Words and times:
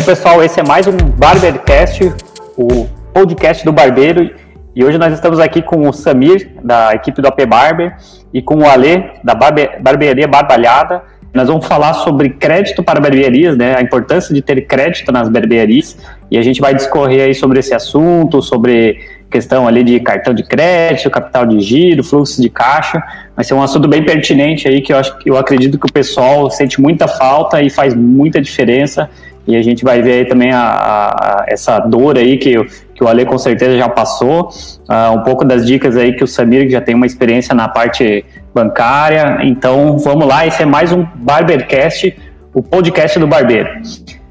Então, 0.00 0.14
pessoal, 0.14 0.42
esse 0.42 0.58
é 0.58 0.62
mais 0.62 0.86
um 0.86 0.96
Barbercast, 0.96 2.10
o 2.56 2.86
podcast 3.12 3.62
do 3.66 3.70
barbeiro. 3.70 4.30
E 4.74 4.82
hoje 4.82 4.96
nós 4.96 5.12
estamos 5.12 5.38
aqui 5.38 5.60
com 5.60 5.86
o 5.86 5.92
Samir, 5.92 6.52
da 6.64 6.94
equipe 6.94 7.20
do 7.20 7.28
AP 7.28 7.44
Barber, 7.46 7.94
e 8.32 8.40
com 8.40 8.60
o 8.60 8.66
Ale, 8.66 9.10
da 9.22 9.34
Barbearia 9.34 10.26
Barbalhada. 10.26 11.02
Nós 11.34 11.48
vamos 11.48 11.66
falar 11.66 11.92
sobre 11.92 12.30
crédito 12.30 12.82
para 12.82 12.98
barbearias, 12.98 13.58
né? 13.58 13.76
A 13.76 13.82
importância 13.82 14.34
de 14.34 14.40
ter 14.40 14.62
crédito 14.62 15.12
nas 15.12 15.28
barbearias. 15.28 15.98
E 16.30 16.38
a 16.38 16.42
gente 16.42 16.62
vai 16.62 16.74
discorrer 16.74 17.26
aí 17.26 17.34
sobre 17.34 17.58
esse 17.58 17.74
assunto, 17.74 18.40
sobre 18.40 18.98
questão 19.30 19.68
ali 19.68 19.84
de 19.84 20.00
cartão 20.00 20.32
de 20.32 20.42
crédito, 20.42 21.10
capital 21.10 21.44
de 21.44 21.60
giro, 21.60 22.02
fluxo 22.02 22.40
de 22.40 22.48
caixa. 22.48 23.02
Vai 23.36 23.44
ser 23.44 23.52
um 23.52 23.62
assunto 23.62 23.86
bem 23.86 24.02
pertinente 24.02 24.66
aí 24.66 24.80
que 24.80 24.94
eu, 24.94 24.96
acho, 24.96 25.14
eu 25.26 25.36
acredito 25.36 25.78
que 25.78 25.86
o 25.86 25.92
pessoal 25.92 26.50
sente 26.50 26.80
muita 26.80 27.06
falta 27.06 27.62
e 27.62 27.68
faz 27.68 27.94
muita 27.94 28.40
diferença. 28.40 29.10
E 29.50 29.56
a 29.56 29.62
gente 29.62 29.84
vai 29.84 30.00
ver 30.00 30.12
aí 30.12 30.24
também 30.24 30.52
a, 30.52 30.60
a, 30.60 31.44
essa 31.48 31.80
dor 31.80 32.16
aí 32.16 32.38
que, 32.38 32.54
que 32.94 33.02
o 33.02 33.08
Ale 33.08 33.24
com 33.24 33.36
certeza 33.36 33.76
já 33.76 33.88
passou, 33.88 34.48
uh, 34.88 35.12
um 35.12 35.22
pouco 35.22 35.44
das 35.44 35.66
dicas 35.66 35.96
aí 35.96 36.12
que 36.12 36.22
o 36.22 36.26
Samir 36.26 36.66
que 36.66 36.70
já 36.70 36.80
tem 36.80 36.94
uma 36.94 37.06
experiência 37.06 37.54
na 37.54 37.68
parte 37.68 38.24
bancária. 38.54 39.38
Então 39.42 39.98
vamos 39.98 40.26
lá, 40.26 40.46
esse 40.46 40.62
é 40.62 40.66
mais 40.66 40.92
um 40.92 41.04
Barbercast, 41.16 42.16
o 42.54 42.62
podcast 42.62 43.18
do 43.18 43.26
barbeiro. 43.26 43.68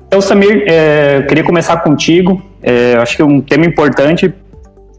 Então, 0.07 0.21
Samir, 0.21 0.63
é, 0.67 1.21
queria 1.27 1.43
começar 1.43 1.77
contigo. 1.77 2.41
É, 2.63 2.95
acho 2.95 3.15
que 3.15 3.23
um 3.23 3.41
tema 3.41 3.65
importante 3.65 4.33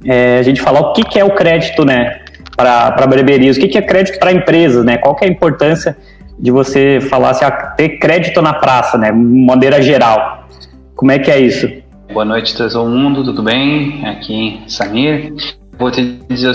é 0.05 0.39
a 0.39 0.43
gente 0.43 0.61
falar 0.61 0.81
o 0.81 0.93
que, 0.93 1.03
que 1.03 1.19
é 1.19 1.25
o 1.25 1.31
crédito, 1.31 1.85
né, 1.85 2.21
para 2.57 3.07
barbearias, 3.07 3.57
o 3.57 3.61
que, 3.61 3.69
que 3.69 3.79
é 3.79 3.83
crédito 3.83 4.19
para 4.19 4.33
empresas, 4.33 4.85
né? 4.85 4.99
Qual 4.99 5.15
que 5.15 5.25
é 5.25 5.29
a 5.29 5.31
importância 5.31 5.97
de 6.41 6.51
você 6.51 7.01
falar 7.11 7.31
assim, 7.31 7.45
ah, 7.45 7.51
ter 7.51 7.99
crédito 7.99 8.41
na 8.41 8.55
praça, 8.55 8.97
né, 8.97 9.13
maneira 9.13 9.83
geral? 9.83 10.49
Como 10.97 11.13
é 11.13 11.19
que 11.19 11.31
é 11.31 11.39
isso? 11.39 11.71
Boa 12.13 12.25
noite, 12.25 12.57
todo 12.57 12.87
mundo, 12.87 13.23
tudo 13.23 13.43
bem? 13.43 14.07
Aqui 14.07 14.63
Samir. 14.67 15.35
Vou 15.79 15.91
te 15.91 16.19
dizer 16.29 16.51
o 16.51 16.55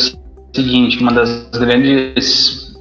seguinte, 0.53 1.00
uma 1.00 1.14
das 1.14 1.50
grandes 1.52 2.75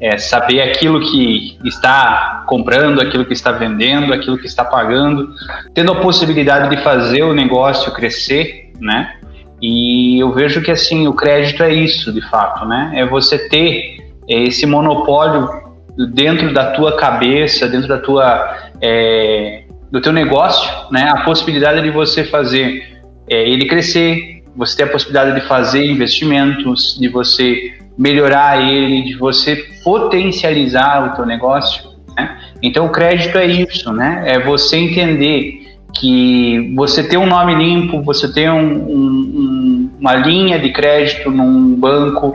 é 0.00 0.18
saber 0.18 0.60
aquilo 0.60 1.00
que 1.00 1.58
está 1.64 2.44
comprando, 2.46 3.00
aquilo 3.00 3.24
que 3.24 3.32
está 3.32 3.52
vendendo, 3.52 4.12
aquilo 4.12 4.36
que 4.36 4.46
está 4.46 4.64
pagando, 4.64 5.28
tendo 5.72 5.92
a 5.92 6.00
possibilidade 6.00 6.68
de 6.74 6.82
fazer 6.82 7.22
o 7.22 7.32
negócio 7.32 7.92
crescer, 7.92 8.72
né? 8.78 9.14
E 9.60 10.20
eu 10.20 10.32
vejo 10.32 10.60
que 10.60 10.70
assim 10.70 11.08
o 11.08 11.14
crédito 11.14 11.62
é 11.62 11.72
isso, 11.72 12.12
de 12.12 12.20
fato, 12.28 12.66
né? 12.66 12.92
É 12.94 13.06
você 13.06 13.48
ter 13.48 13.96
esse 14.28 14.66
monopólio 14.66 15.65
dentro 15.96 16.52
da 16.52 16.72
tua 16.72 16.96
cabeça, 16.96 17.68
dentro 17.68 17.88
da 17.88 17.98
tua 17.98 18.56
é, 18.80 19.64
do 19.90 20.00
teu 20.00 20.12
negócio, 20.12 20.70
né? 20.90 21.08
A 21.08 21.22
possibilidade 21.22 21.82
de 21.82 21.90
você 21.90 22.24
fazer 22.24 23.00
é, 23.28 23.48
ele 23.48 23.66
crescer, 23.66 24.42
você 24.54 24.76
ter 24.76 24.82
a 24.84 24.88
possibilidade 24.88 25.40
de 25.40 25.46
fazer 25.46 25.86
investimentos, 25.86 26.98
de 26.98 27.08
você 27.08 27.74
melhorar 27.96 28.62
ele, 28.62 29.02
de 29.02 29.14
você 29.14 29.56
potencializar 29.82 31.12
o 31.12 31.16
teu 31.16 31.24
negócio. 31.24 31.90
Né? 32.16 32.38
Então 32.62 32.86
o 32.86 32.90
crédito 32.90 33.38
é 33.38 33.46
isso, 33.46 33.92
né? 33.92 34.22
É 34.26 34.38
você 34.40 34.76
entender 34.76 35.66
que 35.94 36.74
você 36.74 37.02
ter 37.02 37.16
um 37.16 37.26
nome 37.26 37.54
limpo, 37.54 38.02
você 38.02 38.30
ter 38.30 38.50
um, 38.50 38.60
um, 38.60 39.90
uma 39.98 40.14
linha 40.14 40.58
de 40.58 40.70
crédito 40.70 41.30
num 41.30 41.74
banco, 41.74 42.34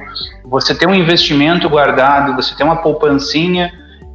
você 0.51 0.75
ter 0.75 0.85
um 0.85 0.93
investimento 0.93 1.69
guardado, 1.69 2.35
você 2.35 2.53
ter 2.53 2.65
uma 2.65 2.75
poupancinha, 2.75 3.71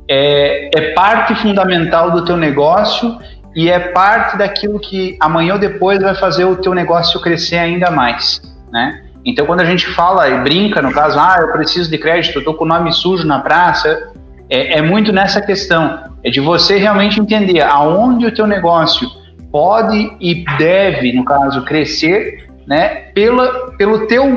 é, 0.06 0.68
é 0.76 0.92
parte 0.92 1.34
fundamental 1.36 2.10
do 2.10 2.26
teu 2.26 2.36
negócio 2.36 3.16
e 3.54 3.70
é 3.70 3.78
parte 3.78 4.36
daquilo 4.36 4.78
que 4.78 5.16
amanhã 5.19 5.54
ou 5.54 5.58
depois 5.58 5.98
vai 5.98 6.14
fazer 6.14 6.44
o 6.44 6.54
teu 6.56 6.75
negócio 6.75 7.19
crescer 7.22 7.56
ainda 7.56 7.91
mais, 7.91 8.42
né? 8.70 9.02
Então, 9.25 9.46
quando 9.46 9.62
a 9.62 9.64
gente 9.64 9.86
fala 9.86 10.28
e 10.28 10.38
brinca, 10.42 10.82
no 10.82 10.92
caso, 10.92 11.19
ah, 11.19 11.38
eu 11.41 11.52
preciso 11.52 11.91
de 11.91 11.96
crédito, 11.96 12.36
eu 12.36 12.41
estou 12.41 12.52
com 12.52 12.64
o 12.64 12.69
nome 12.69 12.92
sujo 12.92 13.26
na 13.26 13.38
praça, 13.38 14.12
é, 14.50 14.78
é, 14.78 14.82
muito 14.82 15.12
nessa 15.12 15.41
questão, 15.41 15.98
é 16.22 16.28
de 16.28 16.38
você 16.38 16.76
realmente 16.76 17.19
entender 17.19 17.62
aonde 17.62 18.26
o 18.26 18.34
teu 18.34 18.46
negócio 18.46 19.08
pode 19.50 20.12
e 20.20 20.44
deve, 20.58 21.14
no 21.14 21.25
caso, 21.25 21.64
crescer, 21.64 22.46
né, 22.66 22.88
pela, 23.14 23.72
pelo 23.78 24.06
teu 24.06 24.36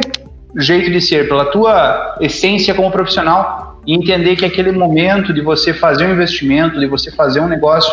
jeito 0.58 0.92
de 0.92 1.02
ser, 1.02 1.28
pela 1.28 1.46
tua 1.46 2.18
essência 2.20 2.74
como 2.74 2.92
profissional, 2.92 3.80
e 3.86 3.94
entender 3.94 4.36
que 4.36 4.46
aquele 4.46 4.72
momento 4.72 5.34
de 5.34 5.42
você 5.42 5.74
fazer 5.74 6.06
um 6.06 6.12
investimento, 6.12 6.80
de 6.80 6.88
você 6.88 7.12
fazer 7.12 7.40
um 7.40 7.48
negócio, 7.48 7.92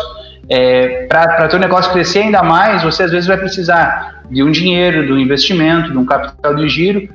é, 0.49 1.05
para 1.07 1.47
teu 1.47 1.59
negócio 1.59 1.91
crescer 1.91 2.19
ainda 2.19 2.43
mais, 2.43 2.83
você 2.83 3.03
às 3.03 3.11
vezes 3.11 3.27
vai 3.27 3.37
precisar 3.37 4.21
de 4.29 4.43
um 4.43 4.51
dinheiro, 4.51 5.05
de 5.05 5.11
um 5.11 5.17
investimento, 5.17 5.91
de 5.91 5.97
um 5.97 6.05
capital 6.05 6.55
de 6.55 6.69
giro 6.69 7.09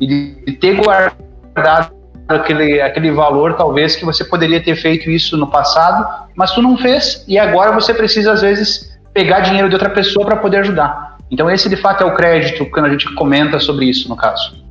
e 0.00 0.06
de 0.06 0.52
ter 0.52 0.76
guardado 0.76 1.92
aquele, 2.28 2.80
aquele 2.80 3.10
valor, 3.12 3.54
talvez, 3.54 3.96
que 3.96 4.04
você 4.04 4.24
poderia 4.24 4.62
ter 4.62 4.76
feito 4.76 5.10
isso 5.10 5.36
no 5.36 5.46
passado, 5.46 6.26
mas 6.34 6.52
tu 6.52 6.62
não 6.62 6.76
fez 6.76 7.24
e 7.28 7.38
agora 7.38 7.72
você 7.72 7.94
precisa, 7.94 8.32
às 8.32 8.42
vezes, 8.42 8.98
pegar 9.12 9.40
dinheiro 9.40 9.68
de 9.68 9.74
outra 9.74 9.90
pessoa 9.90 10.26
para 10.26 10.36
poder 10.36 10.58
ajudar. 10.58 11.15
Então, 11.30 11.50
esse 11.50 11.68
de 11.68 11.76
fato 11.76 12.04
é 12.04 12.06
o 12.06 12.14
crédito, 12.14 12.66
quando 12.66 12.86
a 12.86 12.90
gente 12.90 13.12
comenta 13.14 13.58
sobre 13.58 13.86
isso, 13.86 14.08
no 14.08 14.16
caso. 14.16 14.66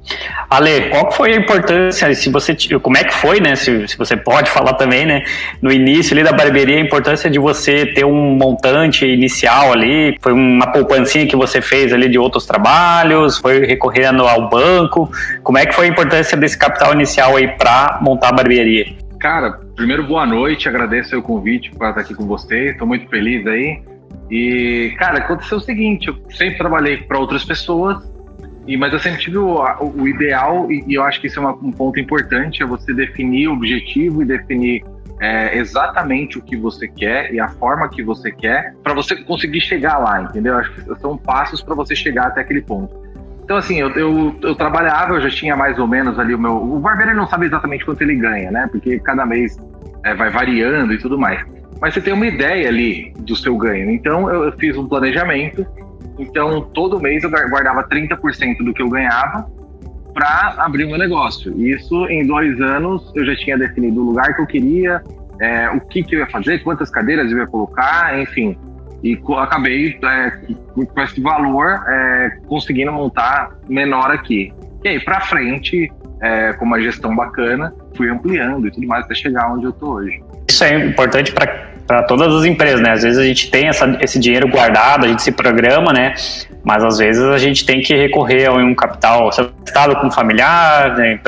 Ale, 0.49 0.89
qual 0.89 1.11
foi 1.11 1.33
a 1.33 1.35
importância, 1.35 2.13
se 2.13 2.29
você, 2.29 2.55
como 2.79 2.95
é 2.95 3.03
que 3.03 3.13
foi, 3.13 3.39
né, 3.39 3.55
se, 3.55 3.87
se, 3.87 3.97
você 3.97 4.15
pode 4.15 4.49
falar 4.49 4.73
também, 4.73 5.05
né, 5.05 5.23
no 5.61 5.71
início 5.71 6.13
ali 6.13 6.23
da 6.23 6.31
barbearia, 6.31 6.77
a 6.77 6.79
importância 6.79 7.29
de 7.29 7.39
você 7.39 7.85
ter 7.87 8.05
um 8.05 8.35
montante 8.35 9.05
inicial 9.05 9.73
ali, 9.73 10.15
foi 10.21 10.31
uma 10.31 10.71
poupancinha 10.71 11.25
que 11.25 11.35
você 11.35 11.61
fez 11.61 11.91
ali 11.91 12.07
de 12.07 12.19
outros 12.19 12.45
trabalhos, 12.45 13.37
foi 13.37 13.65
recorrendo 13.65 14.23
ao 14.23 14.47
banco, 14.47 15.09
como 15.43 15.57
é 15.57 15.65
que 15.65 15.73
foi 15.73 15.87
a 15.87 15.89
importância 15.89 16.37
desse 16.37 16.57
capital 16.57 16.93
inicial 16.93 17.35
aí 17.35 17.47
para 17.47 17.97
montar 18.01 18.29
a 18.29 18.33
barbearia? 18.33 18.93
Cara, 19.19 19.59
primeiro 19.75 20.03
boa 20.03 20.25
noite, 20.25 20.69
agradeço 20.69 21.17
o 21.17 21.21
convite 21.21 21.71
para 21.71 21.89
estar 21.89 22.01
aqui 22.01 22.13
com 22.13 22.27
você, 22.27 22.69
estou 22.69 22.87
muito 22.87 23.09
feliz 23.09 23.45
aí, 23.47 23.81
e, 24.29 24.95
cara, 24.97 25.19
aconteceu 25.19 25.57
o 25.57 25.61
seguinte, 25.61 26.07
eu 26.07 26.15
sempre 26.31 26.57
trabalhei 26.57 26.97
para 26.97 27.19
outras 27.19 27.43
pessoas, 27.43 27.97
e, 28.67 28.75
mas 28.75 28.91
eu 28.93 28.99
sempre 28.99 29.19
tive 29.19 29.37
o, 29.37 29.61
o 29.79 30.07
ideal, 30.07 30.71
e, 30.71 30.83
e, 30.87 30.95
eu 30.95 31.03
acho 31.03 31.21
que 31.21 31.27
isso 31.27 31.39
é 31.39 31.41
uma, 31.41 31.53
um 31.53 31.71
ponto 31.71 31.99
importante, 31.99 32.63
é 32.63 32.65
você 32.65 32.93
definir 32.93 33.47
o 33.47 33.53
objetivo 33.53 34.23
e 34.23 34.25
definir 34.25 34.83
é, 35.19 35.57
exatamente 35.57 36.37
o 36.37 36.41
que 36.41 36.57
você 36.57 36.87
quer 36.87 37.33
e 37.33 37.39
a 37.39 37.47
forma 37.47 37.87
que 37.87 38.03
você 38.03 38.31
quer 38.31 38.75
para 38.83 38.93
você 38.93 39.15
conseguir 39.15 39.61
chegar 39.61 39.97
lá, 39.99 40.23
entendeu? 40.23 40.57
Acho 40.57 40.71
que 40.71 40.99
são 40.99 41.17
passos 41.17 41.61
para 41.61 41.75
você 41.75 41.95
chegar 41.95 42.27
até 42.27 42.41
aquele 42.41 42.61
ponto. 42.61 43.05
Então, 43.43 43.57
assim, 43.57 43.79
eu, 43.79 43.91
eu, 43.91 44.35
eu, 44.41 44.55
trabalhava, 44.55 45.13
eu 45.13 45.21
já 45.21 45.29
tinha 45.29 45.55
mais 45.55 45.77
ou 45.77 45.87
menos 45.87 46.17
ali 46.17 46.33
o 46.33 46.39
meu. 46.39 46.55
O 46.55 46.79
barbeiro 46.79 47.15
não 47.15 47.27
sabe 47.27 47.45
exatamente 47.45 47.85
quanto 47.85 48.01
ele 48.01 48.15
ganha, 48.15 48.49
né? 48.49 48.67
Porque 48.71 48.99
cada 48.99 49.23
mês 49.23 49.55
é, 50.03 50.15
vai 50.15 50.31
variando 50.31 50.91
e 50.91 50.97
tudo 50.97 51.17
mais. 51.17 51.45
Mas 51.81 51.93
você 51.93 52.01
tem 52.01 52.13
uma 52.13 52.25
ideia 52.25 52.67
ali 52.67 53.13
do 53.19 53.35
seu 53.35 53.57
ganho. 53.57 53.91
Então, 53.91 54.29
eu, 54.29 54.51
fiz 54.53 54.77
um 54.77 54.87
planejamento 54.87 55.65
então, 56.17 56.61
todo 56.73 56.99
mês 56.99 57.23
eu 57.23 57.29
guardava 57.29 57.83
30% 57.87 58.63
do 58.63 58.73
que 58.73 58.81
eu 58.81 58.89
ganhava 58.89 59.47
para 60.13 60.55
abrir 60.59 60.85
o 60.85 60.87
meu 60.87 60.97
negócio. 60.97 61.59
Isso, 61.61 62.07
em 62.07 62.25
dois 62.25 62.59
anos, 62.61 63.11
eu 63.15 63.25
já 63.25 63.35
tinha 63.35 63.57
definido 63.57 64.01
o 64.01 64.05
lugar 64.05 64.33
que 64.33 64.41
eu 64.41 64.47
queria, 64.47 65.03
é, 65.41 65.69
o 65.69 65.81
que, 65.81 66.03
que 66.03 66.15
eu 66.15 66.19
ia 66.19 66.27
fazer, 66.27 66.63
quantas 66.63 66.89
cadeiras 66.89 67.29
eu 67.31 67.39
ia 67.39 67.47
colocar, 67.47 68.17
enfim. 68.17 68.57
E 69.03 69.19
acabei, 69.37 69.99
é, 70.03 70.31
com 70.73 71.01
esse 71.01 71.21
valor, 71.21 71.83
é, 71.87 72.39
conseguindo 72.47 72.91
montar 72.93 73.51
menor 73.67 74.09
aqui. 74.09 74.53
E 74.83 74.87
aí, 74.87 74.99
para 75.03 75.19
frente, 75.19 75.91
é, 76.21 76.53
com 76.53 76.63
uma 76.63 76.81
gestão 76.81 77.13
bacana, 77.13 77.73
fui 77.95 78.09
ampliando 78.09 78.67
e 78.67 78.71
tudo 78.71 78.87
mais 78.87 79.03
até 79.03 79.13
chegar 79.13 79.51
onde 79.53 79.65
eu 79.65 79.73
tô 79.73 79.95
hoje. 79.95 80.23
Isso 80.47 80.63
é 80.63 80.75
importante 80.85 81.31
para 81.31 82.03
todas 82.03 82.33
as 82.33 82.45
empresas, 82.45 82.81
né? 82.81 82.91
Às 82.91 83.03
vezes 83.03 83.17
a 83.17 83.23
gente 83.23 83.49
tem 83.49 83.67
essa, 83.67 83.97
esse 84.01 84.19
dinheiro 84.19 84.47
guardado, 84.47 85.05
a 85.05 85.07
gente 85.07 85.21
se 85.21 85.31
programa, 85.31 85.93
né? 85.93 86.13
Mas 86.63 86.83
às 86.83 86.97
vezes 86.97 87.23
a 87.23 87.37
gente 87.37 87.63
tem 87.63 87.79
que 87.79 87.95
recorrer 87.95 88.47
a 88.47 88.53
um 88.53 88.73
capital 88.73 89.29
emprestado 89.39 89.95
com 89.97 90.09
familiar, 90.09 90.95
né? 90.95 91.19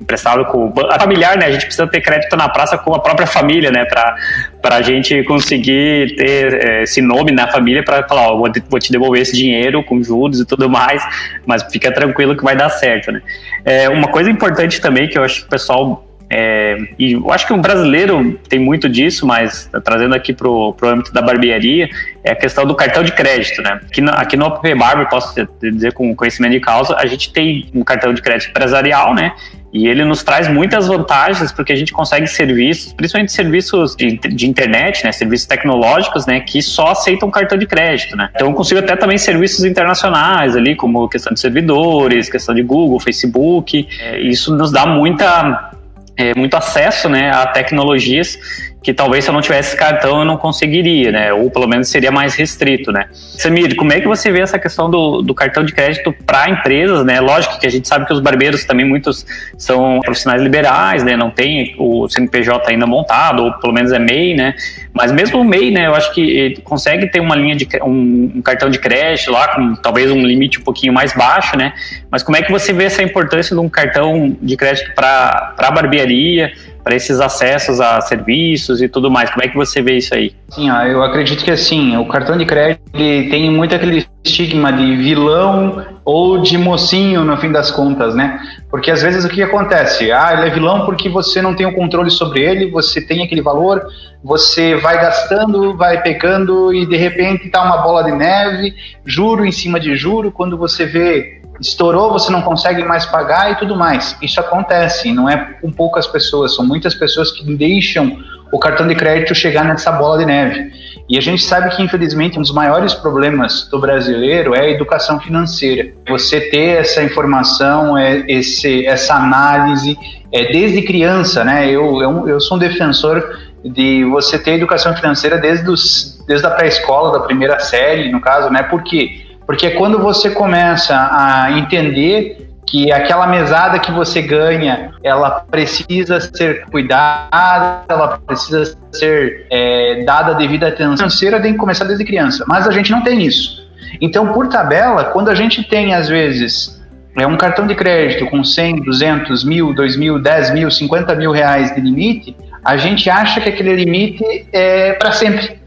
emprestado 0.00 0.44
com 0.46 0.72
a 0.90 0.98
familiar, 0.98 1.36
né? 1.38 1.46
A 1.46 1.52
gente 1.52 1.64
precisa 1.64 1.86
ter 1.86 2.00
crédito 2.00 2.36
na 2.36 2.48
praça 2.48 2.76
com 2.76 2.92
a 2.92 2.98
própria 2.98 3.26
família, 3.26 3.70
né? 3.70 3.84
Para 3.84 4.76
a 4.76 4.82
gente 4.82 5.22
conseguir 5.24 6.16
ter 6.16 6.54
é, 6.54 6.82
esse 6.82 7.00
nome 7.00 7.30
na 7.30 7.46
família 7.46 7.84
para 7.84 8.06
falar, 8.08 8.32
ó, 8.32 8.36
vou, 8.36 8.50
vou 8.68 8.80
te 8.80 8.90
devolver 8.90 9.22
esse 9.22 9.36
dinheiro 9.36 9.84
com 9.84 10.02
juros 10.02 10.40
e 10.40 10.44
tudo 10.44 10.68
mais, 10.68 11.02
mas 11.46 11.62
fica 11.70 11.92
tranquilo 11.92 12.36
que 12.36 12.42
vai 12.42 12.56
dar 12.56 12.68
certo, 12.70 13.12
né? 13.12 13.22
É, 13.64 13.88
uma 13.88 14.08
coisa 14.08 14.28
importante 14.28 14.80
também 14.80 15.08
que 15.08 15.16
eu 15.16 15.22
acho 15.22 15.42
que 15.42 15.46
o 15.46 15.50
pessoal 15.50 16.09
é, 16.32 16.78
e 16.96 17.14
eu 17.14 17.32
acho 17.32 17.44
que 17.44 17.52
o 17.52 17.58
brasileiro 17.58 18.38
tem 18.48 18.60
muito 18.60 18.88
disso, 18.88 19.26
mas 19.26 19.68
trazendo 19.84 20.14
aqui 20.14 20.32
para 20.32 20.48
o 20.48 20.76
âmbito 20.84 21.12
da 21.12 21.20
barbearia, 21.20 21.88
é 22.22 22.30
a 22.30 22.36
questão 22.36 22.64
do 22.64 22.74
cartão 22.76 23.02
de 23.02 23.10
crédito, 23.10 23.60
né? 23.62 23.80
Aqui 23.82 24.00
no, 24.00 24.10
aqui 24.12 24.36
no 24.36 24.46
App 24.46 24.74
Barber, 24.74 25.08
posso 25.08 25.34
dizer 25.60 25.92
com 25.92 26.14
conhecimento 26.14 26.52
de 26.52 26.60
causa, 26.60 26.94
a 26.96 27.04
gente 27.06 27.32
tem 27.32 27.68
um 27.74 27.82
cartão 27.82 28.14
de 28.14 28.22
crédito 28.22 28.50
empresarial, 28.50 29.12
né? 29.12 29.32
E 29.72 29.86
ele 29.86 30.04
nos 30.04 30.22
traz 30.22 30.48
muitas 30.48 30.88
vantagens 30.88 31.52
porque 31.52 31.72
a 31.72 31.76
gente 31.76 31.92
consegue 31.92 32.26
serviços, 32.26 32.92
principalmente 32.92 33.32
serviços 33.32 33.94
de, 33.94 34.16
de, 34.16 34.48
internet, 34.48 35.04
né, 35.04 35.12
serviços 35.12 35.46
tecnológicos, 35.46 36.26
né, 36.26 36.40
que 36.40 36.60
só 36.60 36.88
aceitam 36.88 37.30
cartão 37.30 37.56
de 37.56 37.66
crédito, 37.66 38.16
né. 38.16 38.30
Então 38.34 38.48
eu 38.48 38.54
consigo 38.54 38.80
até 38.80 38.96
também 38.96 39.16
serviços 39.16 39.64
internacionais 39.64 40.56
ali, 40.56 40.74
como 40.74 41.08
questão 41.08 41.32
de 41.32 41.38
servidores, 41.38 42.28
questão 42.28 42.52
de 42.52 42.62
Google, 42.62 42.98
Facebook. 42.98 43.88
É, 44.00 44.20
isso 44.20 44.56
nos 44.56 44.72
dá 44.72 44.86
muita, 44.86 45.70
é, 46.20 46.34
muito 46.34 46.54
acesso, 46.54 47.08
né, 47.08 47.30
a 47.30 47.46
tecnologias 47.46 48.38
que 48.82 48.94
talvez 48.94 49.24
se 49.24 49.30
eu 49.30 49.34
não 49.34 49.42
tivesse 49.42 49.76
cartão 49.76 50.20
eu 50.20 50.24
não 50.24 50.36
conseguiria, 50.36 51.12
né? 51.12 51.32
Ou 51.32 51.50
pelo 51.50 51.68
menos 51.68 51.88
seria 51.88 52.10
mais 52.10 52.34
restrito, 52.34 52.90
né? 52.90 53.06
Samir, 53.12 53.76
como 53.76 53.92
é 53.92 54.00
que 54.00 54.08
você 54.08 54.32
vê 54.32 54.40
essa 54.40 54.58
questão 54.58 54.90
do, 54.90 55.20
do 55.20 55.34
cartão 55.34 55.62
de 55.64 55.72
crédito 55.72 56.14
para 56.24 56.48
empresas, 56.48 57.04
né? 57.04 57.20
Lógico 57.20 57.58
que 57.58 57.66
a 57.66 57.70
gente 57.70 57.86
sabe 57.86 58.06
que 58.06 58.12
os 58.12 58.20
barbeiros 58.20 58.64
também 58.64 58.86
muitos 58.86 59.26
são 59.58 60.00
profissionais 60.00 60.42
liberais, 60.42 61.04
né? 61.04 61.14
Não 61.14 61.30
tem 61.30 61.74
o 61.78 62.08
CNPJ 62.08 62.70
ainda 62.70 62.86
montado, 62.86 63.44
ou 63.44 63.52
pelo 63.54 63.72
menos 63.72 63.92
é 63.92 63.98
MEI, 63.98 64.34
né? 64.34 64.54
Mas 64.94 65.12
mesmo 65.12 65.40
o 65.40 65.44
MEI, 65.44 65.70
né? 65.70 65.86
Eu 65.86 65.94
acho 65.94 66.14
que 66.14 66.58
consegue 66.64 67.06
ter 67.10 67.20
uma 67.20 67.36
linha 67.36 67.56
de 67.56 67.68
um, 67.82 68.32
um 68.36 68.42
cartão 68.42 68.70
de 68.70 68.78
crédito 68.78 69.30
lá 69.30 69.48
com 69.48 69.74
talvez 69.74 70.10
um 70.10 70.22
limite 70.22 70.58
um 70.58 70.62
pouquinho 70.62 70.92
mais 70.92 71.12
baixo, 71.12 71.54
né? 71.54 71.74
Mas 72.10 72.22
como 72.22 72.38
é 72.38 72.42
que 72.42 72.50
você 72.50 72.72
vê 72.72 72.84
essa 72.84 73.02
importância 73.02 73.54
de 73.54 73.60
um 73.60 73.68
cartão 73.68 74.34
de 74.40 74.56
crédito 74.56 74.94
para 74.94 75.54
a 75.58 75.70
barbearia? 75.70 76.50
Para 76.82 76.94
esses 76.94 77.20
acessos 77.20 77.80
a 77.80 78.00
serviços 78.00 78.80
e 78.82 78.88
tudo 78.88 79.10
mais. 79.10 79.30
Como 79.30 79.44
é 79.44 79.48
que 79.48 79.56
você 79.56 79.82
vê 79.82 79.98
isso 79.98 80.14
aí? 80.14 80.34
Sim, 80.48 80.68
eu 80.68 81.02
acredito 81.02 81.44
que 81.44 81.50
assim, 81.50 81.96
o 81.96 82.06
cartão 82.06 82.36
de 82.36 82.44
crédito 82.44 82.82
tem 82.92 83.50
muito 83.50 83.74
aquele 83.74 84.06
estigma 84.24 84.72
de 84.72 84.96
vilão 84.96 85.84
ou 86.04 86.42
de 86.42 86.58
mocinho 86.58 87.24
no 87.24 87.36
fim 87.36 87.52
das 87.52 87.70
contas, 87.70 88.14
né? 88.14 88.40
Porque 88.70 88.90
às 88.90 89.02
vezes 89.02 89.24
o 89.24 89.28
que 89.28 89.42
acontece? 89.42 90.10
Ah, 90.10 90.34
ele 90.34 90.48
é 90.48 90.50
vilão 90.50 90.84
porque 90.84 91.08
você 91.08 91.40
não 91.40 91.54
tem 91.54 91.66
o 91.66 91.74
controle 91.74 92.10
sobre 92.10 92.42
ele, 92.42 92.70
você 92.70 93.00
tem 93.00 93.22
aquele 93.22 93.42
valor, 93.42 93.86
você 94.22 94.76
vai 94.76 95.00
gastando, 95.00 95.76
vai 95.76 96.02
pegando 96.02 96.74
e 96.74 96.86
de 96.86 96.96
repente 96.96 97.48
tá 97.48 97.62
uma 97.62 97.78
bola 97.78 98.04
de 98.04 98.12
neve, 98.12 98.74
juro 99.04 99.44
em 99.44 99.52
cima 99.52 99.78
de 99.78 99.96
juro, 99.96 100.32
quando 100.32 100.56
você 100.56 100.84
vê 100.86 101.39
estourou, 101.60 102.10
você 102.10 102.32
não 102.32 102.42
consegue 102.42 102.82
mais 102.82 103.04
pagar 103.06 103.52
e 103.52 103.56
tudo 103.56 103.76
mais. 103.76 104.16
Isso 104.22 104.40
acontece, 104.40 105.12
não 105.12 105.28
é 105.28 105.36
com 105.60 105.70
poucas 105.70 106.06
pessoas, 106.06 106.54
são 106.54 106.64
muitas 106.64 106.94
pessoas 106.94 107.30
que 107.30 107.44
deixam 107.54 108.18
o 108.52 108.58
cartão 108.58 108.88
de 108.88 108.94
crédito 108.94 109.34
chegar 109.34 109.64
nessa 109.64 109.92
bola 109.92 110.18
de 110.18 110.26
neve. 110.26 110.72
E 111.08 111.18
a 111.18 111.20
gente 111.20 111.42
sabe 111.42 111.74
que, 111.74 111.82
infelizmente, 111.82 112.38
um 112.38 112.42
dos 112.42 112.52
maiores 112.52 112.94
problemas 112.94 113.68
do 113.68 113.80
brasileiro 113.80 114.54
é 114.54 114.60
a 114.60 114.70
educação 114.70 115.18
financeira. 115.20 115.92
Você 116.08 116.40
ter 116.40 116.78
essa 116.78 117.02
informação, 117.02 117.98
é, 117.98 118.24
esse, 118.28 118.86
essa 118.86 119.14
análise, 119.14 119.98
é, 120.32 120.52
desde 120.52 120.82
criança, 120.82 121.42
né? 121.44 121.68
Eu, 121.68 122.00
eu, 122.00 122.28
eu 122.28 122.40
sou 122.40 122.56
um 122.56 122.60
defensor 122.60 123.38
de 123.64 124.04
você 124.04 124.38
ter 124.38 124.52
educação 124.52 124.96
financeira 124.96 125.36
desde, 125.36 125.68
os, 125.68 126.22
desde 126.26 126.46
a 126.46 126.50
pré-escola, 126.50 127.18
da 127.18 127.24
primeira 127.24 127.58
série, 127.58 128.10
no 128.10 128.20
caso, 128.20 128.48
né? 128.48 128.62
Por 128.62 128.82
quê? 128.84 129.26
Porque 129.50 129.70
quando 129.70 129.98
você 129.98 130.30
começa 130.30 130.94
a 131.10 131.50
entender 131.58 132.52
que 132.68 132.92
aquela 132.92 133.26
mesada 133.26 133.80
que 133.80 133.90
você 133.90 134.22
ganha, 134.22 134.92
ela 135.02 135.28
precisa 135.50 136.20
ser 136.20 136.66
cuidada, 136.66 137.82
ela 137.88 138.20
precisa 138.24 138.78
ser 138.92 139.48
é, 139.50 140.04
dada 140.04 140.34
devida 140.34 140.68
atenção 140.68 140.96
financeira, 140.96 141.40
tem 141.40 141.54
que 141.54 141.58
começar 141.58 141.84
desde 141.84 142.04
criança. 142.04 142.44
Mas 142.46 142.68
a 142.68 142.70
gente 142.70 142.92
não 142.92 143.02
tem 143.02 143.24
isso. 143.24 143.68
Então, 144.00 144.32
por 144.32 144.46
tabela, 144.46 145.06
quando 145.06 145.30
a 145.30 145.34
gente 145.34 145.64
tem, 145.64 145.94
às 145.94 146.08
vezes, 146.08 146.80
é 147.18 147.26
um 147.26 147.36
cartão 147.36 147.66
de 147.66 147.74
crédito 147.74 148.26
com 148.26 148.44
100, 148.44 148.84
200, 148.84 149.42
mil, 149.42 149.74
2 149.74 149.96
mil, 149.96 150.22
10 150.22 150.52
mil, 150.52 150.70
50 150.70 151.12
mil 151.16 151.32
reais 151.32 151.74
de 151.74 151.80
limite, 151.80 152.36
a 152.64 152.76
gente 152.76 153.10
acha 153.10 153.40
que 153.40 153.48
aquele 153.48 153.74
limite 153.74 154.46
é 154.52 154.92
para 154.92 155.10
sempre. 155.10 155.59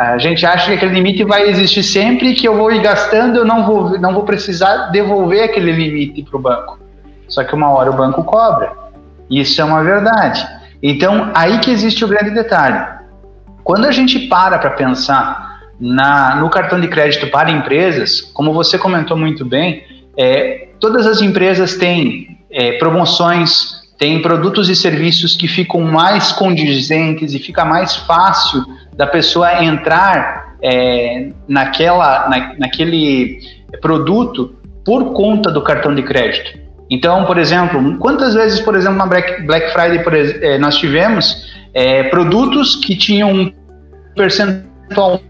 A 0.00 0.16
gente 0.16 0.46
acha 0.46 0.64
que 0.64 0.72
aquele 0.72 0.94
limite 0.94 1.22
vai 1.24 1.50
existir 1.50 1.82
sempre 1.82 2.32
que 2.32 2.48
eu 2.48 2.56
vou 2.56 2.72
ir 2.72 2.80
gastando, 2.80 3.36
eu 3.36 3.44
não 3.44 3.66
vou, 3.66 4.00
não 4.00 4.14
vou 4.14 4.22
precisar 4.22 4.86
devolver 4.86 5.44
aquele 5.44 5.70
limite 5.72 6.22
para 6.22 6.38
o 6.38 6.40
banco. 6.40 6.78
Só 7.28 7.44
que 7.44 7.54
uma 7.54 7.68
hora 7.68 7.90
o 7.90 7.94
banco 7.94 8.24
cobra. 8.24 8.72
Isso 9.28 9.60
é 9.60 9.64
uma 9.64 9.84
verdade. 9.84 10.48
Então, 10.82 11.30
aí 11.34 11.58
que 11.58 11.70
existe 11.70 12.02
o 12.02 12.08
grande 12.08 12.30
detalhe. 12.30 12.82
Quando 13.62 13.84
a 13.84 13.92
gente 13.92 14.20
para 14.20 14.58
para 14.58 14.70
pensar 14.70 15.60
na, 15.78 16.36
no 16.36 16.48
cartão 16.48 16.80
de 16.80 16.88
crédito 16.88 17.26
para 17.26 17.50
empresas, 17.50 18.22
como 18.22 18.54
você 18.54 18.78
comentou 18.78 19.18
muito 19.18 19.44
bem, 19.44 19.84
é, 20.16 20.68
todas 20.80 21.06
as 21.06 21.20
empresas 21.20 21.76
têm 21.76 22.38
é, 22.50 22.78
promoções, 22.78 23.82
têm 23.98 24.22
produtos 24.22 24.70
e 24.70 24.74
serviços 24.74 25.36
que 25.36 25.46
ficam 25.46 25.82
mais 25.82 26.32
condizentes 26.32 27.34
e 27.34 27.38
fica 27.38 27.66
mais 27.66 27.96
fácil 27.96 28.64
da 28.96 29.06
pessoa 29.06 29.62
entrar 29.62 30.56
é, 30.62 31.30
naquela, 31.48 32.28
na, 32.28 32.54
naquele 32.58 33.40
produto 33.80 34.54
por 34.84 35.12
conta 35.12 35.50
do 35.50 35.62
cartão 35.62 35.94
de 35.94 36.02
crédito. 36.02 36.58
Então, 36.90 37.24
por 37.24 37.38
exemplo, 37.38 37.96
quantas 37.98 38.34
vezes, 38.34 38.60
por 38.60 38.74
exemplo, 38.74 38.98
na 38.98 39.06
Black, 39.06 39.72
Friday 39.72 40.02
por, 40.02 40.14
é, 40.14 40.58
nós 40.58 40.76
tivemos 40.76 41.48
é, 41.72 42.04
produtos 42.04 42.76
que 42.76 42.96
tinham 42.96 43.30
um 43.30 43.52
percentual 44.16 45.20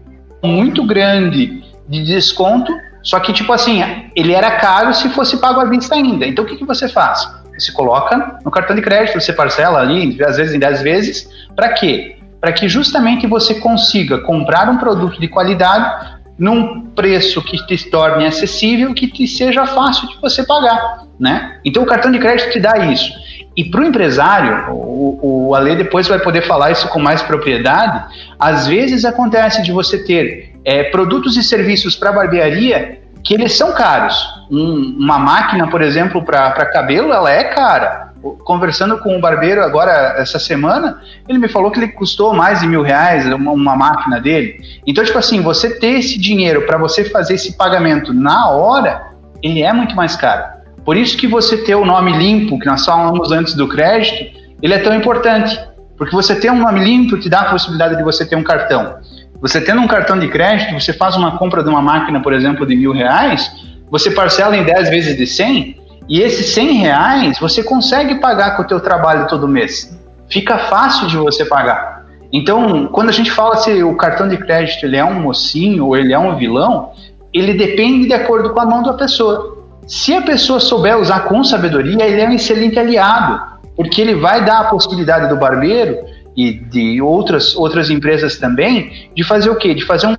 muito 0.43 0.83
grande 0.83 1.63
de 1.87 2.03
desconto, 2.03 2.73
só 3.03 3.19
que, 3.19 3.31
tipo 3.31 3.53
assim, 3.53 3.83
ele 4.15 4.33
era 4.33 4.59
caro 4.59 4.93
se 4.93 5.09
fosse 5.09 5.37
pago 5.37 5.59
à 5.59 5.65
vista 5.65 5.93
ainda. 5.93 6.25
Então, 6.25 6.43
o 6.45 6.47
que, 6.47 6.57
que 6.57 6.65
você 6.65 6.89
faz? 6.89 7.27
Você 7.57 7.71
coloca 7.71 8.39
no 8.43 8.49
cartão 8.49 8.75
de 8.75 8.81
crédito, 8.81 9.19
você 9.19 9.31
parcela 9.31 9.79
ali, 9.79 10.17
às 10.23 10.37
vezes 10.37 10.55
em 10.55 10.59
10 10.59 10.81
vezes, 10.81 11.29
para 11.55 11.69
quê? 11.73 12.17
Para 12.41 12.51
que 12.51 12.67
justamente 12.67 13.27
você 13.27 13.55
consiga 13.55 14.17
comprar 14.17 14.67
um 14.67 14.77
produto 14.77 15.21
de 15.21 15.27
qualidade 15.27 16.19
num 16.39 16.87
preço 16.87 17.39
que 17.43 17.63
te 17.67 17.89
torne 17.91 18.25
acessível, 18.25 18.95
que 18.95 19.07
te 19.07 19.27
seja 19.27 19.67
fácil 19.67 20.07
de 20.09 20.19
você 20.19 20.43
pagar, 20.43 21.03
né? 21.19 21.59
Então 21.63 21.83
o 21.83 21.85
cartão 21.85 22.11
de 22.11 22.17
crédito 22.17 22.51
te 22.51 22.59
dá 22.59 22.79
isso. 22.79 23.13
E 23.55 23.65
para 23.65 23.81
o 23.81 23.85
empresário, 23.85 24.73
o 24.73 25.53
Ale 25.53 25.75
depois 25.75 26.07
vai 26.07 26.17
poder 26.17 26.41
falar 26.47 26.71
isso 26.71 26.87
com 26.87 26.99
mais 26.99 27.21
propriedade. 27.21 28.05
Às 28.39 28.65
vezes 28.65 29.05
acontece 29.05 29.61
de 29.61 29.71
você 29.71 30.03
ter 30.03 30.55
é, 30.65 30.83
produtos 30.83 31.37
e 31.37 31.43
serviços 31.43 31.95
para 31.95 32.11
barbearia 32.11 33.01
que 33.23 33.35
eles 33.35 33.53
são 33.53 33.73
caros. 33.73 34.17
Um, 34.49 34.95
uma 34.97 35.19
máquina, 35.19 35.67
por 35.67 35.81
exemplo, 35.81 36.23
para 36.23 36.65
cabelo, 36.65 37.13
ela 37.13 37.29
é 37.29 37.43
cara 37.43 38.10
conversando 38.43 38.97
com 38.99 39.15
um 39.15 39.19
barbeiro 39.19 39.63
agora 39.63 40.15
essa 40.17 40.37
semana, 40.37 41.01
ele 41.27 41.39
me 41.39 41.47
falou 41.47 41.71
que 41.71 41.79
ele 41.79 41.87
custou 41.89 42.33
mais 42.33 42.59
de 42.59 42.67
mil 42.67 42.81
reais 42.81 43.25
uma, 43.33 43.51
uma 43.51 43.75
máquina 43.75 44.19
dele. 44.19 44.61
Então, 44.85 45.03
tipo 45.03 45.17
assim, 45.17 45.41
você 45.41 45.79
ter 45.79 45.99
esse 45.99 46.19
dinheiro 46.19 46.65
para 46.65 46.77
você 46.77 47.05
fazer 47.05 47.33
esse 47.33 47.57
pagamento 47.57 48.13
na 48.13 48.49
hora, 48.49 49.11
ele 49.41 49.63
é 49.63 49.73
muito 49.73 49.95
mais 49.95 50.15
caro. 50.15 50.43
Por 50.85 50.97
isso 50.97 51.17
que 51.17 51.27
você 51.27 51.57
ter 51.57 51.75
o 51.75 51.85
nome 51.85 52.11
limpo, 52.17 52.59
que 52.59 52.65
nós 52.65 52.85
falamos 52.85 53.31
antes 53.31 53.53
do 53.55 53.67
crédito, 53.67 54.39
ele 54.61 54.73
é 54.73 54.79
tão 54.79 54.95
importante. 54.95 55.59
Porque 55.97 56.15
você 56.15 56.35
ter 56.35 56.51
um 56.51 56.59
nome 56.59 56.83
limpo 56.83 57.19
te 57.19 57.29
dá 57.29 57.41
a 57.41 57.51
possibilidade 57.51 57.95
de 57.95 58.03
você 58.03 58.25
ter 58.25 58.35
um 58.35 58.43
cartão. 58.43 58.97
Você 59.41 59.59
tendo 59.59 59.81
um 59.81 59.87
cartão 59.87 60.19
de 60.19 60.27
crédito, 60.27 60.79
você 60.79 60.93
faz 60.93 61.15
uma 61.15 61.37
compra 61.37 61.63
de 61.63 61.69
uma 61.69 61.81
máquina, 61.81 62.19
por 62.21 62.33
exemplo, 62.33 62.65
de 62.65 62.75
mil 62.75 62.91
reais, 62.91 63.51
você 63.89 64.11
parcela 64.11 64.55
em 64.55 64.63
10 64.63 64.89
vezes 64.89 65.17
de 65.17 65.27
100, 65.27 65.80
e 66.07 66.21
esses 66.21 66.53
100 66.53 66.73
reais 66.73 67.39
você 67.39 67.63
consegue 67.63 68.15
pagar 68.15 68.55
com 68.55 68.63
o 68.63 68.67
teu 68.67 68.79
trabalho 68.79 69.27
todo 69.27 69.47
mês. 69.47 69.97
Fica 70.29 70.57
fácil 70.57 71.07
de 71.07 71.17
você 71.17 71.45
pagar. 71.45 72.05
Então, 72.31 72.87
quando 72.87 73.09
a 73.09 73.11
gente 73.11 73.29
fala 73.29 73.57
se 73.57 73.83
o 73.83 73.95
cartão 73.95 74.27
de 74.27 74.37
crédito 74.37 74.85
ele 74.85 74.95
é 74.97 75.03
um 75.03 75.19
mocinho 75.19 75.87
ou 75.87 75.97
ele 75.97 76.13
é 76.13 76.19
um 76.19 76.37
vilão, 76.37 76.91
ele 77.33 77.53
depende 77.53 78.07
de 78.07 78.13
acordo 78.13 78.51
com 78.51 78.59
a 78.59 78.65
mão 78.65 78.83
da 78.83 78.93
pessoa. 78.93 79.57
Se 79.87 80.13
a 80.13 80.21
pessoa 80.21 80.59
souber 80.59 80.97
usar 80.97 81.21
com 81.21 81.43
sabedoria, 81.43 82.05
ele 82.05 82.21
é 82.21 82.27
um 82.27 82.33
excelente 82.33 82.79
aliado, 82.79 83.41
porque 83.75 84.01
ele 84.01 84.15
vai 84.15 84.45
dar 84.45 84.61
a 84.61 84.63
possibilidade 84.65 85.27
do 85.27 85.35
barbeiro 85.35 85.97
e 86.35 86.53
de 86.53 87.01
outras, 87.01 87.55
outras 87.55 87.89
empresas 87.89 88.37
também 88.37 89.09
de 89.13 89.23
fazer 89.23 89.49
o 89.49 89.55
quê? 89.55 89.73
De 89.73 89.85
fazer 89.85 90.07
um 90.07 90.15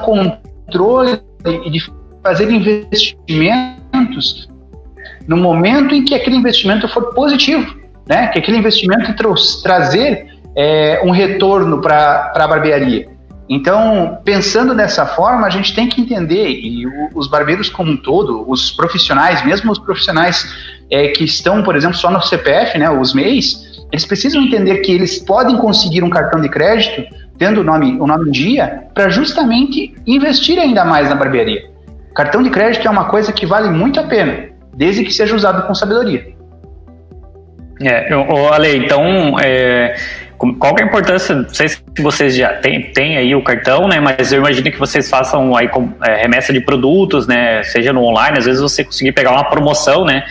controle 0.00 1.20
e 1.44 1.70
de 1.70 1.82
fazer 2.22 2.50
investimentos 2.50 4.48
no 5.30 5.36
momento 5.36 5.94
em 5.94 6.04
que 6.04 6.12
aquele 6.12 6.34
investimento 6.34 6.88
for 6.88 7.14
positivo, 7.14 7.76
né? 8.04 8.26
Que 8.26 8.40
aquele 8.40 8.56
investimento 8.56 9.14
trazer 9.62 10.26
é, 10.56 11.00
um 11.04 11.12
retorno 11.12 11.80
para 11.80 12.32
a 12.34 12.48
barbearia. 12.48 13.06
Então, 13.48 14.18
pensando 14.24 14.74
dessa 14.74 15.06
forma, 15.06 15.46
a 15.46 15.50
gente 15.50 15.72
tem 15.72 15.88
que 15.88 16.00
entender, 16.00 16.48
e 16.48 16.84
os 17.14 17.28
barbeiros 17.28 17.68
como 17.68 17.92
um 17.92 17.96
todo, 17.96 18.44
os 18.50 18.72
profissionais, 18.72 19.44
mesmo 19.44 19.70
os 19.70 19.78
profissionais 19.78 20.52
é, 20.90 21.08
que 21.08 21.22
estão, 21.22 21.62
por 21.62 21.76
exemplo, 21.76 21.96
só 21.96 22.10
no 22.10 22.20
CPF, 22.20 22.76
né, 22.76 22.90
os 22.90 23.14
MEIs, 23.14 23.84
eles 23.92 24.04
precisam 24.04 24.42
entender 24.42 24.78
que 24.78 24.90
eles 24.90 25.20
podem 25.20 25.56
conseguir 25.58 26.02
um 26.02 26.10
cartão 26.10 26.40
de 26.40 26.48
crédito, 26.48 27.04
tendo 27.38 27.60
o 27.60 27.64
nome, 27.64 27.96
o 28.00 28.06
nome 28.06 28.30
em 28.30 28.32
dia, 28.32 28.84
para 28.92 29.08
justamente 29.08 29.94
investir 30.04 30.58
ainda 30.58 30.84
mais 30.84 31.08
na 31.08 31.14
barbearia. 31.14 31.70
Cartão 32.16 32.42
de 32.42 32.50
crédito 32.50 32.86
é 32.86 32.90
uma 32.90 33.04
coisa 33.04 33.32
que 33.32 33.46
vale 33.46 33.70
muito 33.70 34.00
a 34.00 34.02
pena 34.02 34.49
desde 34.74 35.04
que 35.04 35.12
seja 35.12 35.34
usado 35.34 35.66
com 35.66 35.74
sabedoria. 35.74 36.34
É, 37.82 38.12
Ale, 38.52 38.76
então, 38.76 39.38
é, 39.40 39.96
qual 40.58 40.76
é 40.78 40.82
a 40.82 40.86
importância? 40.86 41.34
Não 41.34 41.48
sei 41.48 41.68
se 41.68 41.82
vocês 41.98 42.34
já 42.34 42.54
têm 42.54 42.92
tem 42.92 43.16
aí 43.16 43.34
o 43.34 43.42
cartão, 43.42 43.88
né? 43.88 44.00
Mas 44.00 44.32
eu 44.32 44.38
imagino 44.38 44.70
que 44.70 44.78
vocês 44.78 45.08
façam 45.08 45.56
aí 45.56 45.68
com, 45.68 45.90
é, 46.02 46.16
remessa 46.16 46.52
de 46.52 46.60
produtos, 46.60 47.26
né? 47.26 47.62
Seja 47.62 47.92
no 47.92 48.02
online, 48.02 48.38
às 48.38 48.44
vezes 48.44 48.60
você 48.60 48.84
conseguir 48.84 49.12
pegar 49.12 49.32
uma 49.32 49.44
promoção, 49.44 50.04
né? 50.04 50.24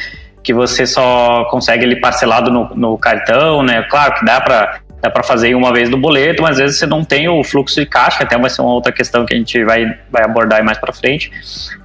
Que 0.44 0.54
você 0.54 0.86
só 0.86 1.46
consegue 1.52 1.84
ele 1.86 1.96
parcelado 1.98 2.52
no, 2.52 2.70
no 2.76 2.98
cartão, 2.98 3.64
né? 3.64 3.84
Claro 3.90 4.14
que 4.16 4.26
dá 4.26 4.40
para 4.42 4.80
dá 5.02 5.10
para 5.10 5.24
fazer 5.24 5.56
uma 5.56 5.72
vez 5.72 5.90
no 5.90 5.98
boleto, 5.98 6.44
mas 6.44 6.52
às 6.52 6.58
vezes 6.58 6.80
você 6.80 6.86
não 6.86 7.04
tem 7.04 7.28
o 7.28 7.44
fluxo 7.44 7.80
de 7.80 7.86
caixa, 7.86 8.24
até 8.24 8.38
vai 8.38 8.50
ser 8.50 8.62
uma 8.62 8.74
outra 8.74 8.92
questão 8.92 9.26
que 9.26 9.34
a 9.34 9.38
gente 9.38 9.64
vai, 9.64 9.98
vai 10.12 10.24
abordar 10.24 10.64
mais 10.64 10.78
para 10.78 10.92
frente. 10.92 11.32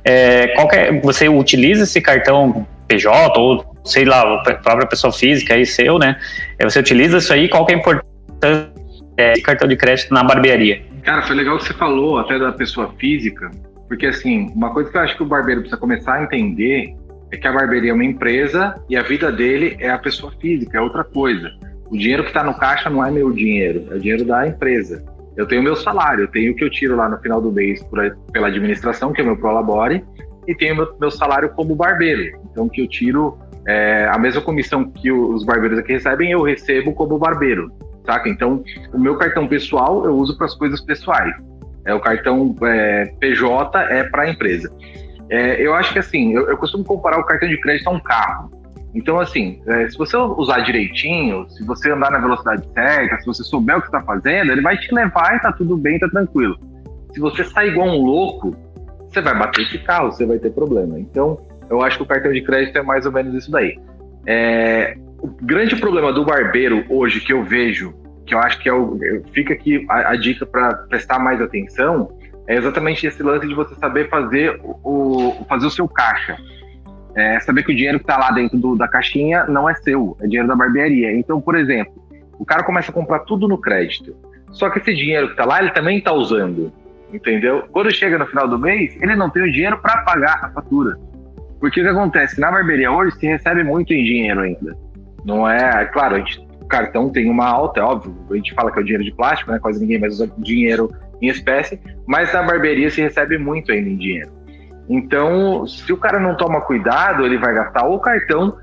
É, 0.04 0.48
qual 0.48 0.68
é, 0.72 0.92
você 1.00 1.28
utiliza 1.28 1.84
esse 1.84 2.00
cartão 2.00 2.66
PJ 2.88 3.38
ou 3.38 3.74
sei 3.84 4.04
lá, 4.04 4.22
a 4.22 4.54
própria 4.54 4.86
pessoa 4.86 5.12
física 5.12 5.54
aí 5.54 5.66
seu, 5.66 5.98
né? 5.98 6.18
É, 6.58 6.64
você 6.64 6.78
utiliza 6.78 7.18
isso 7.18 7.32
aí, 7.32 7.48
qual 7.48 7.66
que 7.66 7.72
é 7.72 7.76
a 7.76 7.78
importância 7.78 8.70
é, 9.16 9.32
de 9.34 9.42
cartão 9.42 9.68
de 9.68 9.76
crédito 9.76 10.12
na 10.12 10.24
barbearia? 10.24 10.82
Cara, 11.02 11.22
foi 11.22 11.36
legal 11.36 11.58
que 11.58 11.64
você 11.64 11.74
falou 11.74 12.18
até 12.18 12.38
da 12.38 12.50
pessoa 12.50 12.92
física, 12.98 13.50
porque 13.88 14.06
assim, 14.06 14.50
uma 14.54 14.72
coisa 14.72 14.90
que 14.90 14.96
eu 14.96 15.02
acho 15.02 15.16
que 15.16 15.22
o 15.22 15.26
barbeiro 15.26 15.60
precisa 15.60 15.78
começar 15.78 16.14
a 16.14 16.22
entender 16.22 16.94
é 17.30 17.36
que 17.36 17.46
a 17.46 17.52
barbearia 17.52 17.90
é 17.90 17.94
uma 17.94 18.04
empresa 18.04 18.74
e 18.88 18.96
a 18.96 19.02
vida 19.02 19.30
dele 19.30 19.76
é 19.80 19.90
a 19.90 19.98
pessoa 19.98 20.32
física, 20.40 20.78
é 20.78 20.80
outra 20.80 21.04
coisa. 21.04 21.50
O 21.90 21.96
dinheiro 21.96 22.22
que 22.22 22.30
está 22.30 22.42
no 22.42 22.54
caixa 22.54 22.88
não 22.88 23.04
é 23.04 23.10
meu 23.10 23.30
dinheiro, 23.30 23.86
é 23.90 23.94
o 23.94 24.00
dinheiro 24.00 24.24
da 24.24 24.46
empresa. 24.46 25.04
Eu 25.36 25.46
tenho 25.46 25.62
meu 25.62 25.76
salário, 25.76 26.24
eu 26.24 26.28
tenho 26.28 26.52
o 26.52 26.56
que 26.56 26.64
eu 26.64 26.70
tiro 26.70 26.96
lá 26.96 27.08
no 27.08 27.18
final 27.18 27.40
do 27.40 27.50
mês 27.50 27.82
por, 27.84 28.16
pela 28.32 28.48
administração, 28.48 29.12
que 29.12 29.20
é 29.20 29.24
meu 29.24 29.36
Prolabore, 29.36 30.04
e 30.46 30.54
tenho 30.54 30.76
meu, 30.76 30.96
meu 31.00 31.10
salário 31.10 31.48
como 31.50 31.74
barbeiro. 31.74 32.38
Então, 32.50 32.68
que 32.68 32.82
eu 32.82 32.88
tiro 32.88 33.38
é, 33.66 34.08
a 34.10 34.18
mesma 34.18 34.40
comissão 34.40 34.90
que 34.90 35.10
os 35.10 35.44
barbeiros 35.44 35.78
aqui 35.78 35.92
recebem, 35.92 36.30
eu 36.30 36.42
recebo 36.42 36.92
como 36.92 37.18
barbeiro, 37.18 37.72
saca? 38.04 38.28
Então, 38.28 38.62
o 38.92 38.98
meu 38.98 39.16
cartão 39.16 39.48
pessoal 39.48 40.04
eu 40.04 40.14
uso 40.14 40.36
para 40.36 40.46
as 40.46 40.54
coisas 40.54 40.80
pessoais. 40.80 41.34
É, 41.84 41.94
o 41.94 42.00
cartão 42.00 42.54
é, 42.62 43.06
PJ 43.20 43.78
é 43.90 44.04
para 44.04 44.22
a 44.22 44.30
empresa. 44.30 44.70
É, 45.30 45.60
eu 45.60 45.74
acho 45.74 45.92
que 45.92 45.98
assim, 45.98 46.32
eu, 46.34 46.48
eu, 46.48 46.56
costumo 46.56 46.84
comparar 46.84 47.18
o 47.18 47.24
cartão 47.24 47.48
de 47.48 47.58
crédito 47.60 47.88
a 47.88 47.92
um 47.92 48.00
carro. 48.00 48.50
Então, 48.94 49.18
assim, 49.18 49.60
é, 49.66 49.88
se 49.88 49.98
você 49.98 50.16
usar 50.16 50.60
direitinho, 50.60 51.48
se 51.50 51.64
você 51.64 51.90
andar 51.90 52.12
na 52.12 52.18
velocidade 52.18 52.62
certa, 52.72 53.18
se 53.18 53.26
você 53.26 53.42
souber 53.42 53.76
o 53.76 53.80
que 53.80 53.88
está 53.88 54.00
fazendo, 54.00 54.52
ele 54.52 54.60
vai 54.60 54.76
te 54.76 54.94
levar 54.94 55.36
e 55.36 55.40
tá 55.40 55.52
tudo 55.52 55.76
bem, 55.76 55.98
tá 55.98 56.08
tranquilo. 56.08 56.56
Se 57.12 57.20
você 57.20 57.42
sair 57.44 57.70
igual 57.70 57.88
um 57.88 58.02
louco, 58.02 58.56
você 59.08 59.20
vai 59.20 59.36
bater 59.36 59.62
esse 59.62 59.78
carro, 59.78 60.12
você 60.12 60.24
vai 60.24 60.38
ter 60.38 60.50
problema. 60.50 60.98
Então, 60.98 61.36
eu 61.68 61.82
acho 61.82 61.96
que 61.96 62.02
o 62.04 62.06
cartão 62.06 62.32
de 62.32 62.42
crédito 62.42 62.76
é 62.76 62.82
mais 62.82 63.04
ou 63.04 63.12
menos 63.12 63.34
isso 63.34 63.50
daí. 63.50 63.78
É, 64.26 64.96
o 65.18 65.28
grande 65.42 65.76
problema 65.76 66.12
do 66.12 66.24
barbeiro 66.24 66.84
hoje 66.88 67.20
que 67.20 67.32
eu 67.32 67.42
vejo, 67.42 67.94
que 68.26 68.34
eu 68.34 68.38
acho 68.38 68.58
que 68.60 68.68
é 68.68 68.72
o, 68.72 68.98
fica 69.32 69.54
aqui 69.54 69.84
a, 69.88 70.10
a 70.10 70.16
dica 70.16 70.46
para 70.46 70.74
prestar 70.88 71.18
mais 71.18 71.40
atenção, 71.40 72.16
é 72.46 72.56
exatamente 72.56 73.06
esse 73.06 73.22
lance 73.22 73.46
de 73.46 73.54
você 73.54 73.74
saber 73.76 74.08
fazer 74.08 74.60
o, 74.62 75.44
fazer 75.48 75.66
o 75.66 75.70
seu 75.70 75.88
caixa. 75.88 76.36
É, 77.14 77.38
saber 77.40 77.62
que 77.62 77.72
o 77.72 77.76
dinheiro 77.76 77.98
que 77.98 78.04
está 78.04 78.18
lá 78.18 78.30
dentro 78.32 78.58
do, 78.58 78.76
da 78.76 78.88
caixinha 78.88 79.44
não 79.44 79.68
é 79.68 79.74
seu, 79.76 80.16
é 80.20 80.26
dinheiro 80.26 80.48
da 80.48 80.56
barbearia. 80.56 81.12
Então, 81.12 81.40
por 81.40 81.54
exemplo, 81.54 81.92
o 82.38 82.44
cara 82.44 82.64
começa 82.64 82.90
a 82.90 82.94
comprar 82.94 83.20
tudo 83.20 83.46
no 83.46 83.58
crédito. 83.58 84.16
Só 84.50 84.70
que 84.70 84.78
esse 84.78 84.94
dinheiro 84.94 85.26
que 85.26 85.32
está 85.32 85.44
lá, 85.44 85.60
ele 85.60 85.70
também 85.70 85.98
está 85.98 86.12
usando. 86.12 86.72
Entendeu? 87.12 87.64
Quando 87.70 87.94
chega 87.94 88.18
no 88.18 88.26
final 88.26 88.48
do 88.48 88.58
mês, 88.58 88.96
ele 89.00 89.14
não 89.14 89.30
tem 89.30 89.42
o 89.42 89.52
dinheiro 89.52 89.78
para 89.78 90.02
pagar 90.02 90.44
a 90.44 90.48
fatura. 90.50 90.98
Porque 91.60 91.80
o 91.80 91.84
que 91.84 91.90
acontece? 91.90 92.40
Na 92.40 92.50
barbearia 92.50 92.90
hoje 92.90 93.16
se 93.16 93.26
recebe 93.26 93.62
muito 93.62 93.92
em 93.92 94.04
dinheiro 94.04 94.40
ainda. 94.40 94.76
Não 95.24 95.48
é. 95.48 95.84
Claro, 95.86 96.16
a 96.16 96.18
gente, 96.18 96.38
o 96.60 96.66
cartão 96.66 97.10
tem 97.10 97.30
uma 97.30 97.46
alta, 97.46 97.80
é 97.80 97.82
óbvio. 97.82 98.14
A 98.30 98.34
gente 98.34 98.52
fala 98.54 98.72
que 98.72 98.78
é 98.78 98.82
o 98.82 98.84
dinheiro 98.84 99.04
de 99.04 99.14
plástico, 99.14 99.52
né? 99.52 99.58
Quase 99.58 99.80
ninguém 99.80 99.98
mais 99.98 100.14
usa 100.14 100.30
dinheiro 100.38 100.90
em 101.22 101.28
espécie, 101.28 101.80
mas 102.06 102.32
na 102.32 102.42
barbearia 102.42 102.90
se 102.90 103.00
recebe 103.00 103.38
muito 103.38 103.72
ainda 103.72 103.88
em 103.88 103.96
dinheiro. 103.96 104.30
Então, 104.88 105.66
se 105.66 105.92
o 105.92 105.96
cara 105.96 106.20
não 106.20 106.36
toma 106.36 106.60
cuidado, 106.60 107.24
ele 107.24 107.38
vai 107.38 107.54
gastar 107.54 107.86
o 107.86 107.98
cartão 107.98 108.56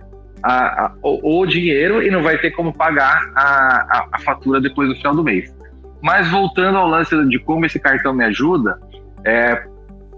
a, 0.44 0.86
a, 0.86 0.92
o, 1.04 1.42
o, 1.42 1.46
dinheiro 1.46 2.02
e 2.02 2.10
não 2.10 2.24
vai 2.24 2.38
ter 2.38 2.52
como 2.52 2.74
pagar 2.74 3.32
a, 3.36 4.08
a, 4.12 4.20
fatura 4.20 4.60
depois 4.60 4.90
do 4.90 4.96
final 4.96 5.16
do 5.16 5.24
mês. 5.24 5.54
Mas 6.02 6.30
voltando 6.30 6.78
ao 6.78 6.88
lance 6.88 7.16
de 7.28 7.40
como 7.40 7.66
esse 7.66 7.80
cartão 7.80 8.14
me 8.14 8.24
ajuda, 8.26 8.80
é, 9.24 9.64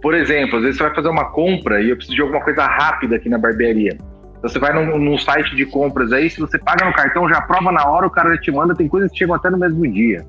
por 0.02 0.14
exemplo, 0.14 0.58
às 0.58 0.64
vezes 0.64 0.78
você 0.78 0.84
vai 0.84 0.96
fazer 0.96 1.10
uma 1.10 1.26
compra 1.32 1.82
e 1.82 1.90
eu 1.90 1.96
preciso 1.96 2.16
de 2.16 2.22
alguma 2.22 2.42
coisa 2.42 2.66
rápida 2.66 3.18
aqui 3.18 3.28
na 3.28 3.38
barbearia. 3.38 3.98
Então 4.38 4.50
você 4.50 4.60
vai 4.60 4.74
num, 4.74 4.98
num, 4.98 5.18
site 5.18 5.56
de 5.56 5.66
compras 5.66 6.12
aí, 6.12 6.30
se 6.30 6.40
você 6.40 6.58
paga 6.58 6.86
no 6.86 6.94
cartão, 6.94 7.28
já 7.30 7.38
aprova 7.38 7.72
na 7.72 7.86
hora, 7.88 8.08
o 8.08 8.12
cara 8.12 8.38
te 8.38 8.52
manda, 8.52 8.76
tem 8.76 8.88
coisas 8.88 9.12
que 9.12 9.18
chegam 9.18 9.36
até 9.36 9.50
no 9.50 9.58
mesmo 9.58 9.86
dia. 9.90 10.26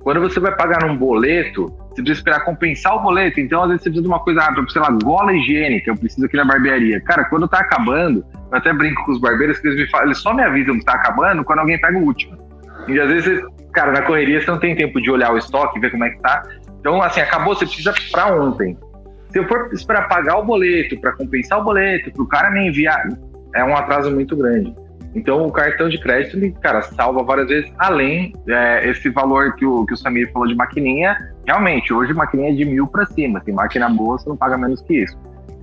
Quando 0.00 0.20
você 0.20 0.38
vai 0.38 0.54
pagar 0.54 0.86
num 0.86 0.96
boleto, 0.96 1.72
você 1.94 2.02
precisa 2.02 2.18
esperar 2.18 2.44
compensar 2.44 2.96
o 2.96 3.00
boleto. 3.00 3.38
Então, 3.38 3.62
às 3.62 3.68
vezes, 3.68 3.82
você 3.82 3.90
precisa 3.90 4.02
de 4.02 4.08
uma 4.08 4.20
coisa 4.20 4.40
rápida, 4.40 4.66
sei 4.70 4.82
lá, 4.82 4.90
gola 5.02 5.32
higiênica, 5.32 5.90
eu 5.90 5.96
preciso 5.96 6.26
aqui 6.26 6.36
na 6.36 6.44
barbearia. 6.44 7.00
Cara, 7.00 7.24
quando 7.26 7.46
tá 7.46 7.60
acabando, 7.60 8.24
eu 8.50 8.58
até 8.58 8.72
brinco 8.72 9.04
com 9.04 9.12
os 9.12 9.20
barbeiros 9.20 9.58
que 9.58 9.68
eles, 9.68 9.90
falam, 9.90 10.06
eles 10.06 10.18
só 10.18 10.34
me 10.34 10.42
avisam 10.42 10.78
que 10.78 10.84
tá 10.84 10.94
acabando 10.94 11.44
quando 11.44 11.60
alguém 11.60 11.80
pega 11.80 11.96
o 11.96 12.02
último. 12.02 12.36
E 12.88 12.98
às 12.98 13.08
vezes, 13.08 13.42
cara, 13.72 13.92
na 13.92 14.02
correria 14.02 14.40
você 14.40 14.50
não 14.50 14.58
tem 14.58 14.74
tempo 14.74 15.00
de 15.00 15.10
olhar 15.10 15.32
o 15.32 15.38
estoque, 15.38 15.78
ver 15.78 15.90
como 15.90 16.04
é 16.04 16.10
que 16.10 16.20
tá. 16.20 16.42
Então, 16.80 17.00
assim, 17.00 17.20
acabou, 17.20 17.54
você 17.54 17.64
precisa 17.64 17.94
para 18.10 18.34
ontem. 18.34 18.76
Se 19.30 19.38
eu 19.38 19.48
for 19.48 19.70
esperar 19.72 20.08
pagar 20.08 20.38
o 20.38 20.44
boleto, 20.44 21.00
para 21.00 21.12
compensar 21.12 21.60
o 21.60 21.64
boleto, 21.64 22.10
para 22.12 22.22
o 22.22 22.26
cara 22.26 22.50
me 22.50 22.68
enviar, 22.68 23.08
é 23.54 23.64
um 23.64 23.76
atraso 23.76 24.10
muito 24.10 24.36
grande. 24.36 24.74
Então, 25.14 25.46
o 25.46 25.52
cartão 25.52 25.88
de 25.88 25.98
crédito, 26.00 26.36
ele, 26.36 26.52
cara, 26.60 26.82
salva 26.82 27.22
várias 27.22 27.48
vezes, 27.48 27.72
além 27.78 28.32
é, 28.48 28.88
esse 28.90 29.08
valor 29.10 29.54
que 29.54 29.64
o, 29.64 29.86
que 29.86 29.94
o 29.94 29.96
Samir 29.96 30.30
falou 30.32 30.48
de 30.48 30.56
maquininha. 30.56 31.16
Realmente, 31.46 31.92
hoje 31.92 32.12
maquininha 32.12 32.50
é 32.50 32.54
de 32.54 32.64
mil 32.64 32.86
para 32.86 33.06
cima. 33.06 33.40
Tem 33.40 33.54
máquina 33.54 33.88
boa, 33.88 34.18
você 34.18 34.28
não 34.28 34.36
paga 34.36 34.58
menos 34.58 34.82
que 34.82 35.04
isso. 35.04 35.16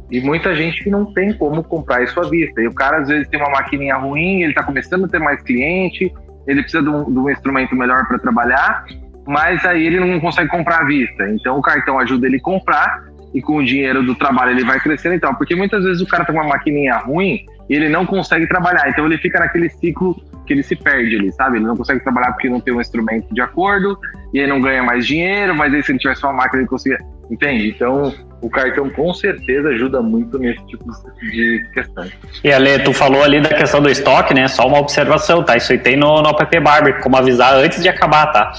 E 0.09 0.21
muita 0.21 0.55
gente 0.55 0.83
que 0.83 0.89
não 0.89 1.05
tem 1.13 1.33
como 1.33 1.63
comprar 1.63 2.01
isso 2.03 2.19
à 2.19 2.29
vista. 2.29 2.61
E 2.61 2.67
o 2.67 2.73
cara, 2.73 2.99
às 2.99 3.09
vezes, 3.09 3.27
tem 3.27 3.39
uma 3.39 3.49
maquininha 3.49 3.97
ruim, 3.97 4.41
ele 4.41 4.51
está 4.51 4.63
começando 4.63 5.05
a 5.05 5.07
ter 5.07 5.19
mais 5.19 5.41
cliente, 5.41 6.13
ele 6.47 6.61
precisa 6.61 6.83
de 6.83 6.89
um, 6.89 7.11
de 7.11 7.19
um 7.19 7.29
instrumento 7.29 7.75
melhor 7.75 8.07
para 8.07 8.19
trabalhar, 8.19 8.85
mas 9.27 9.65
aí 9.65 9.85
ele 9.85 9.99
não 9.99 10.19
consegue 10.19 10.49
comprar 10.49 10.81
à 10.81 10.85
vista. 10.85 11.29
Então, 11.29 11.57
o 11.57 11.61
cartão 11.61 11.99
ajuda 11.99 12.25
ele 12.25 12.37
a 12.37 12.41
comprar 12.41 13.03
e 13.33 13.41
com 13.41 13.57
o 13.57 13.65
dinheiro 13.65 14.03
do 14.03 14.15
trabalho 14.15 14.51
ele 14.51 14.63
vai 14.63 14.79
crescendo 14.79 15.15
e 15.15 15.19
tal. 15.19 15.35
Porque 15.35 15.55
muitas 15.55 15.83
vezes 15.83 16.01
o 16.01 16.07
cara 16.07 16.25
tem 16.25 16.35
uma 16.35 16.47
maquininha 16.47 16.97
ruim 16.97 17.45
e 17.71 17.75
ele 17.75 17.87
não 17.87 18.05
consegue 18.05 18.45
trabalhar. 18.47 18.89
Então 18.89 19.05
ele 19.05 19.17
fica 19.17 19.39
naquele 19.39 19.69
ciclo 19.69 20.21
que 20.45 20.51
ele 20.51 20.61
se 20.61 20.75
perde 20.75 21.15
ali, 21.15 21.31
sabe? 21.31 21.57
Ele 21.57 21.65
não 21.65 21.77
consegue 21.77 22.01
trabalhar 22.01 22.33
porque 22.33 22.49
não 22.49 22.59
tem 22.59 22.73
um 22.73 22.81
instrumento 22.81 23.33
de 23.33 23.39
acordo 23.39 23.97
e 24.33 24.39
aí 24.39 24.47
não 24.47 24.61
ganha 24.61 24.83
mais 24.83 25.05
dinheiro, 25.05 25.55
mas 25.55 25.73
aí 25.73 25.83
se 25.83 25.91
ele 25.91 25.99
tivesse 25.99 26.23
uma 26.23 26.33
máquina 26.33 26.61
ele 26.61 26.69
conseguia. 26.69 26.99
Entende? 27.29 27.69
Então 27.69 28.13
o 28.41 28.49
cartão 28.49 28.89
com 28.89 29.13
certeza 29.13 29.69
ajuda 29.69 30.01
muito 30.01 30.37
nesse 30.39 30.65
tipo 30.65 30.83
de 31.21 31.63
questão. 31.73 32.05
E 32.43 32.51
Ale, 32.51 32.79
tu 32.79 32.91
falou 32.91 33.23
ali 33.23 33.39
da 33.39 33.49
questão 33.49 33.79
do 33.81 33.89
estoque, 33.89 34.33
né? 34.33 34.47
Só 34.47 34.65
uma 34.65 34.79
observação, 34.79 35.43
tá? 35.43 35.55
Isso 35.55 35.71
aí 35.71 35.77
tem 35.77 35.95
no, 35.95 36.21
no 36.21 36.29
app 36.29 36.59
Barber, 36.59 36.99
como 37.01 37.15
avisar 37.15 37.53
antes 37.53 37.81
de 37.81 37.87
acabar, 37.87 38.27
tá? 38.31 38.51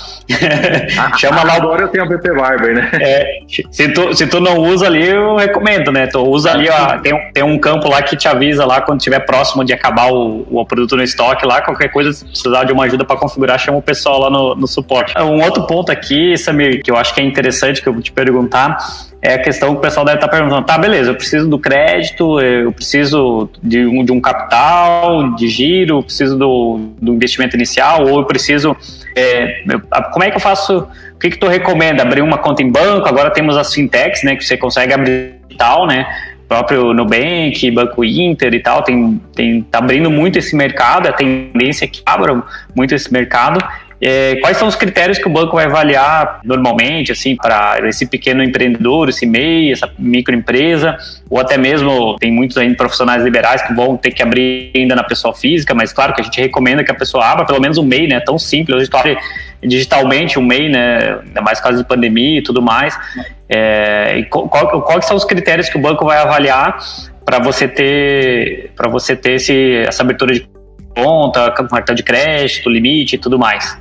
Ah, 0.99 1.13
Chama 1.19 1.43
lá. 1.43 1.55
Agora 1.55 1.83
eu 1.83 1.89
tenho 1.89 2.05
o 2.09 2.13
app 2.13 2.31
Barber, 2.31 2.75
né? 2.75 2.91
É, 2.95 3.41
se, 3.49 3.89
tu, 3.89 4.15
se 4.15 4.27
tu 4.29 4.41
não 4.41 4.59
usa 4.59 4.87
ali, 4.87 5.05
eu 5.09 5.37
recomendo, 5.37 5.91
né? 5.91 6.07
Tu 6.07 6.19
usa 6.21 6.53
ali, 6.53 6.69
ó, 6.71 6.99
tem, 6.99 7.33
tem 7.33 7.43
um 7.43 7.59
campo 7.59 7.89
lá 7.89 8.01
que 8.03 8.17
te 8.17 8.29
avisa 8.29 8.65
lá 8.65 8.81
quando 8.81 9.01
estiver 9.01 9.21
próximo 9.21 9.65
de 9.65 9.73
acabar 9.73 10.13
o, 10.13 10.47
o 10.49 10.65
produto 10.65 10.97
no 10.97 11.03
estoque 11.03 11.45
lá, 11.45 11.61
qualquer 11.61 11.89
coisa, 11.89 12.13
se 12.13 12.25
precisar 12.25 12.65
de 12.65 12.73
uma 12.73 12.85
ajuda 12.85 13.05
para 13.05 13.17
configurar, 13.17 13.59
chama 13.59 13.79
o 13.79 13.83
pessoal 13.83 14.21
lá 14.21 14.31
no, 14.31 14.55
no 14.55 14.69
suporte. 14.69 15.13
Um 15.19 15.43
outro 15.43 15.62
ponto 15.67 15.91
aqui, 15.91 16.37
Samir, 16.37 16.83
que 16.83 16.91
eu 16.91 16.97
acho 16.97 17.15
que 17.15 17.21
é 17.21 17.25
interessante 17.25 17.83
que 17.83 17.89
eu 17.89 17.93
vou 17.93 18.03
te 18.03 18.13
perguntar, 18.13 18.77
é 19.21 19.35
a 19.35 19.39
questão 19.39 19.71
que 19.71 19.79
o 19.79 19.81
pessoal 19.81 20.05
deve 20.05 20.19
estar 20.19 20.29
perguntando, 20.29 20.67
tá, 20.67 20.77
beleza, 20.77 21.11
eu 21.11 21.15
preciso 21.15 21.49
do 21.49 21.59
crédito, 21.59 22.41
eu 22.41 22.73
preciso 22.73 23.49
de 23.63 23.85
um, 23.87 24.05
de 24.05 24.11
um 24.13 24.21
capital, 24.21 25.35
de 25.35 25.49
giro, 25.49 25.99
eu 25.99 26.03
preciso 26.03 26.37
do, 26.37 26.81
do 27.01 27.15
investimento 27.15 27.55
inicial, 27.57 28.07
ou 28.07 28.19
eu 28.19 28.25
preciso, 28.25 28.77
é, 29.17 29.63
como 30.13 30.25
é 30.25 30.31
que 30.31 30.37
eu 30.37 30.41
faço, 30.41 30.89
o 31.15 31.19
que 31.19 31.31
que 31.31 31.39
tu 31.39 31.47
recomenda? 31.47 32.03
Abrir 32.03 32.23
uma 32.23 32.39
conta 32.39 32.63
em 32.63 32.71
banco, 32.71 33.09
agora 33.09 33.31
temos 33.31 33.57
as 33.57 33.73
fintechs, 33.73 34.25
né, 34.25 34.35
que 34.35 34.45
você 34.45 34.57
consegue 34.57 34.93
abrir 34.93 35.35
tal, 35.57 35.87
né, 35.87 36.07
próprio 36.49 36.93
Nubank, 36.93 37.71
Banco 37.71 38.05
Inter 38.05 38.53
e 38.53 38.61
tal, 38.61 38.83
tem, 38.83 39.21
tem, 39.35 39.63
tá 39.63 39.79
abrindo 39.79 40.11
muito 40.11 40.39
esse 40.39 40.55
mercado, 40.55 41.09
a 41.09 41.13
tendência 41.13 41.87
é 41.87 41.89
que 41.89 42.03
abra 42.05 42.43
muito 42.75 42.95
esse 42.95 43.11
mercado, 43.11 43.59
é, 44.05 44.35
quais 44.41 44.57
são 44.57 44.67
os 44.67 44.75
critérios 44.75 45.17
que 45.17 45.29
o 45.29 45.31
banco 45.31 45.55
vai 45.55 45.67
avaliar 45.67 46.41
normalmente, 46.43 47.13
assim, 47.13 47.37
para 47.37 47.89
esse 47.89 48.05
pequeno 48.05 48.43
empreendedor, 48.43 49.09
esse 49.09 49.25
MEI, 49.25 49.71
essa 49.71 49.89
microempresa, 49.97 50.97
ou 51.31 51.39
até 51.39 51.57
mesmo 51.57 52.17
tem 52.19 52.33
muitos 52.33 52.57
ainda 52.57 52.75
profissionais 52.75 53.23
liberais 53.23 53.63
que 53.63 53.73
vão 53.73 53.97
ter 53.97 54.11
que 54.11 54.21
abrir 54.21 54.73
ainda 54.75 54.97
na 54.97 55.05
pessoa 55.05 55.33
física, 55.33 55.73
mas 55.73 55.93
claro 55.93 56.13
que 56.15 56.21
a 56.21 56.25
gente 56.25 56.41
recomenda 56.41 56.83
que 56.83 56.91
a 56.91 56.95
pessoa 56.95 57.25
abra 57.25 57.47
pelo 57.47 57.61
menos 57.61 57.79
um 57.79 57.85
MEI, 57.85 58.09
né? 58.09 58.19
Tão 58.19 58.41
simples, 58.41 58.77
a 58.77 58.85
gente 58.85 58.97
abre 58.97 59.17
digitalmente 59.63 60.37
um 60.37 60.43
MEI, 60.43 60.69
né? 60.69 61.19
Ainda 61.25 61.41
mais 61.41 61.61
caso 61.61 61.79
de 61.79 61.85
pandemia 61.85 62.41
e 62.41 62.43
tudo 62.43 62.61
mais. 62.61 62.99
É, 63.49 64.19
e 64.19 64.25
qual, 64.25 64.49
quais 64.83 65.05
são 65.05 65.17
os 65.17 65.25
critérios 65.25 65.69
que 65.69 65.77
o 65.77 65.81
banco 65.81 66.05
vai 66.05 66.19
avaliar 66.19 66.77
para 67.25 67.39
você 67.39 67.69
ter 67.69 68.73
para 68.75 68.91
você 68.91 69.15
ter 69.15 69.35
esse, 69.35 69.85
essa 69.87 70.03
abertura 70.03 70.35
de 70.35 70.45
conta, 70.95 71.51
cartão 71.51 71.95
de 71.95 72.03
crédito, 72.03 72.69
limite 72.69 73.15
e 73.17 73.19
tudo 73.19 73.39
mais. 73.39 73.79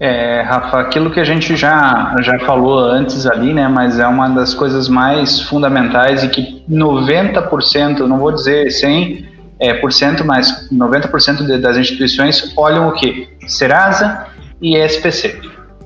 É, 0.00 0.42
Rafa, 0.42 0.80
aquilo 0.80 1.10
que 1.10 1.20
a 1.20 1.24
gente 1.24 1.56
já, 1.56 2.16
já 2.20 2.38
falou 2.40 2.78
antes 2.78 3.26
ali, 3.26 3.54
né, 3.54 3.68
mas 3.68 3.98
é 3.98 4.06
uma 4.06 4.28
das 4.28 4.52
coisas 4.52 4.88
mais 4.88 5.40
fundamentais 5.42 6.24
e 6.24 6.28
que 6.28 6.64
90%, 6.68 8.00
não 8.00 8.18
vou 8.18 8.32
dizer 8.32 8.66
100%, 8.66 9.34
é, 9.60 9.72
por 9.74 9.92
cento, 9.92 10.24
mas 10.24 10.68
90% 10.70 11.46
de, 11.46 11.58
das 11.58 11.76
instituições 11.76 12.52
olham 12.56 12.88
o 12.88 12.92
que? 12.92 13.28
Serasa 13.46 14.26
e 14.60 14.76
SPC. 14.76 15.40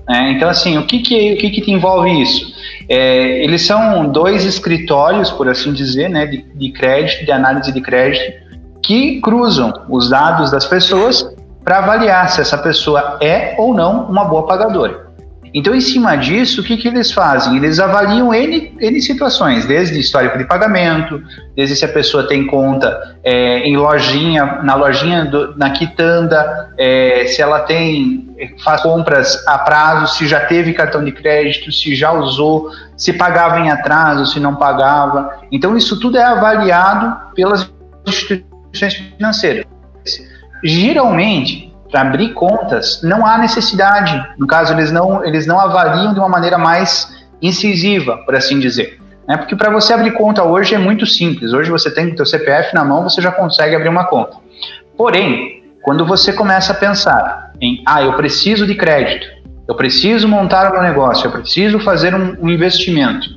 Né? 0.09 0.33
Então, 0.33 0.49
assim, 0.49 0.79
o 0.79 0.87
que 0.87 1.01
que, 1.01 1.35
o 1.35 1.37
que, 1.37 1.61
que 1.61 1.71
envolve 1.71 2.11
isso? 2.23 2.51
É, 2.89 3.45
eles 3.45 3.67
são 3.67 4.09
dois 4.11 4.45
escritórios, 4.45 5.31
por 5.31 5.49
assim 5.49 5.73
dizer, 5.73 6.09
né, 6.09 6.27
de, 6.27 6.43
de 6.55 6.73
crédito, 6.73 7.27
de 7.27 7.31
análise 7.31 7.71
de 7.71 7.81
crédito, 7.81 8.49
que 8.83 9.21
cruzam 9.21 9.71
os 9.91 10.09
dados 10.09 10.51
das 10.51 10.65
pessoas 10.65 11.37
para 11.69 11.81
avaliar 11.81 12.31
se 12.31 12.41
essa 12.41 12.57
pessoa 12.57 13.19
é 13.21 13.55
ou 13.59 13.75
não 13.75 14.05
uma 14.05 14.25
boa 14.25 14.47
pagadora. 14.47 15.07
Então, 15.53 15.75
em 15.75 15.83
cima 15.83 16.17
disso, 16.17 16.63
o 16.63 16.65
que, 16.65 16.79
que 16.79 16.89
eles 16.89 17.13
fazem? 17.13 17.59
Eles 17.59 17.79
avaliam 17.79 18.33
N, 18.33 18.75
N 18.81 19.03
situações, 19.03 19.67
desde 19.67 20.01
histórico 20.01 20.39
de 20.39 20.45
pagamento, 20.45 21.23
desde 21.55 21.77
se 21.77 21.85
a 21.85 21.89
pessoa 21.89 22.27
tem 22.27 22.47
conta 22.47 23.19
é, 23.23 23.59
em 23.69 23.77
lojinha, 23.77 24.61
na 24.63 24.77
lojinha, 24.77 25.27
do, 25.27 25.59
na 25.59 25.69
quitanda, 25.69 26.73
é, 26.79 27.27
se 27.27 27.43
ela 27.43 27.61
tem, 27.61 28.35
faz 28.65 28.81
compras 28.81 29.47
a 29.47 29.59
prazo, 29.59 30.17
se 30.17 30.27
já 30.27 30.41
teve 30.41 30.73
cartão 30.73 31.05
de 31.05 31.13
crédito, 31.13 31.71
se 31.71 31.95
já 31.95 32.13
usou, 32.13 32.71
se 32.97 33.13
pagava 33.13 33.61
em 33.61 33.71
atraso, 33.71 34.25
se 34.25 34.41
não 34.41 34.57
pagava. 34.57 35.39
Então, 35.53 35.77
isso 35.77 36.01
tudo 36.01 36.17
é 36.17 36.25
avaliado 36.25 37.35
pelas 37.35 37.71
instituições 38.07 38.95
financeiras. 38.95 39.78
Geralmente, 40.63 41.73
para 41.91 42.03
abrir 42.03 42.35
contas, 42.35 43.01
não 43.03 43.27
há 43.27 43.39
necessidade. 43.39 44.23
No 44.39 44.47
caso, 44.47 44.73
eles 44.73 44.93
não, 44.93 45.25
eles 45.25 45.47
não 45.47 45.59
avaliam 45.59 46.13
de 46.13 46.21
uma 46.21 46.29
maneira 46.29 46.59
mais 46.59 47.17
incisiva, 47.41 48.19
por 48.19 48.35
assim 48.35 48.59
dizer. 48.59 49.01
Né? 49.27 49.37
Porque 49.37 49.55
para 49.55 49.71
você 49.71 49.93
abrir 49.93 50.13
conta 50.13 50.43
hoje 50.43 50.75
é 50.75 50.79
muito 50.79 51.07
simples. 51.07 51.53
Hoje 51.53 51.71
você 51.71 51.91
tem 51.91 52.13
o 52.13 52.17
seu 52.17 52.27
CPF 52.27 52.75
na 52.75 52.85
mão, 52.85 53.05
você 53.05 53.21
já 53.21 53.31
consegue 53.31 53.77
abrir 53.77 53.89
uma 53.89 54.05
conta. 54.05 54.37
Porém, 54.97 55.63
quando 55.83 56.05
você 56.05 56.33
começa 56.33 56.73
a 56.73 56.75
pensar 56.75 57.53
em, 57.61 57.83
ah, 57.87 58.03
eu 58.03 58.15
preciso 58.15 58.67
de 58.67 58.75
crédito, 58.75 59.27
eu 59.69 59.75
preciso 59.75 60.27
montar 60.27 60.71
o 60.71 60.73
meu 60.73 60.83
negócio, 60.83 61.27
eu 61.27 61.31
preciso 61.31 61.79
fazer 61.79 62.15
um, 62.15 62.37
um 62.41 62.49
investimento, 62.49 63.29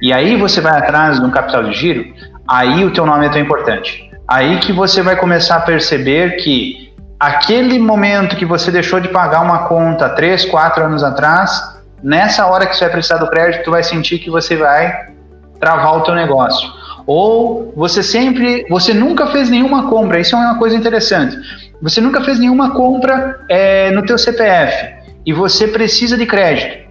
e 0.00 0.12
aí 0.12 0.36
você 0.36 0.60
vai 0.60 0.78
atrás 0.78 1.18
de 1.18 1.26
um 1.26 1.30
capital 1.30 1.64
de 1.64 1.72
giro, 1.72 2.04
aí 2.46 2.84
o 2.84 2.92
teu 2.92 3.04
nome 3.04 3.26
é 3.26 3.28
tão 3.28 3.40
importante. 3.40 4.07
Aí 4.28 4.58
que 4.60 4.74
você 4.74 5.02
vai 5.02 5.16
começar 5.16 5.56
a 5.56 5.60
perceber 5.60 6.36
que 6.36 6.92
aquele 7.18 7.78
momento 7.78 8.36
que 8.36 8.44
você 8.44 8.70
deixou 8.70 9.00
de 9.00 9.08
pagar 9.08 9.40
uma 9.40 9.66
conta 9.66 10.10
três, 10.10 10.44
quatro 10.44 10.84
anos 10.84 11.02
atrás, 11.02 11.50
nessa 12.02 12.46
hora 12.46 12.66
que 12.66 12.76
você 12.76 12.84
vai 12.84 12.92
precisar 12.92 13.16
do 13.16 13.30
crédito, 13.30 13.64
tu 13.64 13.70
vai 13.70 13.82
sentir 13.82 14.18
que 14.18 14.28
você 14.28 14.54
vai 14.54 15.14
travar 15.58 15.96
o 15.96 16.02
teu 16.02 16.14
negócio. 16.14 16.70
Ou 17.06 17.72
você 17.74 18.02
sempre, 18.02 18.66
você 18.68 18.92
nunca 18.92 19.28
fez 19.28 19.48
nenhuma 19.48 19.88
compra, 19.88 20.20
isso 20.20 20.36
é 20.36 20.38
uma 20.38 20.58
coisa 20.58 20.76
interessante. 20.76 21.34
Você 21.80 21.98
nunca 21.98 22.22
fez 22.22 22.38
nenhuma 22.38 22.72
compra 22.72 23.40
é, 23.48 23.90
no 23.92 24.04
teu 24.04 24.18
CPF 24.18 24.94
e 25.24 25.32
você 25.32 25.68
precisa 25.68 26.18
de 26.18 26.26
crédito. 26.26 26.87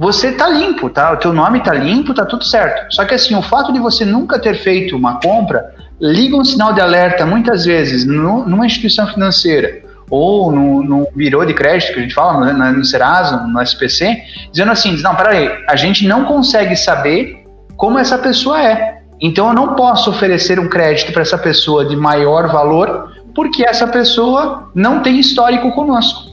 Você 0.00 0.32
tá 0.32 0.48
limpo, 0.48 0.88
tá? 0.88 1.12
O 1.12 1.18
teu 1.18 1.30
nome 1.30 1.62
tá 1.62 1.74
limpo, 1.74 2.14
tá 2.14 2.24
tudo 2.24 2.42
certo. 2.42 2.90
Só 2.94 3.04
que 3.04 3.12
assim, 3.12 3.34
o 3.34 3.42
fato 3.42 3.70
de 3.70 3.78
você 3.78 4.02
nunca 4.02 4.38
ter 4.38 4.54
feito 4.54 4.96
uma 4.96 5.20
compra 5.20 5.74
liga 6.00 6.34
um 6.34 6.42
sinal 6.42 6.72
de 6.72 6.80
alerta 6.80 7.26
muitas 7.26 7.66
vezes 7.66 8.06
no, 8.06 8.46
numa 8.46 8.64
instituição 8.64 9.06
financeira 9.08 9.82
ou 10.08 10.50
no, 10.50 10.82
no 10.82 11.08
birô 11.14 11.44
de 11.44 11.52
crédito, 11.52 11.92
que 11.92 11.98
a 11.98 12.02
gente 12.02 12.14
fala, 12.14 12.50
no, 12.50 12.78
no 12.78 12.82
Serasa, 12.82 13.46
no 13.46 13.60
SPC, 13.60 14.22
dizendo 14.50 14.72
assim, 14.72 14.96
não, 15.02 15.14
peraí, 15.14 15.50
a 15.68 15.76
gente 15.76 16.08
não 16.08 16.24
consegue 16.24 16.74
saber 16.76 17.44
como 17.76 17.98
essa 17.98 18.16
pessoa 18.16 18.58
é. 18.58 19.02
Então 19.20 19.48
eu 19.48 19.54
não 19.54 19.74
posso 19.74 20.08
oferecer 20.08 20.58
um 20.58 20.66
crédito 20.66 21.12
para 21.12 21.20
essa 21.20 21.36
pessoa 21.36 21.84
de 21.84 21.94
maior 21.94 22.48
valor, 22.48 23.12
porque 23.34 23.68
essa 23.68 23.86
pessoa 23.86 24.70
não 24.74 25.00
tem 25.00 25.20
histórico 25.20 25.70
conosco. 25.72 26.29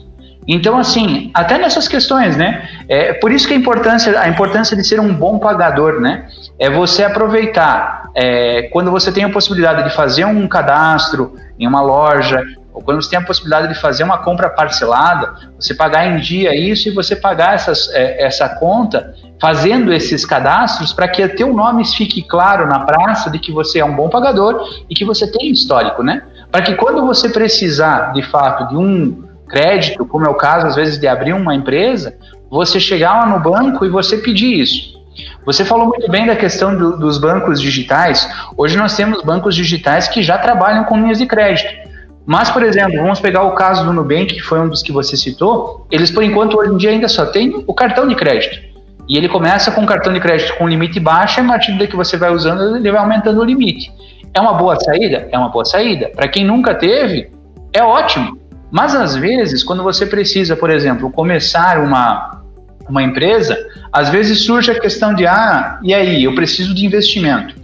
Então, 0.48 0.78
assim, 0.78 1.30
até 1.34 1.58
nessas 1.58 1.86
questões, 1.86 2.34
né? 2.34 2.66
É 2.88 3.12
por 3.12 3.30
isso 3.30 3.46
que 3.46 3.52
a 3.52 3.56
importância, 3.56 4.18
a 4.18 4.28
importância 4.28 4.74
de 4.74 4.82
ser 4.82 4.98
um 4.98 5.12
bom 5.12 5.38
pagador, 5.38 6.00
né? 6.00 6.26
É 6.58 6.70
você 6.70 7.04
aproveitar 7.04 8.10
é, 8.14 8.62
quando 8.72 8.90
você 8.90 9.12
tem 9.12 9.24
a 9.24 9.28
possibilidade 9.28 9.84
de 9.84 9.94
fazer 9.94 10.24
um 10.24 10.48
cadastro 10.48 11.36
em 11.58 11.66
uma 11.66 11.82
loja, 11.82 12.42
ou 12.72 12.80
quando 12.82 13.02
você 13.02 13.10
tem 13.10 13.18
a 13.18 13.22
possibilidade 13.22 13.68
de 13.68 13.78
fazer 13.78 14.04
uma 14.04 14.18
compra 14.18 14.48
parcelada, 14.48 15.34
você 15.60 15.74
pagar 15.74 16.06
em 16.06 16.18
dia 16.18 16.56
isso 16.56 16.88
e 16.88 16.92
você 16.92 17.14
pagar 17.14 17.54
essas, 17.54 17.92
é, 17.92 18.24
essa 18.24 18.48
conta 18.48 19.14
fazendo 19.38 19.92
esses 19.92 20.24
cadastros 20.24 20.94
para 20.94 21.08
que 21.08 21.28
teu 21.28 21.52
nome 21.52 21.84
fique 21.84 22.22
claro 22.22 22.66
na 22.66 22.80
praça 22.80 23.30
de 23.30 23.38
que 23.38 23.52
você 23.52 23.80
é 23.80 23.84
um 23.84 23.94
bom 23.94 24.08
pagador 24.08 24.62
e 24.88 24.94
que 24.94 25.04
você 25.04 25.30
tem 25.30 25.50
histórico, 25.50 26.02
né? 26.02 26.22
Para 26.50 26.62
que 26.62 26.74
quando 26.74 27.04
você 27.06 27.28
precisar, 27.28 28.12
de 28.14 28.22
fato, 28.22 28.68
de 28.68 28.76
um 28.76 29.27
crédito, 29.48 30.06
como 30.06 30.26
é 30.26 30.28
o 30.28 30.34
caso 30.34 30.66
às 30.66 30.76
vezes 30.76 30.98
de 30.98 31.08
abrir 31.08 31.32
uma 31.32 31.54
empresa, 31.54 32.14
você 32.50 32.78
chegar 32.78 33.14
lá 33.14 33.26
no 33.26 33.40
banco 33.40 33.84
e 33.84 33.88
você 33.88 34.18
pedir 34.18 34.60
isso. 34.60 34.98
Você 35.44 35.64
falou 35.64 35.86
muito 35.86 36.10
bem 36.10 36.26
da 36.26 36.36
questão 36.36 36.76
do, 36.76 36.96
dos 36.96 37.18
bancos 37.18 37.60
digitais. 37.60 38.28
Hoje 38.56 38.76
nós 38.76 38.94
temos 38.94 39.22
bancos 39.22 39.54
digitais 39.54 40.06
que 40.06 40.22
já 40.22 40.38
trabalham 40.38 40.84
com 40.84 40.96
linhas 40.96 41.18
de 41.18 41.26
crédito. 41.26 41.88
Mas, 42.26 42.50
por 42.50 42.62
exemplo, 42.62 43.00
vamos 43.00 43.20
pegar 43.20 43.42
o 43.44 43.52
caso 43.52 43.84
do 43.86 43.92
Nubank, 43.92 44.34
que 44.34 44.42
foi 44.42 44.60
um 44.60 44.68
dos 44.68 44.82
que 44.82 44.92
você 44.92 45.16
citou. 45.16 45.86
Eles, 45.90 46.10
por 46.10 46.22
enquanto, 46.22 46.58
hoje 46.58 46.72
em 46.72 46.76
dia 46.76 46.90
ainda 46.90 47.08
só 47.08 47.24
têm 47.24 47.64
o 47.66 47.72
cartão 47.72 48.06
de 48.06 48.14
crédito. 48.14 48.60
E 49.08 49.16
ele 49.16 49.30
começa 49.30 49.70
com 49.70 49.86
cartão 49.86 50.12
de 50.12 50.20
crédito 50.20 50.54
com 50.58 50.68
limite 50.68 51.00
baixo, 51.00 51.40
e 51.40 51.42
a 51.42 51.46
partir 51.46 51.74
que 51.88 51.96
você 51.96 52.18
vai 52.18 52.30
usando, 52.30 52.76
ele 52.76 52.92
vai 52.92 53.00
aumentando 53.00 53.40
o 53.40 53.44
limite. 53.44 53.90
É 54.34 54.40
uma 54.40 54.52
boa 54.52 54.78
saída? 54.78 55.26
É 55.32 55.38
uma 55.38 55.48
boa 55.48 55.64
saída. 55.64 56.10
Para 56.14 56.28
quem 56.28 56.44
nunca 56.44 56.74
teve, 56.74 57.30
é 57.72 57.82
ótimo. 57.82 58.38
Mas 58.70 58.94
às 58.94 59.16
vezes, 59.16 59.62
quando 59.62 59.82
você 59.82 60.06
precisa, 60.06 60.54
por 60.54 60.70
exemplo, 60.70 61.10
começar 61.10 61.78
uma, 61.78 62.42
uma 62.88 63.02
empresa, 63.02 63.56
às 63.92 64.08
vezes 64.08 64.42
surge 64.42 64.70
a 64.70 64.78
questão 64.78 65.14
de, 65.14 65.26
ah, 65.26 65.78
e 65.82 65.94
aí, 65.94 66.24
eu 66.24 66.34
preciso 66.34 66.74
de 66.74 66.84
investimento. 66.84 67.54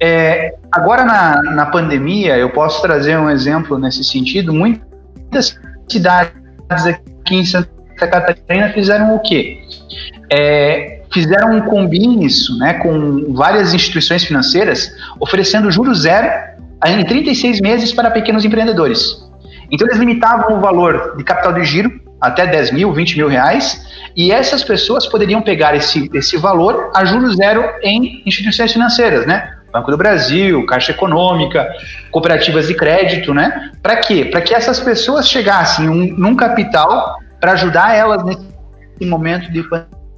É, 0.00 0.54
agora 0.72 1.04
na, 1.04 1.42
na 1.42 1.66
pandemia, 1.66 2.36
eu 2.36 2.50
posso 2.50 2.80
trazer 2.82 3.18
um 3.18 3.30
exemplo 3.30 3.78
nesse 3.78 4.04
sentido, 4.04 4.52
muitas 4.52 5.58
cidades 5.88 6.32
aqui 6.86 7.36
em 7.36 7.44
Santa 7.44 7.68
Catarina 7.96 8.70
fizeram 8.72 9.14
o 9.14 9.20
quê? 9.20 9.62
É, 10.32 11.02
fizeram 11.12 11.56
um 11.56 11.60
combines 11.62 12.46
né, 12.58 12.74
com 12.74 13.32
várias 13.32 13.72
instituições 13.72 14.24
financeiras, 14.24 14.90
oferecendo 15.20 15.70
juros 15.70 16.02
zero 16.02 16.28
em 16.84 17.04
36 17.04 17.60
meses 17.60 17.92
para 17.92 18.10
pequenos 18.10 18.44
empreendedores. 18.44 19.25
Então 19.70 19.86
eles 19.86 19.98
limitavam 19.98 20.56
o 20.56 20.60
valor 20.60 21.14
de 21.16 21.24
capital 21.24 21.52
de 21.52 21.64
giro 21.64 22.00
até 22.20 22.46
10 22.46 22.72
mil, 22.72 22.92
20 22.92 23.16
mil 23.16 23.28
reais, 23.28 23.86
e 24.16 24.32
essas 24.32 24.64
pessoas 24.64 25.06
poderiam 25.06 25.42
pegar 25.42 25.76
esse, 25.76 26.10
esse 26.14 26.36
valor 26.36 26.90
a 26.94 27.04
juros 27.04 27.36
zero 27.36 27.64
em 27.82 28.22
instituições 28.24 28.72
financeiras, 28.72 29.26
né? 29.26 29.52
Banco 29.72 29.90
do 29.90 29.96
Brasil, 29.96 30.64
Caixa 30.64 30.92
Econômica, 30.92 31.68
cooperativas 32.10 32.66
de 32.66 32.74
crédito, 32.74 33.34
né? 33.34 33.72
Para 33.82 33.96
quê? 33.96 34.24
Para 34.24 34.40
que 34.40 34.54
essas 34.54 34.80
pessoas 34.80 35.28
chegassem 35.28 35.88
um, 35.88 36.14
num 36.16 36.34
capital 36.34 37.18
para 37.38 37.52
ajudar 37.52 37.94
elas 37.94 38.24
nesse 38.24 38.46
momento 39.02 39.52
de 39.52 39.62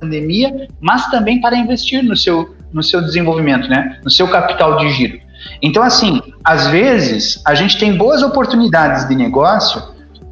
pandemia, 0.01 0.69
mas 0.81 1.11
também 1.11 1.41
para 1.41 1.57
investir 1.57 2.05
no 2.05 2.17
seu, 2.17 2.55
no 2.73 2.83
seu 2.83 3.01
desenvolvimento, 3.03 3.69
né? 3.69 3.99
No 4.05 4.11
seu 4.11 4.29
capital 4.29 4.77
de 4.77 4.91
giro. 4.91 5.19
Então, 5.63 5.83
assim, 5.83 6.21
às 6.45 6.67
vezes 6.69 7.43
a 7.47 7.55
gente 7.55 7.79
tem 7.79 7.97
boas 7.97 8.23
oportunidades 8.23 9.09
de 9.09 9.15
negócio 9.15 9.83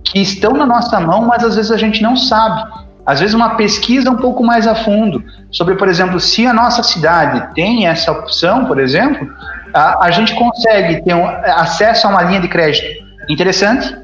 que 0.05 0.21
estão 0.21 0.53
na 0.53 0.67
nossa 0.67 1.01
mão, 1.01 1.23
mas 1.27 1.45
às 1.45 1.57
vezes 1.57 1.71
a 1.71 1.77
gente 1.77 2.03
não 2.03 2.17
sabe. 2.17 2.71
Às 3.05 3.21
vezes 3.21 3.35
uma 3.35 3.51
pesquisa 3.51 4.11
um 4.11 4.17
pouco 4.17 4.43
mais 4.43 4.67
a 4.67 4.75
fundo 4.75 5.23
sobre, 5.51 5.77
por 5.77 5.89
exemplo, 5.89 6.19
se 6.19 6.47
a 6.47 6.53
nossa 6.53 6.83
cidade 6.83 7.55
tem 7.55 7.87
essa 7.87 8.11
opção, 8.11 8.67
por 8.67 8.81
exemplo, 8.81 9.29
a, 9.73 10.07
a 10.07 10.11
gente 10.11 10.35
consegue 10.35 11.03
ter 11.03 11.15
um, 11.15 11.27
acesso 11.27 12.07
a 12.07 12.11
uma 12.11 12.23
linha 12.23 12.41
de 12.41 12.49
crédito 12.49 13.05
interessante, 13.29 13.97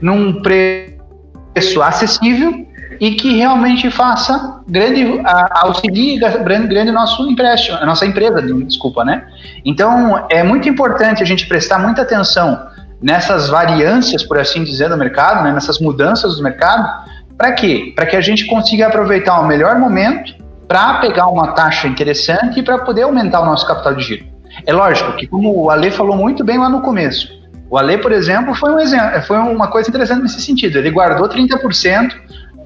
num 0.00 0.40
preço 0.42 1.82
acessível 1.82 2.66
e 3.02 3.16
que 3.16 3.36
realmente 3.36 3.90
faça 3.90 4.60
grande 4.68 5.20
auxilie 5.50 6.20
grande, 6.20 6.92
nosso 6.92 7.28
empréstimo, 7.28 7.76
a 7.78 7.84
nossa 7.84 8.06
empresa, 8.06 8.40
desculpa, 8.40 9.04
né? 9.04 9.26
Então 9.64 10.24
é 10.30 10.44
muito 10.44 10.68
importante 10.68 11.20
a 11.20 11.26
gente 11.26 11.48
prestar 11.48 11.80
muita 11.80 12.02
atenção 12.02 12.64
nessas 13.02 13.48
variâncias, 13.48 14.22
por 14.22 14.38
assim 14.38 14.62
dizer, 14.62 14.88
do 14.88 14.96
mercado, 14.96 15.42
né? 15.42 15.50
nessas 15.50 15.80
mudanças 15.80 16.36
do 16.36 16.44
mercado, 16.44 17.10
para 17.36 17.50
quê? 17.50 17.92
Para 17.96 18.06
que 18.06 18.14
a 18.14 18.20
gente 18.20 18.46
consiga 18.46 18.86
aproveitar 18.86 19.40
o 19.40 19.48
melhor 19.48 19.80
momento 19.80 20.36
para 20.68 21.00
pegar 21.00 21.26
uma 21.26 21.48
taxa 21.54 21.88
interessante 21.88 22.60
e 22.60 22.62
para 22.62 22.78
poder 22.78 23.02
aumentar 23.02 23.40
o 23.40 23.46
nosso 23.46 23.66
capital 23.66 23.96
de 23.96 24.04
giro. 24.04 24.26
É 24.64 24.72
lógico 24.72 25.16
que, 25.16 25.26
como 25.26 25.52
o 25.52 25.70
Ale 25.70 25.90
falou 25.90 26.16
muito 26.16 26.44
bem 26.44 26.56
lá 26.56 26.68
no 26.68 26.80
começo, 26.80 27.26
O 27.68 27.78
Ale, 27.78 27.96
por 27.96 28.12
exemplo, 28.12 28.54
foi 28.54 28.70
um 28.70 28.78
exemplo, 28.78 29.22
foi 29.22 29.38
uma 29.38 29.66
coisa 29.66 29.88
interessante 29.88 30.20
nesse 30.20 30.42
sentido. 30.42 30.76
Ele 30.76 30.90
guardou 30.90 31.26
30% 31.26 32.12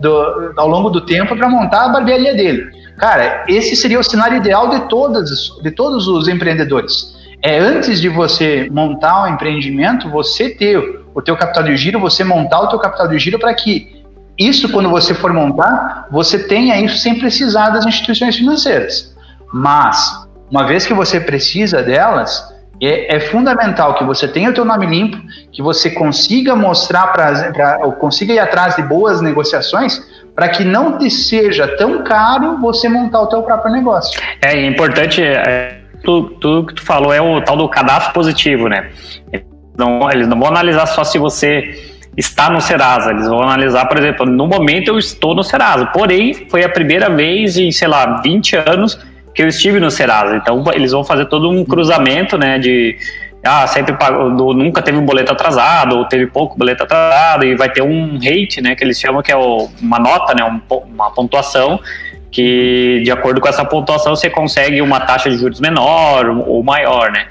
do, 0.01 0.53
ao 0.57 0.69
longo 0.69 0.91
do 0.91 1.01
tempo 1.01 1.37
para 1.37 1.49
montar 1.49 1.87
a 1.87 1.89
barbearia 1.89 2.35
dele. 2.35 2.71
Cara, 2.99 3.45
esse 3.49 3.77
seria 3.77 3.99
o 3.99 4.05
cenário 4.05 4.39
ideal 4.39 4.69
de 4.69 4.89
todos, 4.89 5.61
de 5.63 5.71
todos 5.71 6.09
os 6.09 6.29
empreendedores. 6.29 7.15
É 7.43 7.59
antes 7.59 8.01
de 8.01 8.09
você 8.09 8.69
montar 8.71 9.25
um 9.25 9.35
empreendimento, 9.35 10.09
você 10.11 10.51
ter 10.51 11.05
o 11.15 11.23
teu 11.23 11.37
capital 11.37 11.65
de 11.65 11.77
giro, 11.77 12.01
você 12.01 12.25
montar 12.25 12.61
o 12.61 12.69
teu 12.69 12.79
capital 12.79 13.09
de 13.09 13.19
giro 13.19 13.39
para 13.39 13.53
que 13.55 14.05
isso, 14.39 14.71
quando 14.71 14.91
você 14.91 15.15
for 15.15 15.33
montar, 15.33 16.09
você 16.11 16.39
tenha 16.39 16.79
isso 16.81 16.99
sem 16.99 17.19
precisar 17.19 17.71
das 17.71 17.87
instituições 17.87 18.37
financeiras. 18.37 19.15
Mas, 19.53 20.27
uma 20.51 20.67
vez 20.67 20.87
que 20.87 20.93
você 20.93 21.19
precisa 21.19 21.83
delas, 21.83 22.55
é, 22.81 23.17
é, 23.17 23.21
fundamental 23.21 23.95
que 23.95 24.05
você 24.05 24.29
tenha 24.29 24.51
o 24.51 24.55
teu 24.55 24.65
nome 24.65 24.87
limpo, 24.87 25.19
que 25.51 25.63
você 25.63 25.91
consiga 25.91 26.55
mostrar 26.55 27.09
para, 27.09 27.79
consiga 27.99 28.35
ir 28.35 28.39
atrás 28.39 28.77
de 28.77 28.83
boas 28.83 29.21
negociações, 29.21 30.03
para 30.35 30.49
que 30.49 30.65
não 30.65 30.99
te 30.99 31.11
seja 31.11 31.67
tão 31.77 32.05
caro 32.05 32.59
você 32.61 32.89
montar 32.89 33.21
o 33.23 33.27
teu 33.27 33.43
próprio 33.43 33.73
negócio. 33.73 34.21
É 34.43 34.67
importante, 34.67 35.23
é, 35.23 35.79
tudo, 36.05 36.31
tudo 36.35 36.67
que 36.67 36.75
tu 36.75 36.83
falou 36.83 37.13
é 37.13 37.21
o 37.21 37.41
tal 37.41 37.57
do 37.57 37.69
cadastro 37.69 38.13
positivo, 38.13 38.69
né? 38.69 38.91
Não, 39.79 40.11
eles 40.11 40.29
não 40.29 40.39
vão 40.39 40.49
analisar 40.49 40.87
só 40.87 41.05
se 41.05 41.19
você 41.19 41.95
está 42.17 42.51
no 42.51 42.61
Serasa, 42.61 43.11
eles 43.11 43.29
vão 43.29 43.43
analisar, 43.43 43.87
por 43.87 43.99
exemplo, 43.99 44.27
no 44.27 44.47
momento 44.47 44.89
eu 44.89 44.99
estou 44.99 45.35
no 45.35 45.43
Serasa, 45.43 45.87
porém 45.87 46.47
foi 46.51 46.65
a 46.65 46.69
primeira 46.69 47.11
vez 47.11 47.57
em, 47.57 47.71
sei 47.71 47.89
lá, 47.89 48.21
20 48.23 48.57
anos 48.57 48.99
que 49.37 49.43
eu 49.43 49.49
estive 49.49 49.79
no 49.79 49.91
Serasa. 49.91 50.35
Então 50.35 50.65
eles 50.73 50.93
vão 50.93 51.05
fazer 51.05 51.27
todo 51.27 51.51
um 51.51 51.63
cruzamento, 51.63 52.39
né, 52.39 52.59
de 52.59 52.97
ah, 53.45 53.67
sempre 53.67 53.95
pagou, 53.95 54.55
nunca 54.55 54.81
teve 54.81 54.97
um 54.97 55.05
boleto 55.05 55.31
atrasado, 55.31 55.99
ou 55.99 56.05
teve 56.07 56.27
pouco 56.27 56.59
boleto 56.59 56.83
atrasado, 56.83 57.45
e 57.45 57.55
vai 57.55 57.71
ter 57.71 57.83
um 57.83 58.19
rate, 58.19 58.61
né, 58.63 58.75
que 58.75 58.83
eles 58.83 58.99
chamam 58.99 59.23
que 59.23 59.31
é 59.31 59.37
o, 59.37 59.69
uma 59.81 59.99
nota, 59.99 60.35
né, 60.35 60.43
um, 60.43 60.61
uma 60.87 61.11
pontuação, 61.13 61.79
que 62.33 63.03
de 63.05 63.11
acordo 63.11 63.41
com 63.41 63.47
essa 63.47 63.65
pontuação 63.65 64.17
você 64.17 64.31
consegue 64.31 64.81
uma 64.81 65.01
taxa 65.01 65.29
de 65.31 65.37
juros 65.37 65.61
menor 65.61 66.29
ou 66.47 66.63
maior, 66.65 67.13
né. 67.13 67.27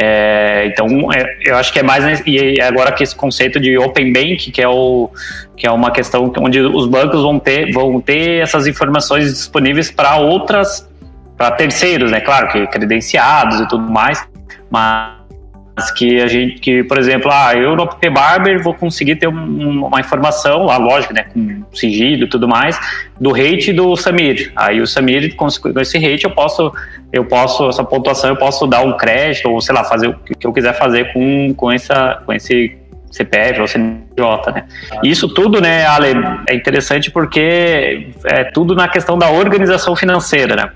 É, 0.00 0.66
então, 0.66 1.12
é, 1.12 1.38
eu 1.44 1.56
acho 1.56 1.72
que 1.72 1.80
é 1.80 1.82
mais 1.82 2.22
e 2.24 2.60
agora 2.60 2.92
que 2.92 3.02
esse 3.02 3.16
conceito 3.16 3.58
de 3.58 3.76
open 3.76 4.12
bank, 4.12 4.52
que 4.52 4.62
é 4.62 4.68
o 4.68 5.10
que 5.56 5.66
é 5.66 5.70
uma 5.72 5.90
questão 5.90 6.32
onde 6.38 6.60
os 6.60 6.86
bancos 6.86 7.20
vão 7.20 7.36
ter 7.40 7.72
vão 7.72 8.00
ter 8.00 8.40
essas 8.40 8.68
informações 8.68 9.24
disponíveis 9.34 9.90
para 9.90 10.14
outras 10.14 10.87
para 11.38 11.52
terceiros, 11.52 12.10
né? 12.10 12.20
Claro 12.20 12.48
que 12.48 12.66
credenciados 12.66 13.60
e 13.60 13.68
tudo 13.68 13.90
mais, 13.90 14.28
mas 14.68 15.16
que 15.96 16.20
a 16.20 16.26
gente, 16.26 16.58
que 16.58 16.82
por 16.82 16.98
exemplo, 16.98 17.30
ah, 17.32 17.54
eu 17.54 17.76
no 17.76 17.86
P 17.86 18.10
Barber 18.10 18.60
vou 18.60 18.74
conseguir 18.74 19.14
ter 19.14 19.28
um, 19.28 19.86
uma 19.86 20.00
informação, 20.00 20.64
lá, 20.64 20.76
lógico, 20.76 21.14
né, 21.14 21.26
com 21.32 21.62
sigilo 21.72 22.24
e 22.24 22.28
tudo 22.28 22.48
mais, 22.48 22.76
do 23.20 23.30
rate 23.30 23.72
do 23.72 23.94
Samir. 23.94 24.52
Aí 24.56 24.80
o 24.80 24.86
Samir, 24.86 25.36
com 25.36 25.46
esse 25.46 25.98
rate, 25.98 26.24
eu 26.24 26.30
posso, 26.30 26.72
eu 27.12 27.24
posso, 27.24 27.68
essa 27.68 27.84
pontuação, 27.84 28.30
eu 28.30 28.36
posso 28.36 28.66
dar 28.66 28.82
um 28.82 28.96
crédito, 28.96 29.48
ou 29.48 29.60
sei 29.60 29.72
lá, 29.72 29.84
fazer 29.84 30.08
o 30.08 30.14
que 30.14 30.44
eu 30.44 30.52
quiser 30.52 30.76
fazer 30.76 31.12
com, 31.12 31.54
com, 31.54 31.70
essa, 31.70 32.20
com 32.26 32.32
esse 32.32 32.76
CPF 33.12 33.60
ou 33.60 33.68
CNJ, 33.68 34.52
né? 34.52 34.64
Isso 35.04 35.28
tudo, 35.28 35.60
né, 35.60 35.86
Ale, 35.86 36.08
é 36.48 36.56
interessante 36.56 37.08
porque 37.12 38.08
é 38.24 38.44
tudo 38.52 38.74
na 38.74 38.88
questão 38.88 39.16
da 39.16 39.30
organização 39.30 39.94
financeira, 39.94 40.56
né? 40.56 40.70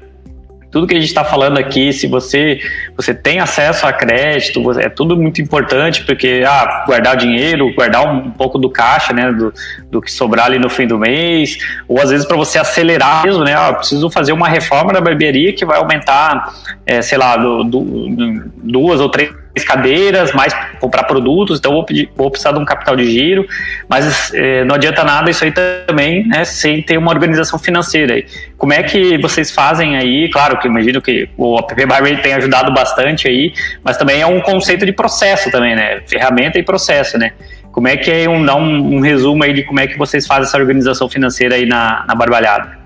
Tudo 0.72 0.87
que 0.87 0.94
a 0.94 0.98
gente 0.98 1.08
está 1.08 1.22
falando 1.22 1.58
aqui, 1.58 1.92
se 1.92 2.06
você 2.06 2.58
você 2.96 3.14
tem 3.14 3.40
acesso 3.40 3.87
a 3.87 3.92
crédito, 3.92 4.80
é 4.80 4.88
tudo 4.88 5.14
muito 5.16 5.42
importante, 5.42 6.02
porque 6.04 6.42
ah, 6.46 6.85
guardar 6.87 7.14
dinheiro, 7.14 7.72
guardar 7.74 8.11
um, 8.11 8.30
pouco 8.30 8.58
do 8.58 8.70
caixa, 8.70 9.12
né, 9.12 9.30
do, 9.30 9.52
do 9.90 10.00
que 10.00 10.11
sobrar 10.11 10.46
ali 10.46 10.58
no 10.58 10.70
fim 10.70 10.87
do 10.87 10.98
mês, 10.98 11.58
ou 11.87 12.00
às 12.00 12.11
vezes 12.11 12.26
para 12.26 12.38
você 12.38 12.58
acelerar 12.58 13.22
mesmo, 13.24 13.44
né, 13.44 13.54
ah, 13.54 13.74
preciso 13.74 14.11
fazer 14.11 14.32
uma 14.32 14.48
reforma 14.48 14.94
da 14.94 15.00
barbearia 15.00 15.52
que 15.52 15.64
vai 15.64 15.76
aumentar, 15.76 16.54
é, 16.87 17.02
sei 17.02 17.18
lá, 17.18 17.37
do, 17.37 17.64
do, 17.64 18.42
duas 18.56 18.98
ou 18.98 19.11
três 19.11 19.41
cadeiras, 19.60 20.32
mais 20.32 20.54
comprar 20.80 21.04
produtos, 21.04 21.58
então 21.58 21.72
vou, 21.72 21.84
pedir, 21.84 22.10
vou 22.16 22.30
precisar 22.30 22.52
de 22.52 22.58
um 22.58 22.64
capital 22.64 22.96
de 22.96 23.10
giro, 23.10 23.46
mas 23.88 24.32
é, 24.32 24.64
não 24.64 24.74
adianta 24.74 25.04
nada 25.04 25.30
isso 25.30 25.44
aí 25.44 25.52
também, 25.52 26.26
né, 26.26 26.44
sem 26.44 26.82
ter 26.82 26.96
uma 26.96 27.10
organização 27.10 27.58
financeira. 27.58 28.24
Como 28.56 28.72
é 28.72 28.82
que 28.82 29.18
vocês 29.18 29.50
fazem 29.50 29.96
aí? 29.96 30.30
Claro 30.30 30.58
que 30.58 30.66
imagino 30.66 31.02
que 31.02 31.28
o 31.36 31.58
app 31.58 31.86
Barber 31.86 32.22
tem 32.22 32.32
ajudado 32.34 32.72
bastante 32.72 33.28
aí, 33.28 33.52
mas 33.84 33.96
também 33.98 34.22
é 34.22 34.26
um 34.26 34.40
conceito 34.40 34.86
de 34.86 34.92
processo 34.92 35.50
também, 35.50 35.76
né, 35.76 36.00
ferramenta 36.06 36.58
e 36.58 36.62
processo, 36.62 37.18
né. 37.18 37.32
Como 37.70 37.88
é 37.88 37.96
que 37.96 38.10
é 38.10 38.28
um, 38.28 38.44
dá 38.44 38.54
um, 38.54 38.96
um 38.96 39.00
resumo 39.00 39.44
aí 39.44 39.52
de 39.52 39.62
como 39.62 39.80
é 39.80 39.86
que 39.86 39.96
vocês 39.96 40.26
fazem 40.26 40.44
essa 40.44 40.58
organização 40.58 41.08
financeira 41.08 41.54
aí 41.54 41.66
na, 41.66 42.04
na 42.06 42.14
Barbalhada? 42.14 42.78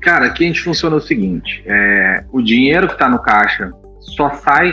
Cara, 0.00 0.26
aqui 0.26 0.44
a 0.44 0.46
gente 0.48 0.60
funciona 0.60 0.96
o 0.96 1.00
seguinte: 1.00 1.62
é, 1.66 2.24
o 2.32 2.42
dinheiro 2.42 2.88
que 2.88 2.94
está 2.94 3.08
no 3.08 3.18
caixa 3.18 3.70
só 4.00 4.30
sai 4.30 4.72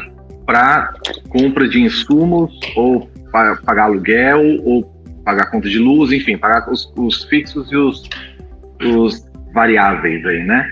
para 0.50 0.96
compra 1.30 1.70
de 1.70 1.80
insumos 1.80 2.60
ou 2.76 3.08
pagar 3.32 3.84
aluguel 3.84 4.42
ou 4.64 4.84
pagar 5.24 5.52
conta 5.52 5.70
de 5.70 5.78
luz, 5.78 6.12
enfim, 6.12 6.40
pagar 6.40 6.68
os, 6.72 6.92
os 6.98 7.24
fixos 7.26 7.72
e 7.72 7.76
os, 7.76 8.10
os, 8.84 9.30
variáveis 9.54 10.26
aí, 10.26 10.44
né? 10.44 10.68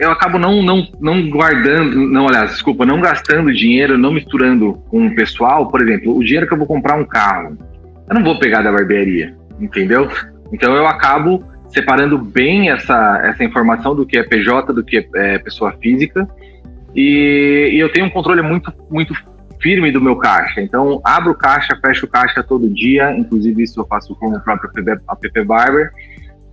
Eu 0.00 0.10
acabo 0.10 0.40
não, 0.40 0.60
não, 0.60 0.88
não 1.00 1.30
guardando, 1.30 2.08
não, 2.08 2.26
aliás, 2.26 2.50
desculpa, 2.50 2.84
não 2.84 3.00
gastando 3.00 3.52
dinheiro, 3.52 3.96
não 3.96 4.12
misturando 4.12 4.74
com 4.88 5.06
o 5.06 5.14
pessoal, 5.14 5.68
por 5.68 5.80
exemplo, 5.80 6.16
o 6.16 6.24
dinheiro 6.24 6.48
que 6.48 6.54
eu 6.54 6.58
vou 6.58 6.66
comprar 6.66 6.96
um 6.96 7.04
carro, 7.04 7.56
eu 8.08 8.14
não 8.14 8.24
vou 8.24 8.40
pegar 8.40 8.62
da 8.62 8.72
barbearia, 8.72 9.36
entendeu? 9.60 10.08
Então 10.52 10.74
eu 10.74 10.86
acabo 10.86 11.44
separando 11.68 12.18
bem 12.18 12.70
essa, 12.70 13.20
essa 13.24 13.44
informação 13.44 13.94
do 13.94 14.04
que 14.04 14.18
é 14.18 14.24
PJ, 14.24 14.72
do 14.72 14.82
que 14.82 14.98
é, 14.98 15.34
é 15.34 15.38
pessoa 15.38 15.72
física, 15.80 16.28
e, 16.94 17.70
e, 17.72 17.78
eu 17.78 17.90
tenho 17.92 18.06
um 18.06 18.10
controle 18.10 18.42
muito, 18.42 18.72
muito 18.90 19.14
firme 19.60 19.90
do 19.90 20.00
meu 20.00 20.16
caixa. 20.16 20.60
Então, 20.60 21.00
abro 21.04 21.34
caixa, 21.34 21.78
fecho 21.84 22.06
caixa 22.06 22.42
todo 22.42 22.68
dia, 22.68 23.16
inclusive 23.16 23.62
isso 23.62 23.80
eu 23.80 23.86
faço 23.86 24.14
com 24.16 24.28
o 24.28 24.40
próprio 24.40 24.70
app 24.88 25.44
Barber. 25.44 25.90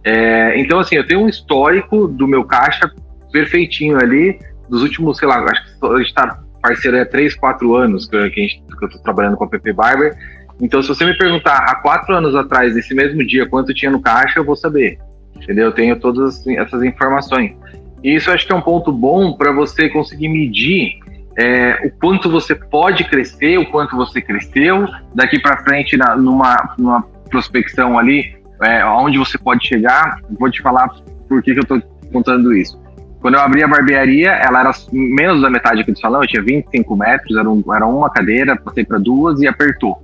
É, 0.04 0.60
então, 0.60 0.80
assim, 0.80 0.96
eu 0.96 1.06
tenho 1.06 1.22
um 1.22 1.30
histórico 1.30 2.08
do 2.08 2.28
meu 2.28 2.44
caixa 2.44 2.90
perfeitinho 3.32 3.98
ali, 3.98 4.40
dos 4.70 4.82
últimos, 4.84 5.18
sei 5.18 5.28
lá, 5.28 5.44
acho 5.44 5.80
que 5.80 5.86
a 5.86 5.98
gente 5.98 6.08
está 6.08 6.40
parceiro 6.62 7.02
há 7.02 7.06
3, 7.06 7.36
4 7.36 7.76
anos 7.76 8.08
que, 8.08 8.16
a 8.16 8.28
gente, 8.28 8.64
que 8.78 8.84
eu 8.84 8.88
estou 8.88 9.02
trabalhando 9.02 9.38
com 9.38 9.44
a 9.44 9.48
app 9.48 9.74
Barber. 9.74 10.16
Então, 10.62 10.82
se 10.82 10.90
você 10.90 11.06
me 11.06 11.18
perguntar 11.18 11.58
há 11.58 11.76
quatro 11.76 12.14
anos 12.14 12.36
atrás, 12.36 12.76
nesse 12.76 12.94
mesmo 12.94 13.26
dia, 13.26 13.48
quanto 13.48 13.74
tinha 13.74 13.90
no 13.90 14.02
caixa, 14.02 14.40
eu 14.40 14.44
vou 14.44 14.56
saber. 14.56 15.00
Entendeu? 15.36 15.66
Eu 15.66 15.72
tenho 15.72 15.98
todas 15.98 16.46
essas 16.48 16.84
informações. 16.84 17.56
E 18.04 18.16
isso 18.16 18.32
acho 18.32 18.46
que 18.46 18.52
é 18.52 18.56
um 18.56 18.62
ponto 18.62 18.92
bom 18.92 19.34
para 19.34 19.52
você 19.52 19.90
conseguir 19.90 20.30
medir 20.30 21.00
é, 21.38 21.86
o 21.86 21.92
quanto 22.00 22.30
você 22.30 22.56
pode 22.56 23.04
crescer, 23.06 23.58
o 23.58 23.66
quanto 23.66 23.96
você 23.96 24.22
cresceu, 24.22 24.88
daqui 25.14 25.40
para 25.40 25.58
frente 25.64 25.96
na, 25.98 26.16
numa, 26.16 26.76
numa 26.78 27.02
prospecção 27.30 27.98
ali, 27.98 28.36
é, 28.62 28.84
onde 28.86 29.18
você 29.18 29.38
pode 29.38 29.66
chegar. 29.66 30.20
Vou 30.38 30.50
te 30.50 30.62
falar 30.62 30.90
por 31.28 31.42
que, 31.42 31.54
que 31.54 31.60
eu 31.60 31.64
estou 31.64 31.82
contando 32.12 32.54
isso. 32.54 32.80
Quando 33.22 33.36
eu 33.36 33.42
abri 33.42 33.64
a 33.64 33.68
barbearia, 33.68 34.32
ela 34.32 34.62
era 34.62 34.72
menos 34.92 35.42
da 35.42 35.50
metade 35.50 35.82
aqui 35.82 35.92
do 35.92 36.00
salão, 36.00 36.22
eu 36.22 36.28
tinha 36.28 36.42
25 36.42 36.96
metros, 36.96 37.38
era, 37.38 37.50
um, 37.50 37.62
era 37.74 37.86
uma 37.86 38.10
cadeira, 38.10 38.56
passei 38.56 38.86
para 38.86 38.98
duas 38.98 39.42
e 39.42 39.48
apertou. 39.48 40.02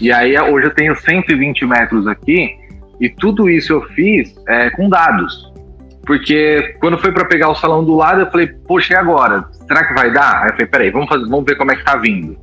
E 0.00 0.12
aí 0.12 0.38
hoje 0.38 0.66
eu 0.66 0.74
tenho 0.74 0.94
120 0.94 1.64
metros 1.64 2.06
aqui, 2.06 2.54
e 3.00 3.08
tudo 3.08 3.48
isso 3.48 3.72
eu 3.72 3.82
fiz 3.88 4.34
é, 4.46 4.70
com 4.70 4.88
dados. 4.88 5.52
Porque 6.06 6.76
quando 6.80 6.98
foi 6.98 7.12
para 7.12 7.24
pegar 7.24 7.48
o 7.48 7.54
salão 7.54 7.84
do 7.84 7.94
lado, 7.94 8.20
eu 8.20 8.30
falei, 8.30 8.46
poxa, 8.46 8.94
e 8.94 8.96
agora? 8.96 9.44
Será 9.66 9.86
que 9.86 9.94
vai 9.94 10.12
dar? 10.12 10.42
Aí 10.42 10.48
eu 10.48 10.52
falei, 10.52 10.66
peraí, 10.66 10.90
vamos, 10.90 11.08
fazer, 11.08 11.26
vamos 11.26 11.44
ver 11.44 11.56
como 11.56 11.72
é 11.72 11.76
que 11.76 11.84
tá 11.84 11.96
vindo. 11.96 12.36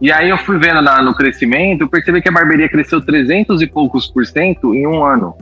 E 0.00 0.10
aí 0.10 0.28
eu 0.28 0.38
fui 0.38 0.58
vendo 0.58 0.82
na, 0.82 1.00
no 1.02 1.14
crescimento, 1.14 1.82
eu 1.82 1.88
percebi 1.88 2.20
que 2.20 2.28
a 2.28 2.32
barbearia 2.32 2.68
cresceu 2.68 3.00
300 3.00 3.62
e 3.62 3.66
poucos 3.66 4.08
por 4.08 4.26
cento 4.26 4.74
em 4.74 4.86
um 4.86 5.04
ano. 5.04 5.36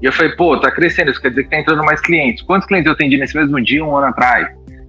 E 0.00 0.06
eu 0.06 0.12
falei, 0.12 0.32
pô, 0.32 0.56
tá 0.58 0.70
crescendo, 0.70 1.10
isso 1.10 1.20
quer 1.20 1.30
dizer 1.30 1.44
que 1.44 1.50
tá 1.50 1.58
entrando 1.58 1.84
mais 1.84 2.00
clientes. 2.00 2.42
Quantos 2.42 2.68
clientes 2.68 2.86
eu 2.86 2.92
atendi 2.92 3.16
nesse 3.16 3.36
mesmo 3.36 3.60
dia, 3.60 3.84
um 3.84 3.96
ano 3.96 4.06
atrás? 4.06 4.48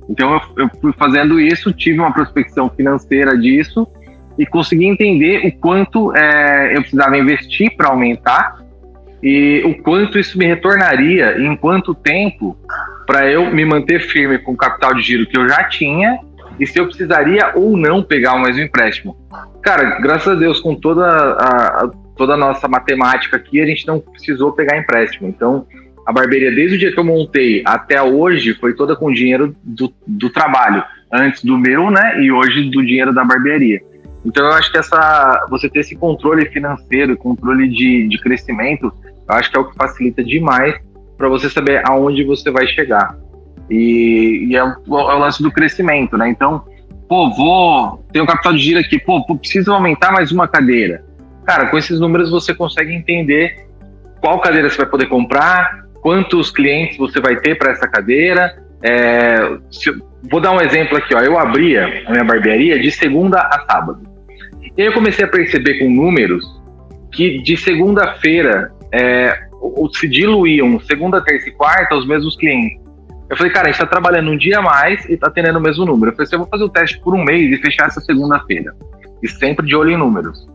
Então 0.10 0.34
eu, 0.34 0.64
eu 0.64 0.70
fui 0.82 0.94
fazendo 0.94 1.40
isso, 1.40 1.72
tive 1.74 2.00
uma 2.00 2.14
prospecção 2.14 2.70
financeira 2.70 3.38
disso 3.38 3.88
e 4.38 4.46
consegui 4.46 4.86
entender 4.86 5.48
o 5.48 5.52
quanto 5.60 6.16
é, 6.16 6.76
eu 6.76 6.82
precisava 6.82 7.18
investir 7.18 7.76
para 7.76 7.88
aumentar 7.90 8.67
e 9.22 9.64
o 9.66 9.82
quanto 9.82 10.20
isso 10.20 10.38
me 10.38 10.46
retornaria 10.46 11.40
em 11.40 11.56
quanto 11.56 11.96
tempo 11.96 12.58
para 13.06 13.30
eu 13.30 13.52
me 13.52 13.66
manter 13.66 14.02
firme 14.02 14.38
com 14.38 14.52
o 14.52 14.58
capital 14.58 14.94
de 14.94 15.02
giro 15.02 15.26
que 15.26 15.38
eu 15.38 15.48
já 15.48 15.64
tinha 15.64 16.20
e 16.60 16.66
se 16.66 16.80
eu 16.80 16.86
precisaria 16.86 17.52
ou 17.56 17.78
não 17.78 18.04
pegar 18.04 18.36
mais 18.36 18.58
um 18.58 18.62
empréstimo. 18.62 19.16
Cara, 19.62 20.00
graças 20.00 20.28
a 20.28 20.36
Deus, 20.36 20.60
com 20.60 20.76
toda 20.76 21.06
a, 21.06 21.84
a, 21.84 21.92
toda 22.16 22.34
a 22.34 22.38
nossa 22.38 22.68
matemática 22.68 23.38
aqui, 23.38 23.62
a 23.62 23.66
gente 23.66 23.86
não 23.88 24.00
precisou 24.00 24.52
pegar 24.54 24.78
empréstimo. 24.78 25.28
Então, 25.28 25.68
a 26.06 26.12
barbearia, 26.12 26.52
desde 26.52 26.76
o 26.76 26.80
dia 26.80 26.92
que 26.92 27.00
eu 27.00 27.04
montei 27.04 27.62
até 27.66 28.02
hoje, 28.02 28.54
foi 28.56 28.74
toda 28.74 28.96
com 28.96 29.12
dinheiro 29.12 29.56
do, 29.64 29.94
do 30.06 30.30
trabalho. 30.30 30.84
Antes 31.12 31.44
do 31.44 31.58
meu, 31.58 31.90
né? 31.90 32.22
E 32.22 32.32
hoje 32.32 32.70
do 32.70 32.86
dinheiro 32.86 33.14
da 33.14 33.24
barbearia. 33.24 33.82
Então 34.26 34.46
eu 34.46 34.54
acho 34.54 34.70
que 34.72 34.78
essa 34.78 35.46
você 35.50 35.70
ter 35.70 35.80
esse 35.80 35.96
controle 35.96 36.46
financeiro, 36.48 37.16
controle 37.16 37.70
de, 37.70 38.08
de 38.10 38.20
crescimento, 38.20 38.92
eu 39.30 39.36
acho 39.36 39.52
que 39.52 39.58
é 39.58 39.60
o 39.60 39.66
que 39.66 39.76
facilita 39.76 40.24
demais 40.24 40.76
para 41.18 41.28
você 41.28 41.50
saber 41.50 41.82
aonde 41.86 42.24
você 42.24 42.52
vai 42.52 42.68
chegar. 42.68 43.18
E, 43.70 44.48
e 44.50 44.56
é, 44.56 44.64
o, 44.64 44.68
é, 44.68 45.16
o, 45.16 45.20
lance 45.20 45.42
do 45.42 45.52
crescimento, 45.52 46.18
né? 46.18 46.30
Então, 46.30 46.64
pô, 47.10 47.30
vou. 47.32 48.06
Tem 48.12 48.22
um 48.22 48.26
capital 48.26 48.54
de 48.54 48.60
giro 48.60 48.80
aqui, 48.80 49.00
pô, 49.00 49.24
preciso 49.38 49.74
aumentar 49.74 50.12
mais 50.12 50.32
uma 50.32 50.48
cadeira. 50.48 51.04
Cara, 51.46 51.68
com 51.68 51.78
esses 51.78 52.00
números 52.00 52.30
você 52.30 52.54
consegue 52.54 52.94
entender 52.94 53.68
qual 54.22 54.40
cadeira 54.40 54.70
você 54.70 54.78
vai 54.78 54.86
poder 54.86 55.08
comprar, 55.08 55.86
quantos 56.02 56.52
clientes 56.52 56.98
você 56.98 57.20
vai 57.20 57.36
ter 57.38 57.58
para 57.58 57.72
essa 57.72 57.88
cadeira. 57.88 58.56
É, 58.82 59.58
se, 59.72 59.92
vou 60.30 60.40
dar 60.40 60.52
um 60.52 60.62
exemplo 60.62 60.98
aqui, 60.98 61.14
ó. 61.14 61.20
Eu 61.20 61.38
abria 61.38 62.04
a 62.06 62.12
minha 62.12 62.24
barbearia 62.24 62.80
de 62.80 62.92
segunda 62.92 63.40
a 63.40 63.66
sábado. 63.70 64.02
E 64.78 64.82
aí 64.82 64.88
eu 64.88 64.94
comecei 64.94 65.26
a 65.26 65.28
perceber 65.28 65.80
com 65.80 65.90
números 65.90 66.46
que 67.12 67.42
de 67.42 67.58
segunda-feira 67.58 68.72
é, 68.92 69.48
se 69.94 70.08
diluíam 70.08 70.80
segunda, 70.82 71.22
terça 71.22 71.50
e 71.50 71.52
quarta 71.52 71.96
os 71.96 72.08
mesmos 72.08 72.36
clientes. 72.36 72.88
Eu 73.30 73.36
falei, 73.36 73.52
cara, 73.52 73.68
a 73.68 73.72
gente 73.72 73.82
está 73.82 73.88
trabalhando 73.88 74.32
um 74.32 74.38
dia 74.38 74.60
a 74.60 74.62
mais 74.62 75.04
e 75.06 75.14
está 75.14 75.28
atendendo 75.28 75.60
o 75.60 75.62
mesmo 75.62 75.86
número. 75.86 76.12
Eu 76.12 76.16
falei, 76.16 76.30
eu 76.32 76.40
vou 76.40 76.48
fazer 76.48 76.64
o 76.64 76.70
teste 76.70 77.00
por 77.00 77.14
um 77.14 77.24
mês 77.24 77.52
e 77.52 77.62
fechar 77.62 77.88
essa 77.88 78.00
segunda-feira. 78.00 78.74
E 79.22 79.28
sempre 79.28 79.66
de 79.66 79.76
olho 79.76 79.92
em 79.92 79.98
números. 79.98 80.48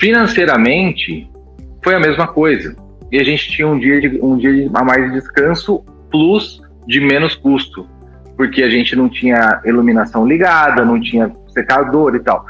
Financeiramente, 0.00 1.30
foi 1.84 1.94
a 1.94 2.00
mesma 2.00 2.26
coisa. 2.26 2.74
E 3.12 3.20
a 3.20 3.24
gente 3.24 3.50
tinha 3.50 3.68
um 3.68 3.78
dia, 3.78 4.00
de, 4.00 4.18
um 4.22 4.38
dia 4.38 4.70
a 4.72 4.82
mais 4.82 5.04
de 5.04 5.20
descanso 5.20 5.84
plus 6.10 6.62
de 6.86 7.00
menos 7.00 7.34
custo. 7.34 7.86
Porque 8.36 8.62
a 8.62 8.70
gente 8.70 8.96
não 8.96 9.08
tinha 9.08 9.60
iluminação 9.64 10.26
ligada, 10.26 10.84
não 10.84 10.98
tinha 10.98 11.30
secador 11.48 12.14
e 12.14 12.20
tal. 12.20 12.44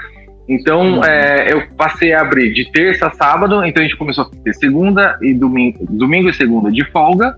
Então, 0.49 0.99
uhum. 0.99 1.05
é, 1.05 1.53
eu 1.53 1.67
passei 1.77 2.13
a 2.13 2.21
abrir 2.21 2.53
de 2.53 2.71
terça 2.71 3.09
a 3.09 3.11
sábado, 3.11 3.65
então 3.65 3.83
a 3.83 3.87
gente 3.87 3.97
começou 3.97 4.25
a 4.25 4.31
ter 4.45 4.55
segunda 4.55 5.19
e 5.21 5.35
domingo, 5.35 5.85
domingo 5.91 6.29
e 6.29 6.35
segunda 6.35 6.71
de 6.71 6.85
folga, 6.91 7.37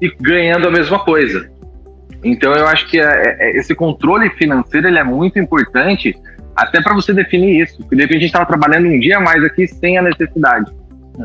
e 0.00 0.12
ganhando 0.20 0.68
a 0.68 0.70
mesma 0.70 0.98
coisa. 0.98 1.50
Então, 2.22 2.52
eu 2.52 2.66
acho 2.66 2.88
que 2.88 3.00
é, 3.00 3.36
é, 3.40 3.58
esse 3.58 3.74
controle 3.74 4.28
financeiro 4.30 4.86
ele 4.86 4.98
é 4.98 5.04
muito 5.04 5.38
importante, 5.38 6.14
até 6.54 6.80
para 6.80 6.94
você 6.94 7.12
definir 7.12 7.62
isso. 7.62 7.78
Porque 7.78 7.96
de 7.96 8.02
repente 8.02 8.18
a 8.18 8.20
gente 8.20 8.28
estava 8.28 8.46
trabalhando 8.46 8.86
um 8.86 9.00
dia 9.00 9.16
a 9.16 9.20
mais 9.20 9.42
aqui 9.42 9.66
sem 9.66 9.96
a 9.96 10.02
necessidade. 10.02 10.70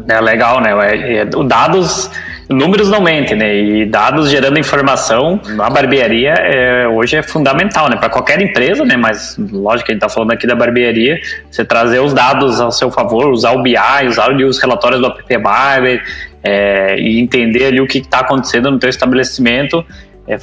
É 0.09 0.19
legal, 0.19 0.59
né? 0.59 0.71
É, 0.91 1.17
é, 1.19 1.25
dados, 1.25 2.11
números 2.49 2.89
não 2.89 3.01
mentem, 3.01 3.37
né? 3.37 3.55
E 3.55 3.85
dados 3.85 4.29
gerando 4.29 4.59
informação 4.59 5.39
na 5.55 5.69
barbearia 5.69 6.33
é, 6.33 6.87
hoje 6.87 7.15
é 7.15 7.23
fundamental, 7.23 7.89
né? 7.89 7.95
Para 7.95 8.09
qualquer 8.09 8.41
empresa, 8.41 8.83
né? 8.83 8.97
Mas 8.97 9.37
lógico 9.37 9.85
que 9.85 9.91
a 9.91 9.95
gente 9.95 10.03
está 10.03 10.09
falando 10.09 10.31
aqui 10.33 10.45
da 10.45 10.55
barbearia, 10.55 11.19
você 11.49 11.63
trazer 11.63 11.99
os 11.99 12.13
dados 12.13 12.59
ao 12.59 12.71
seu 12.71 12.91
favor, 12.91 13.29
usar 13.29 13.51
o 13.51 13.63
BI, 13.63 13.77
usar 14.07 14.29
os 14.35 14.59
relatórios 14.59 14.99
do 14.99 15.07
App 15.07 15.37
Barber 15.37 16.03
é, 16.43 16.99
e 16.99 17.19
entender 17.19 17.67
ali 17.67 17.79
o 17.79 17.87
que 17.87 17.99
está 17.99 18.19
acontecendo 18.19 18.69
no 18.69 18.79
teu 18.79 18.89
estabelecimento 18.89 19.85
é 20.27 20.37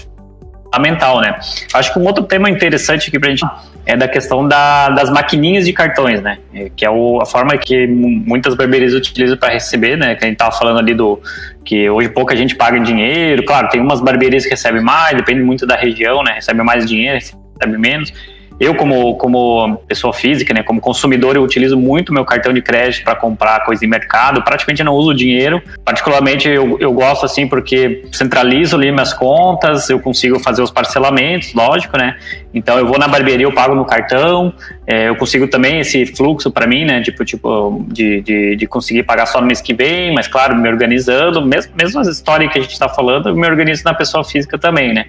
fundamental, 0.75 1.21
né? 1.21 1.39
Acho 1.75 1.93
que 1.93 1.99
um 1.99 2.05
outro 2.05 2.25
tema 2.25 2.49
interessante 2.49 3.09
aqui 3.09 3.19
para 3.19 3.29
a 3.29 3.31
gente 3.31 3.45
é 3.87 3.97
da 3.97 4.09
questão 4.09 4.47
da, 4.47 4.89
das 4.89 5.11
maquininhas 5.11 5.65
de 5.67 5.73
cartões, 5.73 6.23
né? 6.23 6.39
É, 6.55 6.71
que 6.75 6.85
é 6.85 6.91
o, 6.91 7.21
a 7.21 7.27
forma 7.27 7.57
que 7.59 7.87
muitas 7.87 8.55
barbearias 8.55 8.95
utilizam 8.95 9.37
para 9.37 9.53
receber, 9.53 9.97
né? 9.97 10.15
Que 10.15 10.25
a 10.25 10.27
gente 10.27 10.37
estava 10.37 10.53
falando 10.53 10.79
ali 10.79 10.95
do 10.95 11.21
que 11.65 11.89
hoje 11.89 12.09
pouca 12.09 12.35
gente 12.37 12.55
paga 12.55 12.79
em 12.79 12.83
dinheiro. 12.83 13.45
Claro, 13.45 13.69
tem 13.69 13.81
umas 13.81 14.01
barbearias 14.01 14.45
que 14.45 14.51
recebem 14.51 14.83
mais, 14.83 15.17
depende 15.17 15.43
muito 15.43 15.67
da 15.67 15.77
região, 15.77 16.23
né? 16.23 16.33
Recebe 16.35 16.63
mais 16.63 16.87
dinheiro, 16.87 17.15
recebe 17.15 17.79
menos. 17.79 18.13
Eu, 18.59 18.75
como, 18.77 19.17
como 19.17 19.79
pessoa 19.89 20.13
física, 20.13 20.55
né, 20.55 20.63
como 20.63 20.81
consumidor, 20.81 21.35
eu 21.35 21.43
utilizo 21.43 21.77
muito 21.77 22.13
meu 22.13 22.25
cartão 22.25 22.53
de 22.53 22.63
crédito 22.63 23.03
para 23.03 23.17
comprar 23.17 23.65
coisa 23.65 23.85
em 23.85 23.89
mercado. 23.89 24.43
Praticamente 24.45 24.85
não 24.85 24.95
uso 24.95 25.13
dinheiro. 25.13 25.61
Particularmente, 25.85 26.49
eu, 26.49 26.79
eu 26.79 26.93
gosto 26.93 27.27
assim 27.27 27.49
porque 27.49 28.05
centralizo 28.13 28.77
ali 28.77 28.93
minhas 28.93 29.13
contas, 29.13 29.91
eu 29.91 29.99
consigo 29.99 30.39
fazer 30.39 30.63
os 30.63 30.71
parcelamentos, 30.71 31.53
lógico, 31.53 31.99
né? 31.99 32.17
Então, 32.55 32.79
eu 32.79 32.87
vou 32.87 32.99
na 32.99 33.09
barbearia, 33.09 33.45
eu 33.45 33.53
pago 33.53 33.75
no 33.75 33.85
cartão. 33.85 34.55
É, 34.87 35.09
eu 35.09 35.17
consigo 35.17 35.49
também 35.49 35.81
esse 35.81 36.07
fluxo 36.07 36.53
para 36.53 36.67
mim, 36.67 36.85
né? 36.85 37.03
Tipo, 37.03 37.25
tipo 37.25 37.85
de, 37.89 38.21
de, 38.21 38.57
de, 38.57 38.67
conseguir 38.67 39.03
pagar 39.03 39.27
só 39.27 39.41
no 39.41 39.47
mês 39.47 39.61
que 39.61 39.75
vem, 39.75 40.15
mas 40.15 40.29
claro, 40.29 40.55
me 40.55 40.69
organizando. 40.69 41.45
Mesmo, 41.45 41.73
mesmo 41.77 42.01
as 42.01 42.07
histórias 42.07 42.53
que 42.53 42.59
a 42.59 42.63
gente 42.63 42.73
está 42.73 42.89
falando, 42.89 43.29
eu 43.29 43.35
me 43.35 43.47
organizo 43.47 43.83
na 43.85 43.93
pessoa 43.93 44.23
física 44.23 44.57
também, 44.57 44.95
né? 44.95 45.07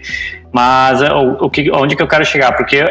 Mas 0.52 1.02
é, 1.02 1.14
o, 1.14 1.34
o 1.46 1.50
que, 1.50 1.70
onde 1.72 1.96
que 1.96 2.02
eu 2.02 2.08
quero 2.08 2.26
chegar? 2.26 2.54
Porque 2.54 2.82
uh, 2.82 2.88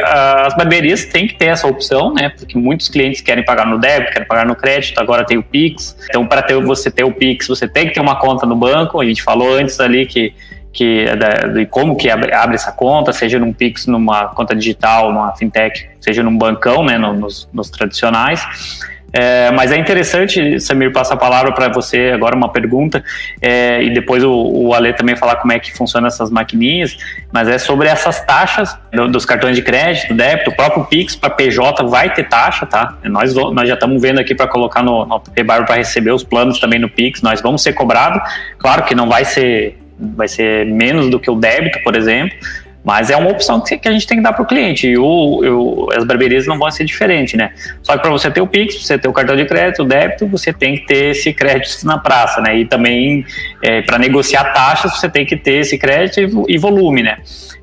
as 0.47 0.55
barbearias 0.55 1.07
têm 1.07 1.27
que 1.27 1.35
ter 1.35 1.47
essa 1.47 1.67
opção, 1.67 2.13
né? 2.13 2.29
Porque 2.29 2.57
muitos 2.57 2.89
clientes 2.89 3.23
querem 3.23 3.45
pagar 3.45 3.67
no 3.67 3.79
débito, 3.79 4.13
querem 4.13 4.29
pagar 4.29 4.47
no 4.47 4.55
crédito, 4.55 5.01
agora 5.01 5.25
tem 5.25 5.39
o 5.39 5.43
Pix. 5.43 5.97
Então, 6.09 6.27
para 6.27 6.43
ter, 6.43 6.63
você 6.63 6.91
ter 6.91 7.05
o 7.05 7.11
Pix, 7.11 7.49
você 7.49 7.67
tem 7.67 7.89
que 7.89 7.95
ter 7.95 8.01
uma 8.01 8.21
conta 8.21 8.47
no 8.47 8.55
banco. 8.55 9.01
A 9.01 9.05
gente 9.05 9.23
falou 9.23 9.55
antes 9.55 9.81
ali 9.81 10.07
que 10.07 10.33
que 10.75 11.07
de 11.55 11.67
como 11.67 11.97
que 11.97 12.11
abre, 12.11 12.35
abre, 12.35 12.57
essa 12.57 12.73
conta, 12.73 13.13
seja 13.13 13.39
num 13.39 13.53
Pix, 13.53 13.87
numa 13.87 14.27
conta 14.29 14.55
digital, 14.55 15.13
numa 15.13 15.35
fintech, 15.37 15.89
seja 16.01 16.23
num 16.23 16.37
bancão, 16.37 16.85
né, 16.85 16.99
nos, 16.99 17.49
nos 17.53 17.71
tradicionais. 17.71 18.45
É, 19.17 19.53
mas 19.53 19.71
é 19.71 19.79
interessante, 19.79 20.59
Samir, 20.59 20.91
passar 20.91 21.15
a 21.15 21.17
palavra 21.17 21.53
para 21.53 21.69
você 21.69 22.11
agora 22.13 22.35
uma 22.35 22.49
pergunta, 22.49 23.05
é, 23.41 23.81
e 23.81 23.95
depois 23.95 24.25
o, 24.25 24.33
o 24.33 24.75
Ale 24.75 24.93
também 24.93 25.15
falar 25.15 25.37
como 25.37 25.53
é 25.53 25.59
que 25.61 25.73
funcionam 25.73 26.09
essas 26.09 26.33
maquininhas, 26.33 26.97
mas 27.33 27.47
é 27.47 27.57
sobre 27.57 27.87
essas 27.87 28.21
taxas 28.25 28.77
do, 28.93 29.07
dos 29.07 29.25
cartões 29.25 29.55
de 29.55 29.63
crédito, 29.63 30.13
débito, 30.13 30.51
o 30.51 30.57
próprio 30.57 30.85
Pix 30.87 31.15
para 31.15 31.31
PJ 31.31 31.85
vai 31.85 32.13
ter 32.13 32.29
taxa, 32.29 32.67
tá? 32.67 32.99
Nós, 33.05 33.33
nós 33.33 33.69
já 33.69 33.75
estamos 33.75 34.03
vendo 34.03 34.19
aqui 34.19 34.35
para 34.35 34.49
colocar 34.49 34.83
no, 34.83 35.07
no 35.07 35.21
para 35.21 35.77
receber 35.77 36.11
os 36.11 36.25
planos 36.25 36.59
também 36.59 36.81
no 36.81 36.89
Pix, 36.89 37.23
nós 37.23 37.41
vamos 37.41 37.63
ser 37.63 37.73
cobrados, 37.73 38.21
claro 38.59 38.83
que 38.83 38.97
não 38.97 39.09
vai 39.09 39.25
ser, 39.25 39.79
vai 39.99 40.29
ser 40.29 40.67
menos 40.67 41.11
do 41.11 41.21
que 41.21 41.31
o 41.31 41.35
débito, 41.35 41.83
por 41.83 41.97
exemplo, 41.97 42.37
mas 42.85 43.09
é 43.09 43.17
uma 43.17 43.31
opção 43.31 43.63
que, 43.63 43.81
a 43.83 43.91
gente 43.91 44.07
tem 44.07 44.19
que 44.19 44.23
dar 44.23 44.35
para 44.35 44.43
o 44.43 44.47
cliente. 44.47 44.87
E 44.87 44.99
o, 44.99 45.05
o, 45.05 45.89
as 45.97 46.05
barbearias 46.05 46.47
não 46.47 46.59
vão 46.59 46.71
ser 46.71 46.85
diferentes, 46.85 47.33
né? 47.33 47.51
Só 47.83 47.95
que 47.97 48.03
para 48.03 48.11
você 48.11 48.31
ter 48.31 48.43
o 48.43 48.47
Pix, 48.47 48.85
você 48.85 48.99
ter 48.99 49.09
o 49.09 49.13
cartão 49.13 49.35
de 49.35 49.47
crédito, 49.47 49.83
o 49.83 49.87
débito, 49.87 50.27
você 50.27 50.53
tem 50.53 50.77
que 50.77 50.87
ter 50.87 51.13
esse 51.13 51.33
crédito 51.33 51.87
na 51.87 51.97
praça, 51.97 52.43
né? 52.43 52.59
E 52.59 52.67
também, 52.67 53.25
é, 53.63 53.81
para 53.81 53.99
negociar 53.99 54.53
taxas, 54.53 54.99
você 54.99 55.09
tem 55.09 55.25
que 55.25 55.35
ter 55.35 55.61
esse 55.61 55.79
crédito 55.79 56.21
e, 56.21 56.55
e 56.55 56.59
volume, 56.59 57.03
né? 57.03 57.17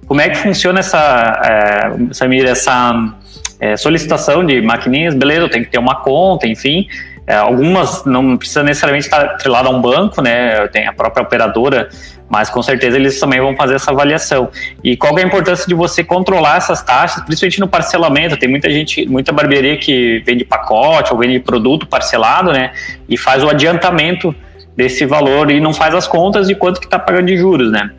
Como 0.07 0.19
é 0.19 0.27
que 0.27 0.37
funciona 0.39 0.79
essa, 0.79 1.39
é, 1.45 2.13
Samir, 2.13 2.45
essa 2.45 3.15
é, 3.59 3.77
solicitação 3.77 4.43
de 4.43 4.59
maquininhas? 4.59 5.13
Beleza, 5.13 5.41
eu 5.41 5.49
tenho 5.49 5.65
que 5.65 5.71
ter 5.71 5.77
uma 5.77 6.01
conta, 6.01 6.47
enfim. 6.47 6.87
É, 7.27 7.35
algumas 7.35 8.03
não 8.05 8.35
precisa 8.37 8.63
necessariamente 8.63 9.05
estar 9.05 9.21
atrelada 9.21 9.69
a 9.69 9.71
um 9.71 9.81
banco, 9.81 10.21
né? 10.21 10.67
Tem 10.69 10.87
a 10.87 10.93
própria 10.93 11.23
operadora 11.23 11.89
mas 12.31 12.49
com 12.49 12.63
certeza 12.63 12.95
eles 12.95 13.19
também 13.19 13.41
vão 13.41 13.57
fazer 13.57 13.75
essa 13.75 13.91
avaliação. 13.91 14.49
E 14.81 14.95
qual 14.95 15.19
é 15.19 15.21
a 15.21 15.25
importância 15.25 15.67
de 15.67 15.73
você 15.73 16.01
controlar 16.01 16.55
essas 16.55 16.81
taxas, 16.81 17.21
principalmente 17.25 17.59
no 17.59 17.67
parcelamento? 17.67 18.37
Tem 18.37 18.47
muita 18.47 18.69
gente, 18.69 19.05
muita 19.05 19.33
barbearia 19.33 19.75
que 19.75 20.23
vende 20.25 20.45
pacote 20.45 21.11
ou 21.11 21.19
vende 21.19 21.41
produto 21.41 21.85
parcelado, 21.85 22.53
né? 22.53 22.71
E 23.09 23.17
faz 23.17 23.43
o 23.43 23.49
adiantamento 23.49 24.33
desse 24.77 25.05
valor 25.05 25.51
e 25.51 25.59
não 25.59 25.73
faz 25.73 25.93
as 25.93 26.07
contas 26.07 26.47
de 26.47 26.55
quanto 26.55 26.79
que 26.79 26.85
está 26.85 26.97
pagando 26.97 27.25
de 27.25 27.35
juros, 27.35 27.69
né? 27.69 27.91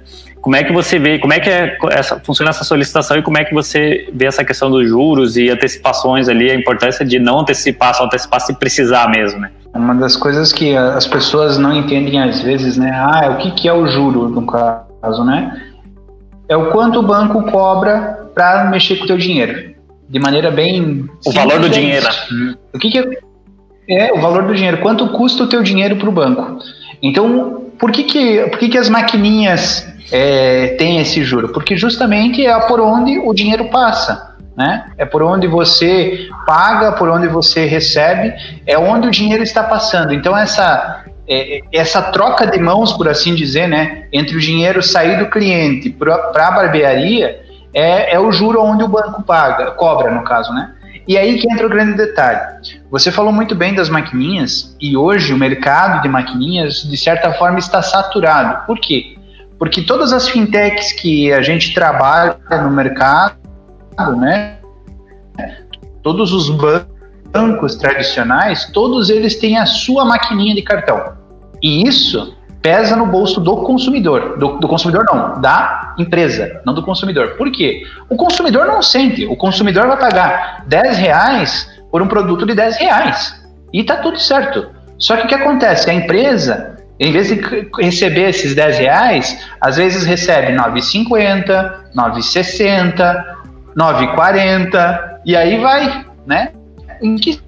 Como 0.42 0.56
é 0.56 0.64
que 0.64 0.72
você 0.72 0.98
vê, 0.98 1.20
como 1.20 1.32
é 1.32 1.38
que 1.38 1.48
é 1.48 1.78
essa, 1.92 2.18
funciona 2.18 2.50
essa 2.50 2.64
solicitação 2.64 3.16
e 3.16 3.22
como 3.22 3.38
é 3.38 3.44
que 3.44 3.54
você 3.54 4.10
vê 4.12 4.26
essa 4.26 4.44
questão 4.44 4.68
dos 4.68 4.88
juros 4.88 5.36
e 5.36 5.48
antecipações 5.48 6.28
ali, 6.28 6.50
a 6.50 6.54
importância 6.56 7.06
de 7.06 7.20
não 7.20 7.38
antecipar, 7.38 7.94
só 7.94 8.04
antecipar 8.04 8.40
se 8.40 8.52
precisar 8.54 9.08
mesmo, 9.08 9.38
né? 9.38 9.52
Uma 9.72 9.94
das 9.94 10.16
coisas 10.16 10.52
que 10.52 10.76
as 10.76 11.06
pessoas 11.06 11.58
não 11.58 11.72
entendem 11.72 12.20
às 12.20 12.42
vezes, 12.42 12.76
né? 12.76 12.90
Ah, 12.92 13.30
o 13.30 13.36
que, 13.36 13.52
que 13.52 13.68
é 13.68 13.72
o 13.72 13.86
juro 13.86 14.28
no 14.28 14.44
caso, 14.44 15.24
né? 15.24 15.62
É 16.48 16.56
o 16.56 16.72
quanto 16.72 16.98
o 16.98 17.02
banco 17.04 17.44
cobra 17.44 18.26
para 18.34 18.64
mexer 18.64 18.96
com 18.96 19.04
o 19.04 19.06
teu 19.06 19.16
dinheiro. 19.16 19.72
De 20.08 20.18
maneira 20.18 20.50
bem. 20.50 21.08
O 21.24 21.30
valor 21.30 21.60
do 21.60 21.68
dinheiro. 21.68 22.06
O 22.74 22.78
que, 22.80 22.90
que 22.90 22.98
é, 22.98 24.08
é 24.08 24.12
o 24.12 24.20
valor 24.20 24.42
do 24.42 24.54
dinheiro? 24.54 24.78
Quanto 24.78 25.06
custa 25.10 25.44
o 25.44 25.48
teu 25.48 25.62
dinheiro 25.62 25.96
para 25.96 26.08
o 26.08 26.12
banco? 26.12 26.58
Então, 27.00 27.62
por 27.78 27.90
que, 27.90 28.04
que, 28.04 28.42
por 28.48 28.58
que, 28.58 28.68
que 28.68 28.78
as 28.78 28.88
maquininhas 28.88 29.91
é, 30.12 30.76
têm 30.78 31.00
esse 31.00 31.24
juro? 31.24 31.48
Porque 31.48 31.76
justamente 31.76 32.46
é 32.46 32.58
por 32.60 32.80
onde 32.80 33.18
o 33.18 33.32
dinheiro 33.32 33.70
passa 33.70 34.32
né? 34.56 34.86
É 34.98 35.04
por 35.04 35.22
onde 35.22 35.46
você 35.46 36.28
paga, 36.46 36.92
por 36.92 37.08
onde 37.08 37.26
você 37.26 37.64
recebe, 37.64 38.34
é 38.66 38.78
onde 38.78 39.08
o 39.08 39.10
dinheiro 39.10 39.42
está 39.42 39.62
passando. 39.62 40.12
Então 40.12 40.36
essa 40.36 41.04
é, 41.28 41.60
essa 41.72 42.02
troca 42.02 42.46
de 42.46 42.58
mãos, 42.58 42.92
por 42.92 43.08
assim 43.08 43.34
dizer, 43.34 43.68
né, 43.68 44.06
entre 44.12 44.36
o 44.36 44.40
dinheiro 44.40 44.82
sair 44.82 45.18
do 45.18 45.30
cliente 45.30 45.88
para 45.88 46.16
a 46.16 46.50
barbearia 46.50 47.40
é, 47.72 48.14
é 48.14 48.20
o 48.20 48.30
juro 48.30 48.62
onde 48.62 48.84
o 48.84 48.88
banco 48.88 49.22
paga, 49.22 49.70
cobra 49.72 50.10
no 50.10 50.22
caso, 50.24 50.52
né? 50.52 50.72
E 51.08 51.18
aí 51.18 51.38
que 51.38 51.50
entra 51.52 51.66
o 51.66 51.70
grande 51.70 51.96
detalhe. 51.96 52.40
Você 52.90 53.10
falou 53.10 53.32
muito 53.32 53.56
bem 53.56 53.74
das 53.74 53.88
maquininhas 53.88 54.76
e 54.80 54.96
hoje 54.96 55.32
o 55.32 55.36
mercado 55.36 56.00
de 56.00 56.08
maquininhas 56.08 56.82
de 56.82 56.96
certa 56.96 57.32
forma 57.32 57.58
está 57.58 57.82
saturado. 57.82 58.66
Por 58.66 58.78
quê? 58.78 59.16
Porque 59.62 59.80
todas 59.80 60.12
as 60.12 60.28
fintechs 60.28 60.90
que 60.90 61.32
a 61.32 61.40
gente 61.40 61.72
trabalha 61.72 62.36
no 62.64 62.68
mercado 62.72 63.36
né? 64.18 64.56
Todos 66.02 66.32
os 66.32 66.50
bancos 67.30 67.76
tradicionais, 67.76 68.68
todos 68.72 69.08
eles 69.08 69.36
têm 69.36 69.56
a 69.56 69.64
sua 69.64 70.04
maquininha 70.04 70.52
de 70.52 70.62
cartão. 70.62 71.12
E 71.62 71.86
isso 71.86 72.36
pesa 72.60 72.96
no 72.96 73.06
bolso 73.06 73.40
do 73.40 73.58
consumidor. 73.58 74.36
Do, 74.36 74.58
do, 74.58 74.66
consumidor 74.66 75.04
não, 75.04 75.40
da 75.40 75.94
empresa, 75.96 76.60
não 76.66 76.74
do 76.74 76.82
consumidor. 76.82 77.36
Por 77.36 77.48
quê? 77.52 77.84
O 78.10 78.16
consumidor 78.16 78.66
não 78.66 78.82
sente. 78.82 79.26
O 79.26 79.36
consumidor 79.36 79.86
vai 79.86 79.96
pagar 79.96 80.64
10 80.66 80.98
reais 80.98 81.70
por 81.88 82.02
um 82.02 82.08
produto 82.08 82.44
de 82.44 82.56
10 82.56 82.78
reais. 82.78 83.40
E 83.72 83.84
tá 83.84 83.98
tudo 83.98 84.18
certo. 84.18 84.70
Só 84.98 85.16
que 85.16 85.26
o 85.26 85.28
que 85.28 85.36
acontece? 85.36 85.88
A 85.88 85.94
empresa, 85.94 86.81
em 87.02 87.12
vez 87.12 87.28
de 87.28 87.40
receber 87.80 88.30
esses 88.30 88.54
10 88.54 88.78
reais, 88.78 89.46
às 89.60 89.76
vezes 89.76 90.04
recebe 90.04 90.52
9,50, 90.52 91.74
9,60, 91.96 93.24
9,40 93.76 95.20
e 95.24 95.36
aí 95.36 95.58
vai, 95.58 96.04
né? 96.26 96.52
Em 97.02 97.16
que 97.16 97.40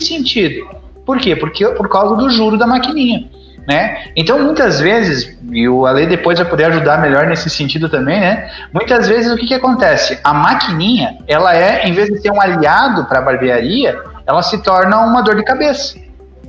sentido? 0.00 0.68
Por 1.04 1.18
quê? 1.18 1.36
Porque 1.36 1.66
por 1.68 1.88
causa 1.88 2.16
do 2.16 2.28
juro 2.30 2.56
da 2.56 2.66
maquininha 2.66 3.28
né? 3.66 4.04
Então, 4.14 4.38
muitas 4.38 4.80
vezes, 4.80 5.36
e 5.50 5.68
o 5.68 5.86
Ale 5.86 6.06
depois 6.06 6.38
vai 6.38 6.48
poder 6.48 6.64
ajudar 6.66 7.00
melhor 7.00 7.26
nesse 7.26 7.50
sentido 7.50 7.88
também, 7.88 8.20
né? 8.20 8.48
Muitas 8.72 9.08
vezes 9.08 9.32
o 9.32 9.36
que, 9.36 9.46
que 9.46 9.54
acontece? 9.54 10.18
A 10.22 10.32
maquininha, 10.32 11.18
ela 11.26 11.54
é, 11.54 11.86
em 11.86 11.92
vez 11.92 12.08
de 12.08 12.20
ser 12.20 12.30
um 12.30 12.40
aliado 12.40 13.04
para 13.06 13.18
a 13.18 13.22
barbearia, 13.22 13.98
ela 14.24 14.42
se 14.42 14.62
torna 14.62 15.00
uma 15.00 15.20
dor 15.20 15.34
de 15.34 15.44
cabeça. 15.44 15.98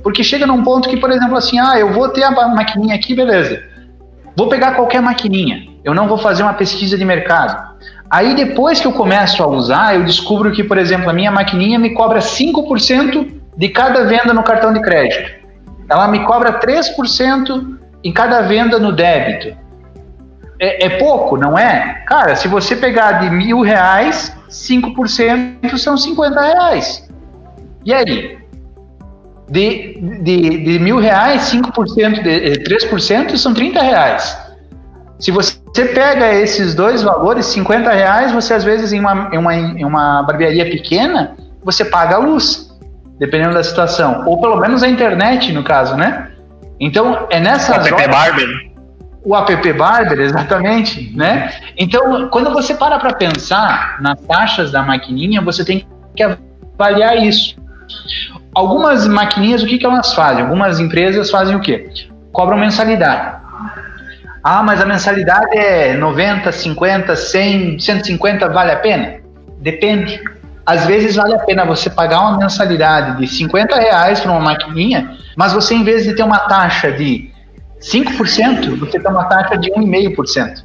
Porque 0.02 0.22
chega 0.22 0.46
num 0.46 0.62
ponto 0.62 0.88
que, 0.88 0.96
por 0.96 1.10
exemplo, 1.10 1.36
assim, 1.36 1.58
ah, 1.58 1.78
eu 1.78 1.92
vou 1.92 2.08
ter 2.08 2.24
a 2.24 2.30
maquininha 2.30 2.94
aqui, 2.94 3.14
beleza. 3.14 3.62
Vou 4.36 4.48
pegar 4.48 4.72
qualquer 4.72 5.02
maquininha. 5.02 5.66
Eu 5.84 5.94
não 5.94 6.06
vou 6.06 6.18
fazer 6.18 6.42
uma 6.42 6.54
pesquisa 6.54 6.96
de 6.96 7.04
mercado. 7.04 7.76
Aí 8.10 8.34
depois 8.34 8.80
que 8.80 8.86
eu 8.86 8.92
começo 8.92 9.42
a 9.42 9.46
usar, 9.46 9.94
eu 9.94 10.04
descubro 10.04 10.52
que, 10.52 10.64
por 10.64 10.78
exemplo, 10.78 11.10
a 11.10 11.12
minha 11.12 11.30
maquininha 11.30 11.78
me 11.78 11.90
cobra 11.90 12.20
5% 12.20 13.34
de 13.56 13.68
cada 13.68 14.04
venda 14.04 14.32
no 14.32 14.42
cartão 14.42 14.72
de 14.72 14.80
crédito 14.80 15.38
ela 15.88 16.06
me 16.06 16.24
cobra 16.24 16.60
3% 16.60 17.78
em 18.04 18.12
cada 18.12 18.42
venda 18.42 18.78
no 18.78 18.92
débito. 18.92 19.56
É, 20.60 20.86
é, 20.86 20.98
pouco, 20.98 21.36
não 21.36 21.56
é? 21.56 22.02
Cara, 22.06 22.36
se 22.36 22.46
você 22.48 22.76
pegar 22.76 23.12
de 23.20 23.30
mil 23.30 23.60
reais, 23.60 24.36
5% 24.50 25.78
são 25.78 25.96
50 25.96 26.40
reais. 26.40 27.08
E 27.84 27.94
aí? 27.94 28.37
De, 29.50 29.98
de, 30.22 30.64
de 30.64 30.78
mil 30.78 30.98
reais, 30.98 31.50
5%, 31.50 32.22
de, 32.22 32.64
3% 32.64 33.36
são 33.36 33.54
30 33.54 33.80
reais. 33.80 34.38
Se 35.18 35.30
você 35.30 35.84
pega 35.94 36.32
esses 36.34 36.74
dois 36.74 37.02
valores, 37.02 37.46
50 37.46 37.90
reais, 37.90 38.30
você 38.30 38.54
às 38.54 38.62
vezes 38.62 38.92
em 38.92 39.00
uma, 39.00 39.30
em 39.32 39.38
uma, 39.38 39.54
em 39.54 39.84
uma 39.84 40.22
barbearia 40.22 40.66
pequena, 40.66 41.36
você 41.64 41.84
paga 41.84 42.16
a 42.16 42.18
luz 42.18 42.68
dependendo 43.18 43.54
da 43.54 43.64
situação. 43.64 44.22
Ou 44.26 44.40
pelo 44.40 44.56
menos 44.56 44.82
a 44.82 44.88
internet, 44.88 45.52
no 45.52 45.62
caso, 45.64 45.96
né? 45.96 46.30
Então, 46.80 47.26
é 47.30 47.40
nessa. 47.40 47.72
O 47.72 47.80
app 47.80 47.92
horas, 47.92 48.06
Barber. 48.08 48.48
O 49.24 49.36
app 49.36 49.72
Barber, 49.72 50.20
exatamente, 50.20 51.12
né? 51.16 51.52
Então, 51.76 52.28
quando 52.28 52.52
você 52.52 52.74
para 52.74 52.98
para 52.98 53.12
pensar 53.14 54.00
nas 54.00 54.20
taxas 54.20 54.70
da 54.70 54.82
maquininha, 54.82 55.40
você 55.40 55.64
tem 55.64 55.86
que 56.14 56.22
avaliar 56.22 57.16
isso. 57.16 57.56
Algumas 58.54 59.06
maquininhas, 59.06 59.62
o 59.62 59.66
que, 59.66 59.78
que 59.78 59.86
elas 59.86 60.14
fazem? 60.14 60.42
Algumas 60.42 60.80
empresas 60.80 61.30
fazem 61.30 61.54
o 61.54 61.60
quê? 61.60 61.90
Cobram 62.32 62.58
mensalidade. 62.58 63.38
Ah, 64.42 64.62
mas 64.62 64.80
a 64.80 64.86
mensalidade 64.86 65.56
é 65.56 65.94
90, 65.94 66.50
50, 66.50 67.16
100, 67.16 67.78
150, 67.78 68.48
vale 68.48 68.72
a 68.72 68.76
pena? 68.76 69.16
Depende 69.60 70.20
às 70.68 70.84
vezes 70.84 71.16
vale 71.16 71.32
a 71.32 71.38
pena 71.38 71.64
você 71.64 71.88
pagar 71.88 72.20
uma 72.20 72.36
mensalidade 72.36 73.16
de 73.16 73.26
50 73.26 73.74
reais 73.74 74.20
para 74.20 74.30
uma 74.30 74.40
maquininha, 74.40 75.16
mas 75.34 75.54
você, 75.54 75.74
em 75.74 75.82
vez 75.82 76.04
de 76.04 76.14
ter 76.14 76.22
uma 76.22 76.40
taxa 76.40 76.92
de 76.92 77.30
5%, 77.80 78.78
você 78.78 79.00
tem 79.00 79.10
uma 79.10 79.24
taxa 79.24 79.56
de 79.56 79.70
1,5%. 79.70 80.62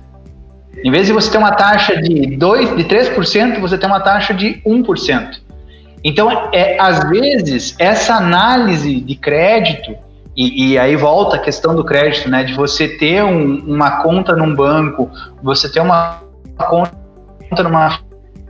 Em 0.83 0.91
vez 0.91 1.07
de 1.07 1.13
você 1.13 1.31
ter 1.31 1.37
uma 1.37 1.53
taxa 1.53 1.95
de 2.01 2.35
2, 2.35 2.75
de 2.75 2.83
3%, 2.83 3.61
você 3.61 3.77
tem 3.77 3.87
uma 3.87 4.01
taxa 4.01 4.33
de 4.33 4.61
1%. 4.67 5.39
Então, 6.03 6.49
é, 6.51 6.77
às 6.79 7.07
vezes, 7.09 7.75
essa 7.79 8.15
análise 8.15 8.99
de 8.99 9.15
crédito, 9.15 9.95
e, 10.35 10.71
e, 10.71 10.79
aí 10.79 10.95
volta 10.95 11.35
a 11.35 11.39
questão 11.39 11.75
do 11.75 11.83
crédito, 11.83 12.29
né? 12.29 12.43
De 12.43 12.53
você 12.53 12.87
ter 12.87 13.23
um, 13.23 13.63
uma 13.67 14.01
conta 14.01 14.35
num 14.35 14.53
banco, 14.53 15.09
você 15.41 15.71
ter 15.71 15.79
uma 15.79 16.21
conta 16.57 17.63
numa 17.63 17.99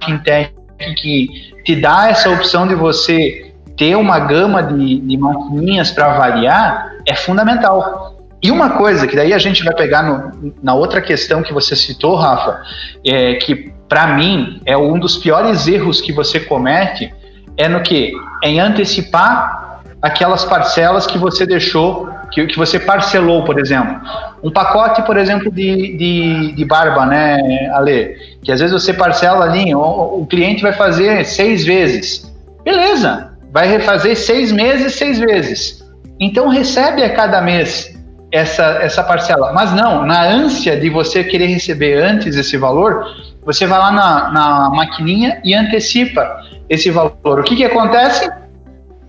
fintech 0.03 0.53
que 0.97 1.53
te 1.63 1.75
dá 1.75 2.09
essa 2.09 2.29
opção 2.29 2.67
de 2.67 2.73
você 2.73 3.53
ter 3.77 3.95
uma 3.95 4.19
gama 4.19 4.63
de, 4.63 4.99
de 4.99 5.17
maquininhas 5.17 5.91
para 5.91 6.13
avaliar 6.13 6.93
é 7.05 7.15
fundamental. 7.15 8.17
E 8.41 8.51
uma 8.51 8.71
coisa 8.71 9.07
que 9.07 9.15
daí 9.15 9.33
a 9.33 9.37
gente 9.37 9.63
vai 9.63 9.73
pegar 9.73 10.03
no, 10.03 10.53
na 10.61 10.73
outra 10.73 11.01
questão 11.01 11.41
que 11.41 11.53
você 11.53 11.75
citou, 11.75 12.15
Rafa, 12.15 12.61
é 13.05 13.35
que 13.35 13.71
para 13.87 14.07
mim 14.07 14.61
é 14.65 14.77
um 14.77 14.99
dos 14.99 15.17
piores 15.17 15.67
erros 15.67 16.01
que 16.01 16.11
você 16.11 16.39
comete 16.39 17.13
é 17.57 17.67
no 17.67 17.81
que 17.81 18.13
é 18.43 18.49
em 18.49 18.59
antecipar 18.59 19.81
aquelas 20.01 20.43
parcelas 20.43 21.07
que 21.07 21.17
você 21.17 21.45
deixou, 21.45 22.09
que, 22.29 22.45
que 22.45 22.57
você 22.57 22.77
parcelou, 22.77 23.45
por 23.45 23.57
exemplo. 23.57 24.01
Um 24.43 24.51
pacote, 24.51 25.01
por 25.03 25.15
exemplo, 25.15 25.49
de, 25.49 25.97
de, 25.97 26.51
de 26.51 26.65
barba, 26.65 27.05
né, 27.05 27.37
Ale? 27.73 28.15
Que 28.43 28.51
às 28.51 28.59
vezes 28.59 28.73
você 28.73 28.93
parcela 28.93 29.45
ali, 29.45 29.73
o, 29.73 29.79
o 29.79 30.27
cliente 30.27 30.61
vai 30.61 30.73
fazer 30.73 31.23
seis 31.25 31.65
vezes. 31.65 32.29
Beleza, 32.65 33.31
vai 33.51 33.67
refazer 33.67 34.17
seis 34.17 34.51
meses, 34.51 34.95
seis 34.95 35.19
vezes. 35.19 35.83
Então 36.19 36.49
recebe 36.49 37.03
a 37.03 37.13
cada 37.13 37.41
mês 37.41 37.97
essa, 38.29 38.79
essa 38.81 39.03
parcela. 39.03 39.53
Mas 39.53 39.73
não, 39.73 40.05
na 40.05 40.23
ânsia 40.23 40.75
de 40.77 40.89
você 40.89 41.23
querer 41.23 41.47
receber 41.47 42.03
antes 42.03 42.35
esse 42.35 42.57
valor, 42.57 43.05
você 43.45 43.65
vai 43.65 43.79
lá 43.79 43.91
na, 43.91 44.31
na 44.31 44.69
maquininha 44.69 45.39
e 45.45 45.53
antecipa 45.53 46.42
esse 46.73 46.89
valor. 46.89 47.39
O 47.39 47.43
que, 47.43 47.55
que 47.55 47.65
acontece? 47.65 48.29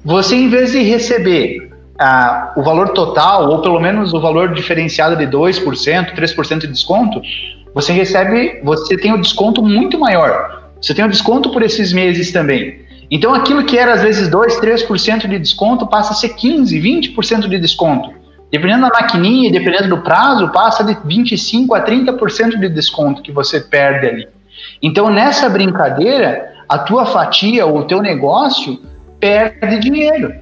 Você, 0.05 0.37
em 0.37 0.49
vez 0.49 0.73
de 0.73 0.83
receber 0.83 1.71
ah, 1.99 2.53
o 2.57 2.63
valor 2.63 2.91
total, 2.91 3.49
ou 3.51 3.63
pelo 3.63 3.81
menos 3.81 4.13
o 4.13 4.21
valor 4.21 4.53
diferenciado 4.53 5.17
de 5.17 5.27
2%, 5.27 6.15
3% 6.15 6.59
de 6.59 6.67
desconto, 6.67 7.21
você 7.75 7.93
recebe, 7.93 8.61
você 8.63 8.97
tem 8.97 9.13
o 9.13 9.17
um 9.17 9.21
desconto 9.21 9.63
muito 9.63 9.99
maior. 9.99 10.71
Você 10.81 10.95
tem 10.95 11.05
o 11.05 11.09
um 11.09 11.11
desconto 11.11 11.51
por 11.51 11.63
esses 11.63 11.93
meses 11.93 12.31
também. 12.33 12.85
Então 13.11 13.35
aquilo 13.35 13.65
que 13.65 13.79
era 13.79 13.95
às 13.95 14.03
vezes 14.03 14.29
2, 14.29 14.61
3% 14.61 15.27
de 15.27 15.39
desconto 15.39 15.87
passa 15.87 16.13
a 16.13 16.17
ser 16.17 16.31
15, 16.31 16.81
20% 16.81 17.49
de 17.49 17.59
desconto. 17.59 18.11
Dependendo 18.51 18.83
da 18.83 19.01
maquininha 19.01 19.51
dependendo 19.51 19.89
do 19.89 20.03
prazo, 20.03 20.51
passa 20.53 20.85
de 20.85 20.97
25 21.05 21.75
a 21.75 21.83
30% 21.83 22.59
de 22.59 22.69
desconto 22.69 23.23
que 23.23 23.33
você 23.33 23.61
perde 23.61 24.07
ali. 24.07 24.29
Então 24.83 25.11
nessa 25.11 25.49
brincadeira, 25.49 26.54
a 26.69 26.79
tua 26.79 27.07
fatia 27.07 27.67
ou 27.67 27.79
o 27.79 27.85
teu 27.85 28.01
negócio 28.01 28.81
perde 29.21 29.79
dinheiro. 29.81 30.35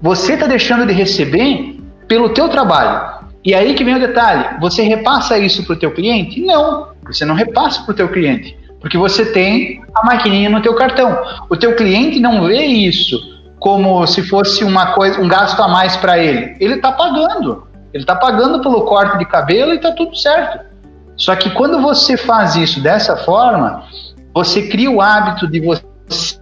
Você 0.00 0.34
está 0.34 0.46
deixando 0.46 0.86
de 0.86 0.92
receber 0.92 1.80
pelo 2.06 2.30
teu 2.30 2.48
trabalho. 2.48 3.18
E 3.44 3.54
aí 3.54 3.74
que 3.74 3.84
vem 3.84 3.96
o 3.96 4.00
detalhe, 4.00 4.60
você 4.60 4.82
repassa 4.82 5.38
isso 5.38 5.64
para 5.64 5.74
o 5.74 5.78
teu 5.78 5.92
cliente? 5.92 6.40
Não, 6.40 6.88
você 7.06 7.24
não 7.24 7.34
repassa 7.34 7.82
para 7.82 7.92
o 7.92 7.94
teu 7.94 8.08
cliente, 8.08 8.58
porque 8.80 8.98
você 8.98 9.24
tem 9.32 9.82
a 9.94 10.04
maquininha 10.04 10.50
no 10.50 10.60
teu 10.60 10.74
cartão. 10.74 11.18
O 11.48 11.56
teu 11.56 11.74
cliente 11.74 12.20
não 12.20 12.44
vê 12.44 12.64
isso 12.64 13.18
como 13.58 14.06
se 14.06 14.22
fosse 14.22 14.64
uma 14.64 14.92
coisa, 14.92 15.20
um 15.20 15.28
gasto 15.28 15.60
a 15.60 15.68
mais 15.68 15.96
para 15.96 16.18
ele. 16.18 16.56
Ele 16.60 16.74
está 16.74 16.92
pagando. 16.92 17.66
Ele 17.92 18.02
está 18.02 18.14
pagando 18.14 18.60
pelo 18.60 18.82
corte 18.82 19.18
de 19.18 19.24
cabelo 19.24 19.72
e 19.72 19.76
está 19.76 19.92
tudo 19.92 20.14
certo. 20.16 20.66
Só 21.16 21.34
que 21.34 21.50
quando 21.50 21.80
você 21.80 22.16
faz 22.16 22.54
isso 22.54 22.80
dessa 22.80 23.16
forma, 23.16 23.82
você 24.38 24.68
cria 24.68 24.88
o 24.88 25.00
hábito 25.00 25.48
de 25.48 25.58
você 25.58 26.38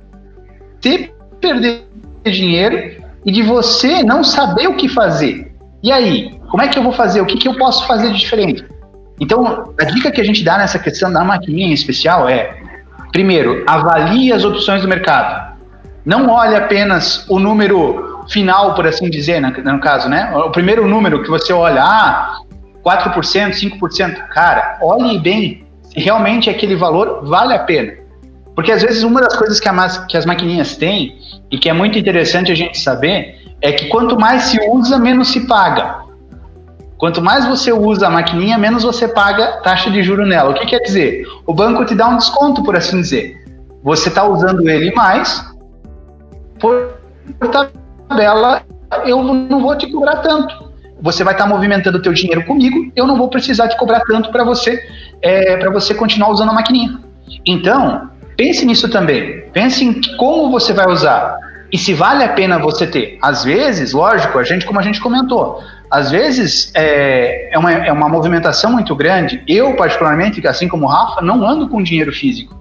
perder 1.40 1.88
dinheiro 2.24 3.02
e 3.24 3.32
de 3.32 3.42
você 3.42 4.02
não 4.02 4.22
saber 4.22 4.68
o 4.68 4.74
que 4.74 4.86
fazer. 4.86 5.50
E 5.82 5.90
aí, 5.90 6.38
como 6.50 6.62
é 6.62 6.68
que 6.68 6.78
eu 6.78 6.82
vou 6.82 6.92
fazer? 6.92 7.22
O 7.22 7.26
que, 7.26 7.38
que 7.38 7.48
eu 7.48 7.56
posso 7.56 7.86
fazer 7.86 8.12
de 8.12 8.18
diferente? 8.18 8.66
Então, 9.18 9.72
a 9.80 9.84
dica 9.84 10.10
que 10.10 10.20
a 10.20 10.24
gente 10.24 10.44
dá 10.44 10.58
nessa 10.58 10.78
questão 10.78 11.10
da 11.10 11.24
maquininha 11.24 11.68
em 11.68 11.72
especial 11.72 12.28
é: 12.28 12.58
primeiro, 13.12 13.64
avalie 13.66 14.30
as 14.30 14.44
opções 14.44 14.82
do 14.82 14.88
mercado. 14.88 15.56
Não 16.04 16.28
olhe 16.28 16.54
apenas 16.54 17.24
o 17.30 17.38
número 17.38 18.26
final, 18.28 18.74
por 18.74 18.86
assim 18.86 19.08
dizer, 19.08 19.40
no 19.40 19.80
caso, 19.80 20.06
né? 20.06 20.36
O 20.36 20.50
primeiro 20.50 20.86
número 20.86 21.22
que 21.22 21.30
você 21.30 21.50
olha, 21.50 21.82
ah, 21.82 22.40
4%, 22.84 23.54
5%. 23.54 24.16
Cara, 24.28 24.76
olhe 24.82 25.18
bem 25.18 25.65
realmente 25.96 26.50
aquele 26.50 26.76
valor 26.76 27.24
vale 27.24 27.54
a 27.54 27.58
pena. 27.60 27.94
Porque 28.54 28.72
às 28.72 28.82
vezes 28.82 29.02
uma 29.02 29.20
das 29.20 29.36
coisas 29.36 29.60
que, 29.60 29.68
a, 29.68 30.06
que 30.06 30.16
as 30.16 30.24
maquininhas 30.24 30.76
têm 30.76 31.18
e 31.50 31.58
que 31.58 31.68
é 31.68 31.72
muito 31.72 31.98
interessante 31.98 32.50
a 32.50 32.54
gente 32.54 32.78
saber 32.78 33.36
é 33.60 33.72
que 33.72 33.88
quanto 33.88 34.18
mais 34.18 34.44
se 34.44 34.58
usa, 34.70 34.98
menos 34.98 35.28
se 35.28 35.46
paga. 35.46 36.06
Quanto 36.98 37.20
mais 37.20 37.46
você 37.46 37.72
usa 37.72 38.06
a 38.06 38.10
maquininha, 38.10 38.56
menos 38.56 38.82
você 38.82 39.06
paga 39.06 39.60
taxa 39.62 39.90
de 39.90 40.02
juro 40.02 40.24
nela. 40.24 40.50
O 40.50 40.54
que 40.54 40.64
quer 40.64 40.80
dizer? 40.80 41.26
O 41.46 41.52
banco 41.52 41.84
te 41.84 41.94
dá 41.94 42.08
um 42.08 42.16
desconto, 42.16 42.62
por 42.62 42.74
assim 42.74 43.02
dizer. 43.02 43.36
Você 43.82 44.08
está 44.08 44.24
usando 44.24 44.66
ele 44.68 44.94
mais, 44.94 45.44
tabela 48.08 48.62
eu 49.04 49.22
não 49.22 49.60
vou 49.60 49.76
te 49.76 49.90
cobrar 49.90 50.16
tanto. 50.16 50.72
Você 51.00 51.22
vai 51.22 51.34
estar 51.34 51.46
movimentando 51.46 51.98
o 51.98 52.02
teu 52.02 52.12
dinheiro 52.12 52.44
comigo, 52.44 52.90
eu 52.96 53.06
não 53.06 53.16
vou 53.16 53.28
precisar 53.28 53.68
te 53.68 53.76
cobrar 53.76 54.00
tanto 54.00 54.30
para 54.30 54.44
você 54.44 54.82
é, 55.22 55.56
para 55.56 55.70
você 55.70 55.94
continuar 55.94 56.30
usando 56.30 56.50
a 56.50 56.54
maquininha. 56.54 56.98
Então, 57.46 58.08
pense 58.36 58.64
nisso 58.64 58.88
também. 58.88 59.42
Pense 59.52 59.84
em 59.84 60.00
como 60.16 60.50
você 60.50 60.72
vai 60.72 60.86
usar 60.88 61.38
e 61.72 61.78
se 61.78 61.92
vale 61.92 62.24
a 62.24 62.28
pena 62.28 62.58
você 62.58 62.86
ter. 62.86 63.18
Às 63.20 63.44
vezes, 63.44 63.92
lógico, 63.92 64.38
a 64.38 64.44
gente, 64.44 64.64
como 64.64 64.78
a 64.78 64.82
gente 64.82 65.00
comentou, 65.00 65.60
às 65.90 66.10
vezes 66.10 66.70
é, 66.74 67.54
é, 67.54 67.58
uma, 67.58 67.72
é 67.72 67.92
uma 67.92 68.08
movimentação 68.08 68.72
muito 68.72 68.94
grande. 68.94 69.42
Eu, 69.46 69.74
particularmente, 69.74 70.46
assim 70.46 70.68
como 70.68 70.86
o 70.86 70.88
Rafa, 70.88 71.20
não 71.20 71.46
ando 71.46 71.68
com 71.68 71.82
dinheiro 71.82 72.12
físico. 72.12 72.54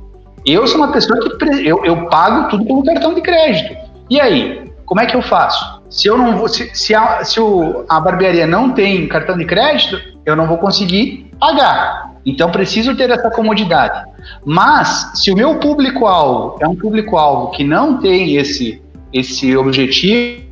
Eu 0.45 0.67
sou 0.67 0.77
uma 0.77 0.91
pessoa 0.91 1.19
que 1.19 1.67
eu, 1.67 1.83
eu 1.83 2.05
pago 2.07 2.49
tudo 2.49 2.65
pelo 2.65 2.83
cartão 2.83 3.13
de 3.13 3.21
crédito. 3.21 3.75
E 4.09 4.19
aí, 4.19 4.71
como 4.85 5.01
é 5.01 5.05
que 5.05 5.15
eu 5.15 5.21
faço? 5.21 5.74
Se 5.89 6.07
eu 6.07 6.17
não 6.17 6.37
vou, 6.37 6.47
se, 6.47 6.69
se, 6.73 6.93
a, 6.93 7.23
se 7.23 7.39
o, 7.39 7.85
a 7.87 7.99
barbearia 7.99 8.47
não 8.47 8.71
tem 8.71 9.07
cartão 9.07 9.37
de 9.37 9.45
crédito, 9.45 9.99
eu 10.25 10.35
não 10.35 10.47
vou 10.47 10.57
conseguir 10.57 11.31
pagar. 11.39 12.15
Então 12.25 12.51
preciso 12.51 12.95
ter 12.95 13.09
essa 13.09 13.29
comodidade. 13.29 14.03
Mas 14.43 15.11
se 15.15 15.31
o 15.31 15.35
meu 15.35 15.59
público-alvo 15.59 16.57
é 16.59 16.67
um 16.67 16.75
público-alvo 16.75 17.51
que 17.51 17.63
não 17.63 17.97
tem 17.99 18.35
esse 18.35 18.81
esse 19.15 19.55
objetivo 19.55 20.43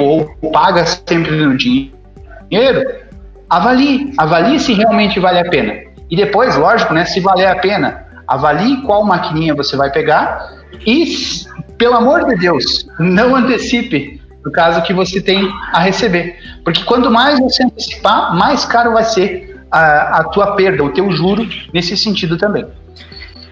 ou 0.00 0.50
paga 0.50 0.86
sempre 0.86 1.32
no 1.32 1.54
dinheiro, 1.58 1.92
avalie, 3.50 4.14
avalie 4.16 4.58
se 4.58 4.72
realmente 4.72 5.20
vale 5.20 5.40
a 5.40 5.50
pena. 5.50 5.74
E 6.10 6.16
depois, 6.16 6.56
lógico, 6.56 6.94
né, 6.94 7.04
se 7.04 7.20
valer 7.20 7.48
a 7.48 7.56
pena, 7.56 8.06
avalie 8.26 8.80
qual 8.82 9.04
maquininha 9.04 9.54
você 9.54 9.76
vai 9.76 9.90
pegar 9.90 10.52
e, 10.86 11.14
pelo 11.76 11.96
amor 11.96 12.24
de 12.24 12.36
Deus, 12.36 12.88
não 12.98 13.36
antecipe 13.36 14.17
no 14.44 14.52
caso 14.52 14.82
que 14.82 14.92
você 14.92 15.20
tem 15.20 15.48
a 15.72 15.80
receber. 15.80 16.36
Porque 16.64 16.84
quanto 16.84 17.10
mais 17.10 17.38
você 17.38 17.64
antecipar, 17.64 18.34
mais 18.36 18.64
caro 18.64 18.92
vai 18.92 19.04
ser 19.04 19.58
a, 19.70 20.20
a 20.20 20.24
tua 20.24 20.54
perda, 20.54 20.82
o 20.82 20.90
teu 20.90 21.10
juro 21.10 21.46
nesse 21.72 21.96
sentido 21.96 22.36
também. 22.36 22.66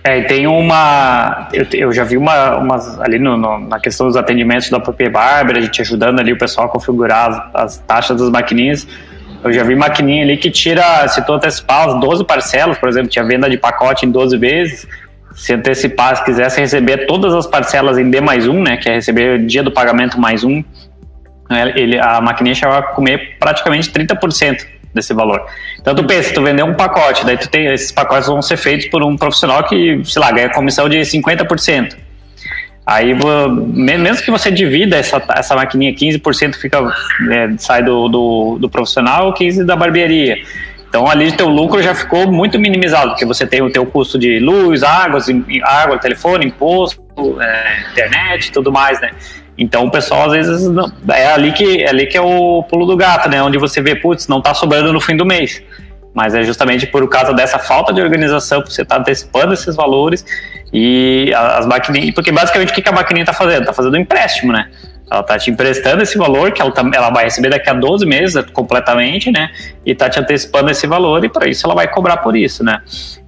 É, 0.06 0.22
tem 0.22 0.46
uma. 0.46 1.48
Eu, 1.52 1.66
eu 1.72 1.92
já 1.92 2.04
vi 2.04 2.16
uma, 2.16 2.58
umas 2.58 3.00
ali 3.00 3.18
no, 3.18 3.36
no, 3.36 3.58
na 3.58 3.80
questão 3.80 4.06
dos 4.06 4.16
atendimentos 4.16 4.70
da 4.70 4.78
PP 4.78 5.08
Barber, 5.08 5.56
a 5.56 5.60
gente 5.60 5.80
ajudando 5.82 6.20
ali 6.20 6.32
o 6.32 6.38
pessoal 6.38 6.68
a 6.68 6.70
configurar 6.70 7.28
as, 7.28 7.54
as, 7.54 7.78
taxas 7.78 8.20
das 8.20 8.30
maquininhas. 8.30 8.86
Eu 9.42 9.52
já 9.52 9.64
vi 9.64 9.74
maquininha 9.74 10.22
ali 10.22 10.36
que 10.36 10.48
tira, 10.48 11.08
se 11.08 11.24
tu 11.26 11.32
antecipar 11.32 11.88
as 11.88 12.00
12 12.00 12.24
parcelas, 12.24 12.78
por 12.78 12.88
exemplo, 12.88 13.08
tinha 13.08 13.24
venda 13.24 13.50
de 13.50 13.58
pacote 13.58 14.06
em 14.06 14.10
12 14.10 14.36
vezes. 14.38 14.86
Se 15.36 15.52
antecipar, 15.52 16.16
se 16.16 16.24
quisesse 16.24 16.60
receber 16.60 17.06
todas 17.06 17.32
as 17.34 17.46
parcelas 17.46 17.98
em 17.98 18.10
D 18.10 18.20
mais 18.20 18.48
um, 18.48 18.62
né, 18.62 18.76
que 18.76 18.88
é 18.88 18.94
receber 18.94 19.44
dia 19.46 19.62
do 19.62 19.70
pagamento 19.70 20.18
mais 20.18 20.42
um, 20.42 20.64
ele, 21.74 21.98
a 21.98 22.20
maquininha 22.20 22.54
chegava 22.54 22.78
a 22.78 22.82
comer 22.82 23.36
praticamente 23.38 23.90
30% 23.90 24.66
desse 24.94 25.12
valor. 25.14 25.44
Então 25.78 25.94
tu 25.94 26.04
pensa, 26.04 26.32
tu 26.32 26.42
vender 26.42 26.64
um 26.64 26.74
pacote, 26.74 27.24
daí 27.24 27.36
tu 27.36 27.48
tem 27.48 27.66
esses 27.66 27.92
pacotes 27.92 28.26
vão 28.26 28.42
ser 28.42 28.56
feitos 28.56 28.86
por 28.86 29.04
um 29.04 29.16
profissional 29.16 29.62
que, 29.64 30.00
sei 30.04 30.20
lá, 30.20 30.32
ganha 30.32 30.48
comissão 30.48 30.88
de 30.88 30.98
50%. 30.98 31.96
Aí, 32.86 33.12
mesmo 33.48 34.24
que 34.24 34.30
você 34.30 34.48
divida 34.48 34.96
essa, 34.96 35.20
essa 35.36 35.56
maquininha, 35.56 35.92
15% 35.92 36.54
fica, 36.54 36.78
é, 37.30 37.48
sai 37.58 37.82
do, 37.82 38.08
do, 38.08 38.58
do 38.60 38.70
profissional, 38.70 39.34
15% 39.34 39.64
da 39.64 39.74
barbearia. 39.74 40.38
Então 40.96 41.10
ali 41.10 41.30
teu 41.30 41.46
lucro 41.46 41.82
já 41.82 41.94
ficou 41.94 42.32
muito 42.32 42.58
minimizado, 42.58 43.10
porque 43.10 43.26
você 43.26 43.46
tem 43.46 43.60
o 43.60 43.68
teu 43.68 43.84
custo 43.84 44.18
de 44.18 44.38
luz, 44.38 44.82
água, 44.82 45.20
água 45.62 45.98
telefone, 45.98 46.46
imposto, 46.46 47.02
é, 47.38 47.90
internet 47.92 48.50
tudo 48.50 48.72
mais, 48.72 48.98
né? 48.98 49.10
Então 49.58 49.84
o 49.84 49.90
pessoal 49.90 50.30
às 50.30 50.32
vezes 50.32 50.66
não, 50.66 50.90
é 51.10 51.26
ali 51.26 51.52
que 51.52 51.82
é 51.82 51.90
ali 51.90 52.06
que 52.06 52.16
é 52.16 52.20
o 52.22 52.62
pulo 52.62 52.86
do 52.86 52.96
gato, 52.96 53.28
né? 53.28 53.42
Onde 53.42 53.58
você 53.58 53.82
vê, 53.82 53.94
putz, 53.94 54.26
não 54.26 54.38
está 54.38 54.54
sobrando 54.54 54.90
no 54.90 54.98
fim 54.98 55.14
do 55.14 55.26
mês. 55.26 55.62
Mas 56.14 56.34
é 56.34 56.42
justamente 56.42 56.86
por 56.86 57.06
causa 57.10 57.34
dessa 57.34 57.58
falta 57.58 57.92
de 57.92 58.00
organização, 58.00 58.62
por 58.62 58.72
você 58.72 58.80
estar 58.80 58.94
tá 58.94 59.00
antecipando 59.02 59.52
esses 59.52 59.76
valores 59.76 60.24
e 60.72 61.30
as 61.36 61.66
maquininhas. 61.66 62.14
Porque 62.14 62.32
basicamente 62.32 62.70
o 62.70 62.74
que 62.74 62.88
a 62.88 62.92
maquininha 62.92 63.24
está 63.24 63.34
fazendo? 63.34 63.60
Está 63.60 63.74
fazendo 63.74 63.98
um 63.98 64.00
empréstimo, 64.00 64.50
né? 64.50 64.70
Ela 65.10 65.20
está 65.20 65.38
te 65.38 65.50
emprestando 65.50 66.02
esse 66.02 66.18
valor 66.18 66.50
que 66.50 66.60
ela, 66.60 66.72
tá, 66.72 66.88
ela 66.92 67.10
vai 67.10 67.24
receber 67.24 67.48
daqui 67.48 67.70
a 67.70 67.74
12 67.74 68.04
meses 68.04 68.44
completamente, 68.52 69.30
né? 69.30 69.50
E 69.84 69.92
está 69.92 70.10
te 70.10 70.18
antecipando 70.18 70.70
esse 70.70 70.86
valor 70.86 71.24
e 71.24 71.28
para 71.28 71.48
isso 71.48 71.64
ela 71.64 71.74
vai 71.74 71.86
cobrar 71.88 72.16
por 72.18 72.36
isso, 72.36 72.64
né? 72.64 72.80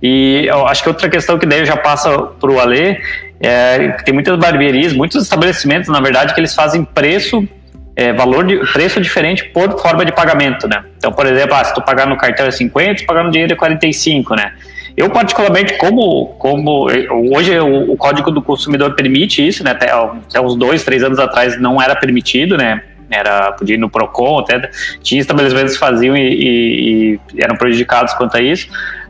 E 0.03 0.45
eu 0.47 0.67
acho 0.67 0.83
que 0.83 0.89
outra 0.89 1.09
questão 1.09 1.39
que 1.39 1.47
daí 1.47 1.65
já 1.65 1.77
passa 1.77 2.11
para 2.19 2.51
o 2.51 2.59
Alê 2.59 3.01
é, 3.41 3.91
tem 4.05 4.13
muitas 4.13 4.37
barbearias, 4.37 4.93
muitos 4.93 5.23
estabelecimentos, 5.23 5.89
na 5.89 6.01
verdade, 6.01 6.35
que 6.35 6.41
eles 6.41 6.55
fazem 6.55 6.85
preço, 6.85 7.47
é, 7.95 8.13
valor 8.13 8.45
de 8.45 8.57
preço 8.73 9.01
diferente 9.01 9.45
por 9.45 9.81
forma 9.81 10.05
de 10.05 10.13
pagamento, 10.13 10.67
né? 10.67 10.85
Então, 10.97 11.13
por 11.13 11.27
exemplo, 11.27 11.55
ah, 11.55 11.65
se 11.65 11.75
tu 11.75 11.83
pagar 11.83 12.07
no 12.07 12.17
cartão 12.17 12.47
é 12.47 12.51
50, 12.51 12.99
se 12.99 13.07
pagar 13.07 13.23
no 13.23 13.31
dinheiro 13.31 13.53
é 13.53 13.57
45, 13.57 14.35
né? 14.35 14.53
Eu, 14.99 15.11
particularmente, 15.11 15.79
como, 15.79 16.35
como 16.39 16.89
hoje 17.33 17.57
o, 17.61 17.93
o, 17.93 17.97
Código 17.97 18.33
do 18.33 18.43
Consumidor 18.43 18.97
permite 18.97 19.47
isso, 19.47 19.63
né? 19.63 19.71
Até, 19.71 19.93
até 19.93 20.41
uns 20.41 20.57
dois, 20.57 20.83
três 20.83 21.05
anos 21.05 21.21
atrás 21.21 21.61
não 21.61 21.81
era 21.81 21.95
permitido, 21.95 22.57
né? 22.57 22.83
Era, 23.09 23.53
podia 23.53 23.77
ir 23.77 23.79
no 23.79 23.89
PROCON, 23.89 24.41
até 24.41 24.69
tinha 25.01 25.21
estabelecimentos 25.21 25.75
que 25.75 25.79
faziam 25.79 26.17
e, 26.17 26.21
e, 26.21 27.21
e 27.35 27.43
eram 27.43 27.57
prejudicados 27.57 28.13
quanto 28.15 28.37
a 28.37 28.41
isso 28.41 28.69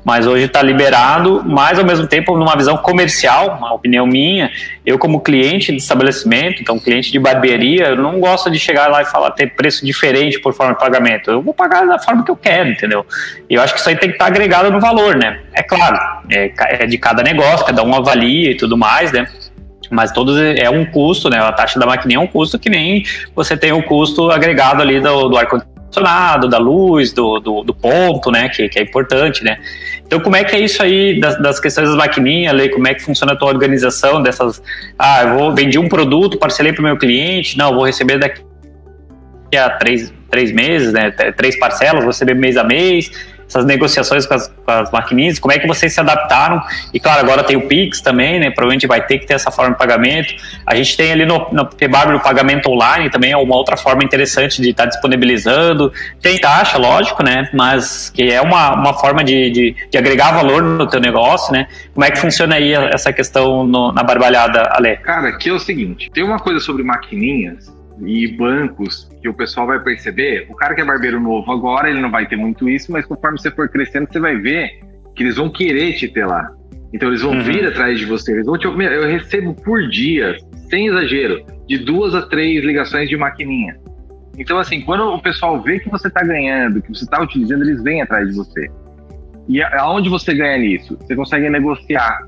mas 0.08 0.26
hoje 0.26 0.44
está 0.44 0.62
liberado, 0.62 1.44
mas 1.44 1.78
ao 1.78 1.84
mesmo 1.84 2.06
tempo, 2.06 2.34
numa 2.34 2.56
visão 2.56 2.78
comercial, 2.78 3.58
uma 3.58 3.74
opinião 3.74 4.06
minha, 4.06 4.50
eu 4.86 4.98
como 4.98 5.20
cliente 5.20 5.70
de 5.70 5.76
estabelecimento, 5.76 6.62
então 6.62 6.78
cliente 6.78 7.12
de 7.12 7.18
barbearia, 7.18 7.88
eu 7.88 7.96
não 7.96 8.18
gosto 8.18 8.50
de 8.50 8.58
chegar 8.58 8.88
lá 8.88 9.02
e 9.02 9.04
falar 9.04 9.32
ter 9.32 9.54
preço 9.54 9.84
diferente 9.84 10.40
por 10.40 10.54
forma 10.54 10.72
de 10.72 10.80
pagamento. 10.80 11.30
Eu 11.30 11.42
vou 11.42 11.52
pagar 11.52 11.86
da 11.86 11.98
forma 11.98 12.24
que 12.24 12.30
eu 12.30 12.36
quero, 12.36 12.70
entendeu? 12.70 13.04
E 13.50 13.54
eu 13.54 13.60
acho 13.60 13.74
que 13.74 13.80
isso 13.80 13.88
aí 13.90 13.96
tem 13.96 14.08
que 14.08 14.14
estar 14.14 14.24
tá 14.24 14.30
agregado 14.30 14.70
no 14.70 14.80
valor, 14.80 15.14
né? 15.14 15.40
É 15.52 15.62
claro, 15.62 15.98
é, 16.30 16.54
é 16.82 16.86
de 16.86 16.96
cada 16.96 17.22
negócio, 17.22 17.66
cada 17.66 17.82
um 17.82 17.94
avalia 17.94 18.50
e 18.50 18.56
tudo 18.56 18.78
mais, 18.78 19.12
né? 19.12 19.26
mas 19.90 20.10
todos 20.10 20.38
é 20.38 20.68
um 20.70 20.84
custo, 20.86 21.28
né? 21.30 21.38
A 21.38 21.52
taxa 21.52 21.78
da 21.78 21.86
maquininha 21.86 22.18
é 22.18 22.20
um 22.20 22.26
custo 22.26 22.58
que 22.58 22.70
nem 22.70 23.04
você 23.34 23.56
tem 23.56 23.72
o 23.72 23.82
custo 23.82 24.30
agregado 24.30 24.82
ali 24.82 25.00
do, 25.00 25.28
do 25.28 25.36
ar-condicionado, 25.36 25.77
da 26.48 26.58
luz, 26.58 27.12
do, 27.12 27.40
do, 27.40 27.62
do, 27.62 27.74
ponto, 27.74 28.30
né? 28.30 28.48
Que, 28.48 28.68
que 28.68 28.78
é 28.78 28.82
importante, 28.82 29.42
né? 29.42 29.58
Então, 30.06 30.20
como 30.20 30.36
é 30.36 30.44
que 30.44 30.54
é 30.54 30.60
isso 30.60 30.82
aí 30.82 31.18
das, 31.18 31.40
das 31.40 31.60
questões 31.60 31.88
das 31.88 31.96
maquininhas, 31.96 32.54
Lei? 32.54 32.68
Como 32.68 32.86
é 32.86 32.94
que 32.94 33.02
funciona 33.02 33.32
a 33.32 33.36
tua 33.36 33.48
organização 33.48 34.22
dessas? 34.22 34.62
Ah, 34.98 35.22
eu 35.22 35.38
vou 35.38 35.54
vendi 35.54 35.78
um 35.78 35.88
produto, 35.88 36.38
parcelei 36.38 36.72
para 36.72 36.80
o 36.80 36.84
meu 36.84 36.96
cliente, 36.96 37.56
não, 37.56 37.74
vou 37.74 37.84
receber 37.84 38.18
daqui 38.18 38.42
a 39.56 39.70
três, 39.70 40.12
três 40.30 40.52
meses, 40.52 40.92
né? 40.92 41.10
Três 41.10 41.58
parcelas, 41.58 42.02
vou 42.02 42.12
receber 42.12 42.34
mês 42.34 42.56
a 42.56 42.64
mês 42.64 43.10
essas 43.48 43.64
negociações 43.64 44.26
com 44.26 44.34
as, 44.34 44.48
com 44.48 44.70
as 44.70 44.90
maquininhas, 44.90 45.38
como 45.38 45.52
é 45.52 45.58
que 45.58 45.66
vocês 45.66 45.92
se 45.92 45.98
adaptaram? 45.98 46.62
E 46.92 47.00
claro, 47.00 47.20
agora 47.20 47.42
tem 47.42 47.56
o 47.56 47.66
Pix 47.66 48.00
também, 48.00 48.38
né? 48.38 48.50
Provavelmente 48.50 48.86
vai 48.86 49.04
ter 49.04 49.18
que 49.18 49.26
ter 49.26 49.34
essa 49.34 49.50
forma 49.50 49.72
de 49.72 49.78
pagamento. 49.78 50.34
A 50.66 50.74
gente 50.74 50.96
tem 50.96 51.10
ali 51.10 51.24
no, 51.24 51.48
no 51.50 51.66
PBAB 51.66 52.14
o 52.14 52.20
pagamento 52.20 52.70
online 52.70 53.08
também, 53.08 53.32
é 53.32 53.36
uma 53.36 53.56
outra 53.56 53.76
forma 53.76 54.04
interessante 54.04 54.60
de 54.60 54.70
estar 54.70 54.84
tá 54.84 54.90
disponibilizando. 54.90 55.90
Tem 56.20 56.38
taxa, 56.38 56.76
lógico, 56.76 57.22
né? 57.22 57.48
Mas 57.54 58.10
que 58.10 58.30
é 58.30 58.40
uma, 58.40 58.74
uma 58.74 58.94
forma 58.94 59.24
de, 59.24 59.50
de, 59.50 59.76
de 59.90 59.98
agregar 59.98 60.32
valor 60.32 60.62
no 60.62 60.86
teu 60.86 61.00
negócio, 61.00 61.52
né? 61.52 61.66
Como 61.94 62.04
é 62.04 62.10
que 62.10 62.18
funciona 62.18 62.56
aí 62.56 62.74
essa 62.74 63.12
questão 63.12 63.66
no, 63.66 63.92
na 63.92 64.02
barbalhada, 64.02 64.70
Ale? 64.72 64.96
Cara, 64.98 65.28
aqui 65.30 65.48
é 65.48 65.52
o 65.52 65.58
seguinte, 65.58 66.10
tem 66.12 66.22
uma 66.22 66.38
coisa 66.38 66.60
sobre 66.60 66.82
maquininhas 66.82 67.77
e 68.04 68.28
bancos 68.36 69.08
que 69.20 69.28
o 69.28 69.34
pessoal 69.34 69.66
vai 69.66 69.80
perceber, 69.80 70.46
o 70.48 70.54
cara 70.54 70.74
que 70.74 70.80
é 70.80 70.84
barbeiro 70.84 71.20
novo 71.20 71.50
agora, 71.50 71.90
ele 71.90 72.00
não 72.00 72.10
vai 72.10 72.26
ter 72.26 72.36
muito 72.36 72.68
isso, 72.68 72.92
mas 72.92 73.04
conforme 73.06 73.38
você 73.38 73.50
for 73.50 73.68
crescendo, 73.68 74.08
você 74.10 74.20
vai 74.20 74.36
ver 74.36 74.80
que 75.14 75.22
eles 75.22 75.36
vão 75.36 75.50
querer 75.50 75.94
te 75.94 76.08
ter 76.08 76.26
lá. 76.26 76.46
Então 76.92 77.08
eles 77.08 77.22
vão 77.22 77.32
uhum. 77.32 77.42
vir 77.42 77.66
atrás 77.66 77.98
de 77.98 78.06
você. 78.06 78.32
Eles 78.32 78.46
vão 78.46 78.56
te... 78.56 78.66
Eu 78.66 79.06
recebo 79.06 79.54
por 79.54 79.88
dia, 79.88 80.36
sem 80.70 80.86
exagero, 80.86 81.44
de 81.66 81.78
duas 81.78 82.14
a 82.14 82.22
três 82.22 82.64
ligações 82.64 83.08
de 83.08 83.16
maquininha. 83.16 83.76
Então, 84.38 84.58
assim, 84.58 84.80
quando 84.82 85.02
o 85.02 85.20
pessoal 85.20 85.60
vê 85.60 85.80
que 85.80 85.90
você 85.90 86.06
está 86.06 86.22
ganhando, 86.22 86.80
que 86.80 86.88
você 86.88 87.04
está 87.04 87.20
utilizando, 87.20 87.64
eles 87.64 87.82
vêm 87.82 88.00
atrás 88.00 88.28
de 88.28 88.36
você. 88.36 88.70
E 89.48 89.60
aonde 89.62 90.08
você 90.08 90.32
ganha 90.32 90.56
nisso? 90.58 90.96
Você 91.00 91.16
consegue 91.16 91.50
negociar. 91.50 92.20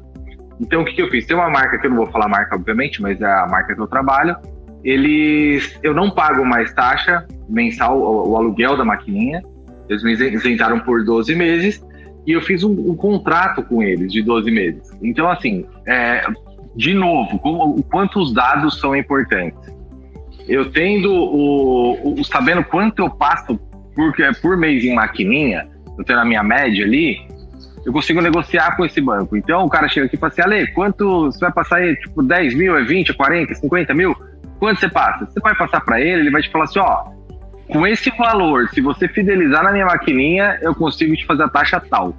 Então, 0.61 0.83
o 0.83 0.85
que, 0.85 0.95
que 0.95 1.03
eu 1.03 1.09
fiz? 1.09 1.25
Tem 1.25 1.37
uma 1.37 1.49
marca, 1.49 1.79
que 1.79 1.87
eu 1.87 1.91
não 1.91 1.99
vou 1.99 2.07
falar 2.09 2.27
a 2.27 2.29
marca, 2.29 2.57
obviamente, 2.57 3.01
mas 3.01 3.21
é 3.21 3.25
a 3.25 3.47
marca 3.47 3.75
que 3.75 3.81
eu 3.81 3.87
trabalho, 3.87 4.37
eles 4.83 5.79
eu 5.83 5.95
não 5.95 6.11
pago 6.11 6.45
mais 6.45 6.73
taxa 6.73 7.27
mensal, 7.49 7.99
o, 7.99 8.31
o 8.31 8.37
aluguel 8.37 8.77
da 8.77 8.85
maquininha. 8.85 9.43
Eles 9.89 10.03
me 10.05 10.13
isentaram 10.13 10.79
por 10.81 11.05
12 11.05 11.35
meses 11.35 11.85
e 12.27 12.33
eu 12.33 12.41
fiz 12.41 12.63
um, 12.63 12.71
um 12.71 12.95
contrato 12.95 13.63
com 13.63 13.83
eles 13.83 14.13
de 14.13 14.23
12 14.23 14.51
meses. 14.51 14.91
Então, 15.03 15.29
assim, 15.29 15.67
é, 15.87 16.25
de 16.77 16.95
novo, 16.95 17.39
como, 17.39 17.77
o 17.77 17.83
quanto 17.83 18.21
os 18.21 18.33
dados 18.33 18.79
são 18.79 18.95
importantes. 18.95 19.59
Eu 20.49 20.71
tendo 20.71 21.13
o, 21.13 22.21
o 22.21 22.25
sabendo 22.25 22.65
quanto 22.65 23.01
eu 23.01 23.11
passo 23.11 23.59
por, 23.95 24.13
por 24.41 24.57
mês 24.57 24.85
em 24.85 24.95
maquininha, 24.95 25.69
eu 25.99 26.05
tenho 26.05 26.19
a 26.19 26.25
minha 26.25 26.43
média 26.43 26.85
ali, 26.85 27.19
eu 27.85 27.93
consigo 27.93 28.21
negociar 28.21 28.77
com 28.77 28.85
esse 28.85 29.01
banco. 29.01 29.37
Então 29.37 29.65
o 29.65 29.69
cara 29.69 29.89
chega 29.89 30.07
aqui 30.07 30.17
e 30.17 30.19
fala 30.19 30.33
assim, 30.33 30.43
Ale, 30.43 30.67
quanto 30.69 31.27
você 31.27 31.41
vai 31.41 31.53
passar 31.53 31.77
aí? 31.77 31.97
Tipo, 31.97 32.23
10 32.23 32.55
mil, 32.55 32.77
é 32.77 32.83
20, 32.83 33.11
é 33.11 33.15
40, 33.15 33.55
50 33.55 33.95
mil? 33.95 34.17
Quanto 34.61 34.79
você 34.79 34.89
passa? 34.89 35.25
Você 35.25 35.41
vai 35.41 35.55
passar 35.57 35.81
para 35.81 36.01
ele, 36.01 36.21
ele 36.21 36.31
vai 36.31 36.43
te 36.43 36.51
falar 36.51 36.65
assim, 36.65 36.79
ó, 36.79 37.05
com 37.73 37.87
esse 37.87 38.11
valor, 38.11 38.69
se 38.69 38.81
você 38.81 39.09
fidelizar 39.09 39.65
na 39.65 39.73
minha 39.73 39.87
maquininha, 39.87 40.59
eu 40.61 40.75
consigo 40.75 41.17
te 41.17 41.25
fazer 41.25 41.45
a 41.45 41.49
taxa 41.49 41.81
tal. 41.81 42.15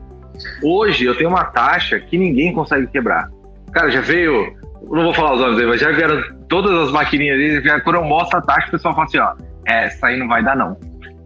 Hoje 0.64 1.06
eu 1.06 1.16
tenho 1.16 1.30
uma 1.30 1.46
taxa 1.46 2.00
que 2.00 2.18
ninguém 2.18 2.54
consegue 2.54 2.88
quebrar. 2.88 3.30
Cara, 3.72 3.90
já 3.92 4.02
veio, 4.02 4.54
não 4.90 5.04
vou 5.04 5.14
falar 5.14 5.34
os 5.34 5.40
nomes 5.40 5.60
aí, 5.60 5.66
mas 5.66 5.80
já 5.80 5.92
vieram 5.92 6.22
todas 6.50 6.88
as 6.88 6.92
maquininhas 6.92 7.38
dele, 7.38 7.82
quando 7.82 7.98
eu 7.98 8.04
mostro 8.04 8.40
a 8.40 8.42
taxa, 8.42 8.68
o 8.68 8.72
pessoal 8.72 8.96
fala 8.96 9.06
assim, 9.06 9.20
ó, 9.20 9.34
é, 9.68 9.86
essa 9.86 10.08
aí 10.08 10.18
não 10.18 10.28
vai 10.28 10.44
dar 10.44 10.56
não. 10.56 10.76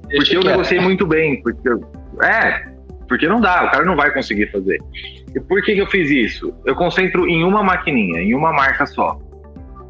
Porque 0.10 0.38
eu 0.38 0.44
negociei 0.44 0.80
muito 0.80 1.08
bem, 1.08 1.42
porque 1.42 1.70
é, 2.24 2.64
porque 3.08 3.28
não 3.28 3.40
dá, 3.40 3.66
o 3.66 3.72
cara 3.72 3.86
não 3.86 3.96
vai 3.96 4.12
conseguir 4.12 4.52
fazer. 4.52 4.80
E 5.36 5.40
por 5.40 5.62
que, 5.64 5.74
que 5.74 5.82
eu 5.82 5.88
fiz 5.88 6.10
isso? 6.10 6.54
Eu 6.66 6.76
concentro 6.76 7.28
em 7.28 7.44
uma 7.44 7.64
maquininha, 7.64 8.22
em 8.22 8.34
uma 8.34 8.52
marca 8.52 8.86
só. 8.86 9.20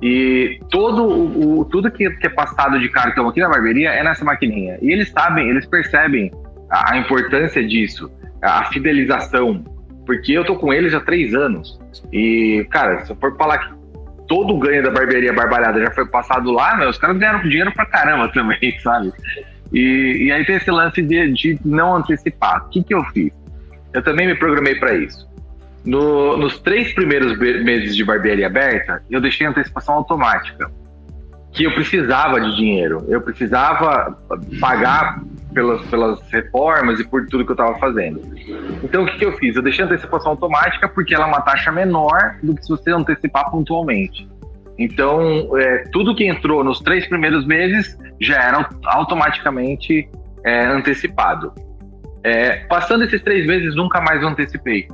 E 0.02 0.60
todo 0.70 1.04
o, 1.04 1.60
o 1.60 1.66
tudo 1.66 1.90
que, 1.90 2.06
é 2.06 2.30
passado 2.30 2.80
de 2.80 2.90
cartão 2.90 3.28
aqui 3.28 3.40
na 3.40 3.50
barbearia 3.50 3.90
é 3.90 4.04
nessa 4.04 4.26
maquininha. 4.26 4.78
E 4.82 4.92
eles 4.92 5.10
sabem, 5.10 5.50
eles 5.50 5.66
percebem 5.66 6.32
a, 6.70 6.94
a 6.94 6.98
importância 6.98 7.66
disso, 7.66 8.12
a, 8.42 8.60
a 8.60 8.66
fidelização. 8.66 9.64
Porque 10.06 10.34
eu 10.34 10.46
tô 10.46 10.56
com 10.56 10.72
eles 10.74 10.94
há 10.94 11.00
três 11.00 11.34
anos. 11.34 11.80
E, 12.12 12.68
cara, 12.70 13.04
se 13.06 13.12
eu 13.12 13.16
for 13.16 13.36
falar 13.38 13.58
que 13.58 13.74
todo 14.28 14.54
o 14.54 14.60
ganho 14.60 14.84
da 14.84 14.92
barbearia 14.92 15.34
barbalhada 15.34 15.80
já 15.80 15.92
foi 15.92 16.06
passado 16.08 16.52
lá, 16.52 16.78
né, 16.78 16.88
os 16.88 16.98
caras 16.98 17.18
ganharam 17.18 17.42
dinheiro 17.42 17.72
pra 17.72 17.86
caramba 17.86 18.28
também, 18.32 18.78
sabe? 18.82 19.12
E, 19.74 20.26
e 20.26 20.32
aí 20.32 20.46
tem 20.46 20.56
esse 20.58 20.70
lance 20.70 21.02
de, 21.02 21.32
de 21.34 21.60
não 21.66 21.96
antecipar. 21.96 22.66
O 22.66 22.70
que, 22.70 22.84
que 22.84 22.94
eu 22.94 23.04
fiz? 23.06 23.32
Eu 23.94 24.04
também 24.04 24.28
me 24.28 24.36
programei 24.36 24.76
para 24.76 24.94
isso. 24.94 25.28
No, 25.86 26.36
nos 26.38 26.60
três 26.60 26.94
primeiros 26.94 27.38
meses 27.38 27.96
de 27.96 28.04
barbearia 28.04 28.48
aberta, 28.48 29.04
eu 29.10 29.22
deixei 29.22 29.46
antecipação 29.46 29.96
automática. 29.96 30.72
Que 31.52 31.64
eu 31.64 31.74
precisava 31.74 32.42
de 32.42 32.56
dinheiro, 32.58 33.06
eu 33.08 33.22
precisava 33.22 34.18
pagar 34.60 35.22
pelas, 35.54 35.82
pelas 35.86 36.20
reformas 36.30 37.00
e 37.00 37.06
por 37.06 37.26
tudo 37.28 37.46
que 37.46 37.52
eu 37.52 37.54
estava 37.54 37.80
fazendo. 37.80 38.22
Então, 38.84 39.04
o 39.04 39.06
que, 39.06 39.18
que 39.18 39.26
eu 39.26 39.32
fiz? 39.38 39.56
Eu 39.56 39.62
deixei 39.62 39.86
antecipação 39.86 40.32
automática 40.32 40.90
porque 40.90 41.16
ela 41.16 41.26
é 41.26 41.28
uma 41.28 41.42
taxa 41.42 41.72
menor 41.72 42.36
do 42.44 42.54
que 42.54 42.64
se 42.64 42.70
você 42.70 42.92
antecipar 42.92 43.50
pontualmente. 43.50 44.28
Então, 44.78 45.58
é, 45.58 45.86
tudo 45.94 46.14
que 46.14 46.26
entrou 46.26 46.62
nos 46.62 46.80
três 46.82 47.08
primeiros 47.08 47.46
meses 47.46 47.98
já 48.20 48.36
era 48.42 48.70
automaticamente 48.84 50.10
é, 50.44 50.66
antecipado. 50.66 51.54
É, 52.22 52.58
passando 52.66 53.06
esses 53.06 53.22
três 53.22 53.48
meses, 53.48 53.76
nunca 53.76 54.02
mais 54.02 54.22
antecipei. 54.24 54.88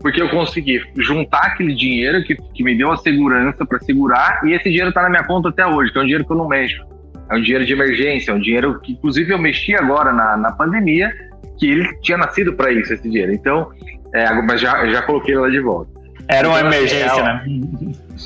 Porque 0.00 0.22
eu 0.22 0.28
consegui 0.28 0.80
juntar 0.96 1.46
aquele 1.46 1.74
dinheiro 1.74 2.22
que, 2.22 2.36
que 2.54 2.62
me 2.62 2.76
deu 2.76 2.92
a 2.92 2.96
segurança 2.96 3.66
para 3.66 3.78
segurar, 3.80 4.40
e 4.44 4.52
esse 4.52 4.64
dinheiro 4.64 4.90
está 4.90 5.02
na 5.02 5.10
minha 5.10 5.24
conta 5.24 5.48
até 5.48 5.66
hoje, 5.66 5.92
que 5.92 5.98
é 5.98 6.00
um 6.00 6.04
dinheiro 6.04 6.24
que 6.24 6.32
eu 6.32 6.36
não 6.36 6.48
mexo. 6.48 6.86
É 7.30 7.36
um 7.36 7.42
dinheiro 7.42 7.64
de 7.64 7.72
emergência, 7.72 8.30
é 8.30 8.34
um 8.34 8.40
dinheiro 8.40 8.80
que, 8.80 8.92
inclusive, 8.92 9.32
eu 9.32 9.38
mexi 9.38 9.74
agora 9.74 10.12
na, 10.12 10.36
na 10.36 10.52
pandemia, 10.52 11.12
que 11.58 11.70
ele 11.70 11.88
tinha 12.00 12.16
nascido 12.16 12.54
para 12.54 12.72
isso, 12.72 12.92
esse 12.92 13.02
dinheiro. 13.02 13.32
Então, 13.32 13.70
é, 14.14 14.32
mas 14.42 14.60
já, 14.60 14.86
já 14.86 15.02
coloquei 15.02 15.34
ele 15.34 15.40
lá 15.40 15.50
de 15.50 15.60
volta. 15.60 15.90
Era 16.28 16.48
uma 16.48 16.58
então, 16.58 16.72
emergência, 16.72 17.20
é, 17.20 17.22
né? 17.22 17.44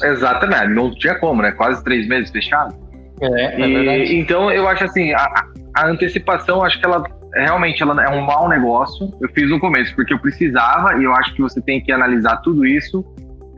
Exatamente, 0.02 0.74
não 0.74 0.92
tinha 0.94 1.14
como, 1.16 1.40
né? 1.40 1.52
Quase 1.52 1.82
três 1.84 2.06
meses 2.08 2.30
fechado. 2.30 2.74
É, 3.20 3.62
é 3.62 4.04
e, 4.04 4.18
então 4.18 4.50
eu 4.50 4.66
acho 4.66 4.84
assim, 4.84 5.12
a, 5.12 5.46
a, 5.76 5.86
antecipação, 5.86 6.64
acho 6.64 6.80
que 6.80 6.84
ela 6.84 7.04
realmente 7.34 7.82
ela 7.82 8.02
é 8.04 8.08
um 8.10 8.22
mau 8.22 8.48
negócio. 8.48 9.10
Eu 9.20 9.28
fiz 9.30 9.48
no 9.48 9.58
começo 9.58 9.94
porque 9.94 10.12
eu 10.12 10.18
precisava 10.18 10.98
e 10.98 11.04
eu 11.04 11.14
acho 11.14 11.34
que 11.34 11.42
você 11.42 11.60
tem 11.60 11.80
que 11.80 11.92
analisar 11.92 12.36
tudo 12.38 12.66
isso. 12.66 13.04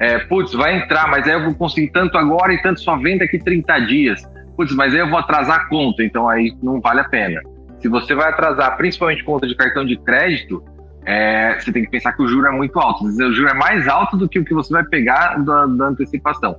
É, 0.01 0.18
putz, 0.18 0.53
vai 0.53 0.77
entrar, 0.77 1.09
mas 1.09 1.27
aí 1.27 1.35
eu 1.35 1.45
vou 1.45 1.55
conseguir 1.55 1.91
tanto 1.91 2.18
agora 2.18 2.53
e 2.53 2.61
tanto 2.62 2.81
só 2.81 2.97
vem 2.97 3.18
daqui 3.18 3.39
30 3.39 3.79
dias. 3.81 4.22
Putz, 4.57 4.75
mas 4.75 4.93
aí 4.95 5.01
eu 5.01 5.09
vou 5.09 5.18
atrasar 5.18 5.61
a 5.61 5.68
conta, 5.68 6.03
então 6.05 6.29
aí 6.29 6.57
não 6.62 6.81
vale 6.81 7.01
a 7.01 7.05
pena. 7.05 7.41
Se 7.81 7.89
você 7.89 8.14
vai 8.14 8.29
atrasar 8.29 8.77
principalmente 8.77 9.22
conta 9.25 9.47
de 9.47 9.55
cartão 9.55 9.85
de 9.85 9.97
crédito, 9.99 10.62
é, 11.07 11.59
você 11.59 11.72
tem 11.72 11.85
que 11.85 11.91
pensar 11.91 12.12
que 12.12 12.22
o 12.22 12.29
juro 12.29 12.47
é 12.47 12.51
muito 12.51 12.79
alto. 12.81 13.05
O 13.05 13.33
juro 13.33 13.49
é 13.49 13.55
mais 13.55 13.87
alto 13.89 14.16
do 14.16 14.29
que 14.29 14.39
o 14.39 14.45
que 14.45 14.55
você 14.55 14.72
vai 14.72 14.85
pegar 14.85 15.37
da, 15.45 15.66
da 15.66 15.87
antecipação. 15.87 16.57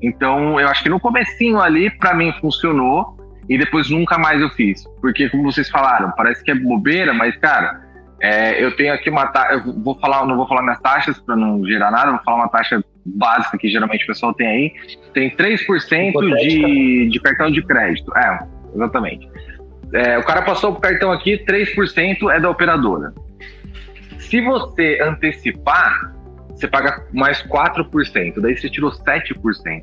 Então, 0.00 0.58
eu 0.58 0.66
acho 0.68 0.82
que 0.82 0.88
no 0.88 0.98
comecinho 0.98 1.60
ali, 1.60 1.90
para 1.90 2.14
mim, 2.14 2.32
funcionou 2.40 3.16
e 3.48 3.58
depois 3.58 3.90
nunca 3.90 4.18
mais 4.18 4.40
eu 4.40 4.50
fiz. 4.50 4.84
Porque, 5.00 5.28
como 5.28 5.50
vocês 5.50 5.68
falaram, 5.68 6.12
parece 6.16 6.42
que 6.44 6.50
é 6.50 6.54
bobeira, 6.54 7.12
mas, 7.12 7.36
cara, 7.36 7.80
é, 8.20 8.62
eu 8.62 8.74
tenho 8.76 8.94
aqui 8.94 9.10
uma 9.10 9.26
taxa, 9.26 9.54
eu 9.54 9.82
vou 9.82 9.98
falar, 9.98 10.24
não 10.26 10.36
vou 10.36 10.46
falar 10.46 10.62
minhas 10.62 10.80
taxas 10.80 11.18
para 11.18 11.34
não 11.34 11.64
gerar 11.66 11.90
nada, 11.90 12.12
vou 12.12 12.22
falar 12.24 12.36
uma 12.38 12.48
taxa 12.48 12.82
básica 13.04 13.58
que 13.58 13.68
geralmente 13.68 14.04
o 14.04 14.06
pessoal 14.06 14.32
tem 14.32 14.46
aí. 14.46 14.72
Tem 15.12 15.30
3% 15.30 16.36
de, 16.38 17.08
de 17.08 17.20
cartão 17.20 17.50
de 17.50 17.62
crédito. 17.62 18.16
É, 18.16 18.38
exatamente. 18.74 19.28
É, 19.92 20.18
o 20.18 20.24
cara 20.24 20.42
passou 20.42 20.72
o 20.72 20.76
cartão 20.76 21.10
aqui, 21.12 21.44
3% 21.44 22.30
é 22.30 22.40
da 22.40 22.48
operadora. 22.48 23.12
Se 24.18 24.40
você 24.40 24.98
antecipar, 25.02 26.14
você 26.50 26.68
paga 26.68 27.04
mais 27.12 27.42
4%, 27.42 28.40
daí 28.40 28.56
você 28.56 28.70
tirou 28.70 28.90
7%. 28.90 29.82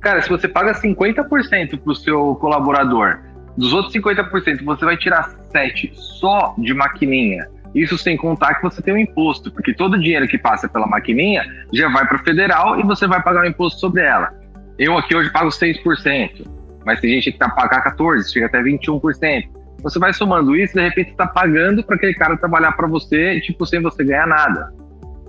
Cara, 0.00 0.22
se 0.22 0.28
você 0.28 0.48
paga 0.48 0.72
50% 0.72 1.78
para 1.78 1.92
o 1.92 1.94
seu 1.94 2.34
colaborador, 2.36 3.20
dos 3.56 3.72
outros 3.72 3.94
50% 3.94 4.64
você 4.64 4.84
vai 4.84 4.96
tirar 4.96 5.30
7% 5.52 5.94
só 5.94 6.54
de 6.58 6.72
maquininha. 6.72 7.46
Isso 7.74 7.96
sem 7.96 8.16
contar 8.16 8.54
que 8.54 8.62
você 8.62 8.82
tem 8.82 8.94
um 8.94 8.98
imposto, 8.98 9.50
porque 9.52 9.74
todo 9.74 9.94
o 9.94 9.98
dinheiro 9.98 10.26
que 10.26 10.38
passa 10.38 10.68
pela 10.68 10.86
maquininha 10.86 11.44
já 11.72 11.88
vai 11.88 12.06
para 12.06 12.16
o 12.16 12.24
federal 12.24 12.80
e 12.80 12.82
você 12.82 13.06
vai 13.06 13.22
pagar 13.22 13.42
um 13.42 13.48
imposto 13.48 13.78
sobre 13.78 14.02
ela. 14.02 14.32
Eu 14.78 14.96
aqui 14.96 15.14
hoje 15.14 15.30
pago 15.30 15.50
6%, 15.50 16.46
mas 16.84 17.00
tem 17.00 17.10
gente 17.10 17.24
que 17.24 17.36
está 17.36 17.48
pagando 17.48 17.82
14%, 17.84 18.32
chega 18.32 18.46
até 18.46 18.62
21%. 18.62 19.48
Você 19.82 19.98
vai 19.98 20.12
somando 20.12 20.56
isso, 20.56 20.74
de 20.74 20.80
repente 20.80 21.10
está 21.10 21.26
pagando 21.26 21.84
para 21.84 21.96
aquele 21.96 22.14
cara 22.14 22.36
trabalhar 22.36 22.72
para 22.72 22.88
você, 22.88 23.40
tipo, 23.40 23.64
sem 23.66 23.80
você 23.80 24.02
ganhar 24.04 24.26
nada. 24.26 24.72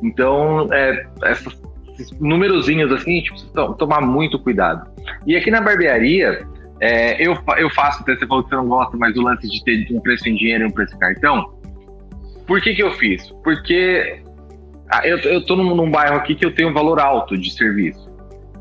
Então, 0.02 0.68
é, 0.74 1.06
essas, 1.24 1.62
esses 2.02 2.20
numerozinhos 2.20 2.92
assim, 2.92 3.22
tipo, 3.22 3.40
tomar 3.76 4.02
muito 4.02 4.40
cuidado. 4.40 4.90
E 5.26 5.36
aqui 5.36 5.50
na 5.50 5.62
barbearia, 5.62 6.46
é, 6.80 7.22
eu, 7.22 7.38
eu 7.58 7.70
faço, 7.70 8.02
até 8.02 8.16
você 8.16 8.26
falou 8.26 8.44
que 8.44 8.50
você 8.50 8.56
não 8.56 8.68
gosta, 8.68 8.98
mas 8.98 9.16
o 9.16 9.22
lance 9.22 9.48
de 9.48 9.64
ter 9.64 9.88
um 9.92 10.02
preço 10.02 10.28
em 10.28 10.36
dinheiro 10.36 10.64
e 10.64 10.68
um 10.68 10.72
preço 10.72 10.96
em 10.96 11.00
cartão. 11.00 11.54
Por 12.48 12.62
que 12.62 12.74
que 12.74 12.84
eu 12.84 12.92
fiz? 12.94 13.30
Porque 13.44 14.22
ah, 14.90 15.08
eu, 15.08 15.18
eu 15.20 15.46
tô 15.46 15.56
num, 15.56 15.76
num 15.76 15.90
bairro 15.90 16.18
aqui 16.18 16.36
que 16.36 16.46
eu 16.46 16.54
tenho 16.54 16.70
um 16.70 16.74
valor 16.74 17.00
alto 17.00 17.38
de 17.38 17.52
serviço. 17.52 18.12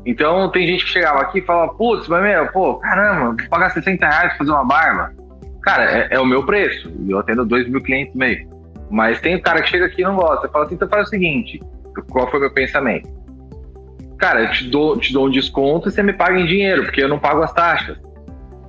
Então 0.05 0.49
tem 0.49 0.65
gente 0.65 0.85
que 0.85 0.91
chegava 0.91 1.19
aqui 1.21 1.39
e 1.39 1.41
falava, 1.41 1.73
putz, 1.73 2.07
mas 2.07 2.23
meu, 2.23 2.47
pô, 2.47 2.75
caramba, 2.75 3.35
vou 3.37 3.49
pagar 3.49 3.69
60 3.69 4.07
reais 4.07 4.29
pra 4.29 4.37
fazer 4.37 4.51
uma 4.51 4.65
barba. 4.65 5.13
Cara, 5.61 5.83
é, 5.83 6.07
é 6.11 6.19
o 6.19 6.25
meu 6.25 6.45
preço. 6.45 6.91
Eu 7.07 7.19
atendo 7.19 7.45
2 7.45 7.69
mil 7.69 7.81
clientes 7.81 8.15
meio. 8.15 8.49
Mas 8.89 9.19
tem 9.21 9.39
cara 9.41 9.61
que 9.61 9.69
chega 9.69 9.85
aqui 9.85 10.01
e 10.01 10.05
não 10.05 10.15
gosta. 10.15 10.49
Fala 10.49 10.65
assim, 10.65 10.75
então 10.75 10.87
faz 10.89 11.07
o 11.07 11.09
seguinte: 11.09 11.59
qual 12.09 12.29
foi 12.29 12.39
o 12.39 12.41
meu 12.43 12.53
pensamento? 12.53 13.09
Cara, 14.21 14.43
eu 14.43 14.51
te 14.51 14.69
dou, 14.69 14.99
te 14.99 15.11
dou 15.11 15.25
um 15.25 15.31
desconto 15.31 15.89
e 15.89 15.91
você 15.91 16.03
me 16.03 16.13
paga 16.13 16.39
em 16.39 16.45
dinheiro, 16.45 16.83
porque 16.83 17.01
eu 17.01 17.09
não 17.09 17.17
pago 17.17 17.41
as 17.41 17.51
taxas. 17.51 17.97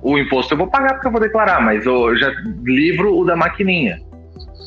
O 0.01 0.17
imposto 0.17 0.55
eu 0.55 0.57
vou 0.57 0.65
pagar 0.65 0.95
porque 0.95 1.05
eu 1.05 1.11
vou 1.11 1.21
declarar, 1.21 1.61
mas 1.61 1.85
eu 1.85 2.17
já 2.17 2.33
livro 2.63 3.15
o 3.15 3.23
da 3.23 3.35
maquininha. 3.35 3.99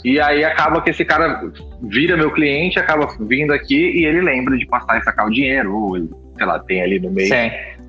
E 0.05 0.20
aí 0.20 0.45
acaba 0.45 0.80
que 0.80 0.91
esse 0.91 1.05
cara 1.05 1.43
vira 1.82 2.16
meu 2.16 2.30
cliente, 2.30 2.78
acaba 2.78 3.09
vindo 3.18 3.53
aqui 3.53 3.99
e 3.99 4.05
ele 4.05 4.20
lembra 4.20 4.57
de 4.57 4.64
passar 4.64 5.01
e 5.01 5.03
sacar 5.03 5.26
o 5.26 5.30
dinheiro, 5.30 5.74
ou 5.74 5.97
ele, 5.97 6.09
sei 6.37 6.47
lá, 6.47 6.61
tem 6.61 6.80
ali 6.80 7.01
no 7.01 7.11
meio 7.11 7.34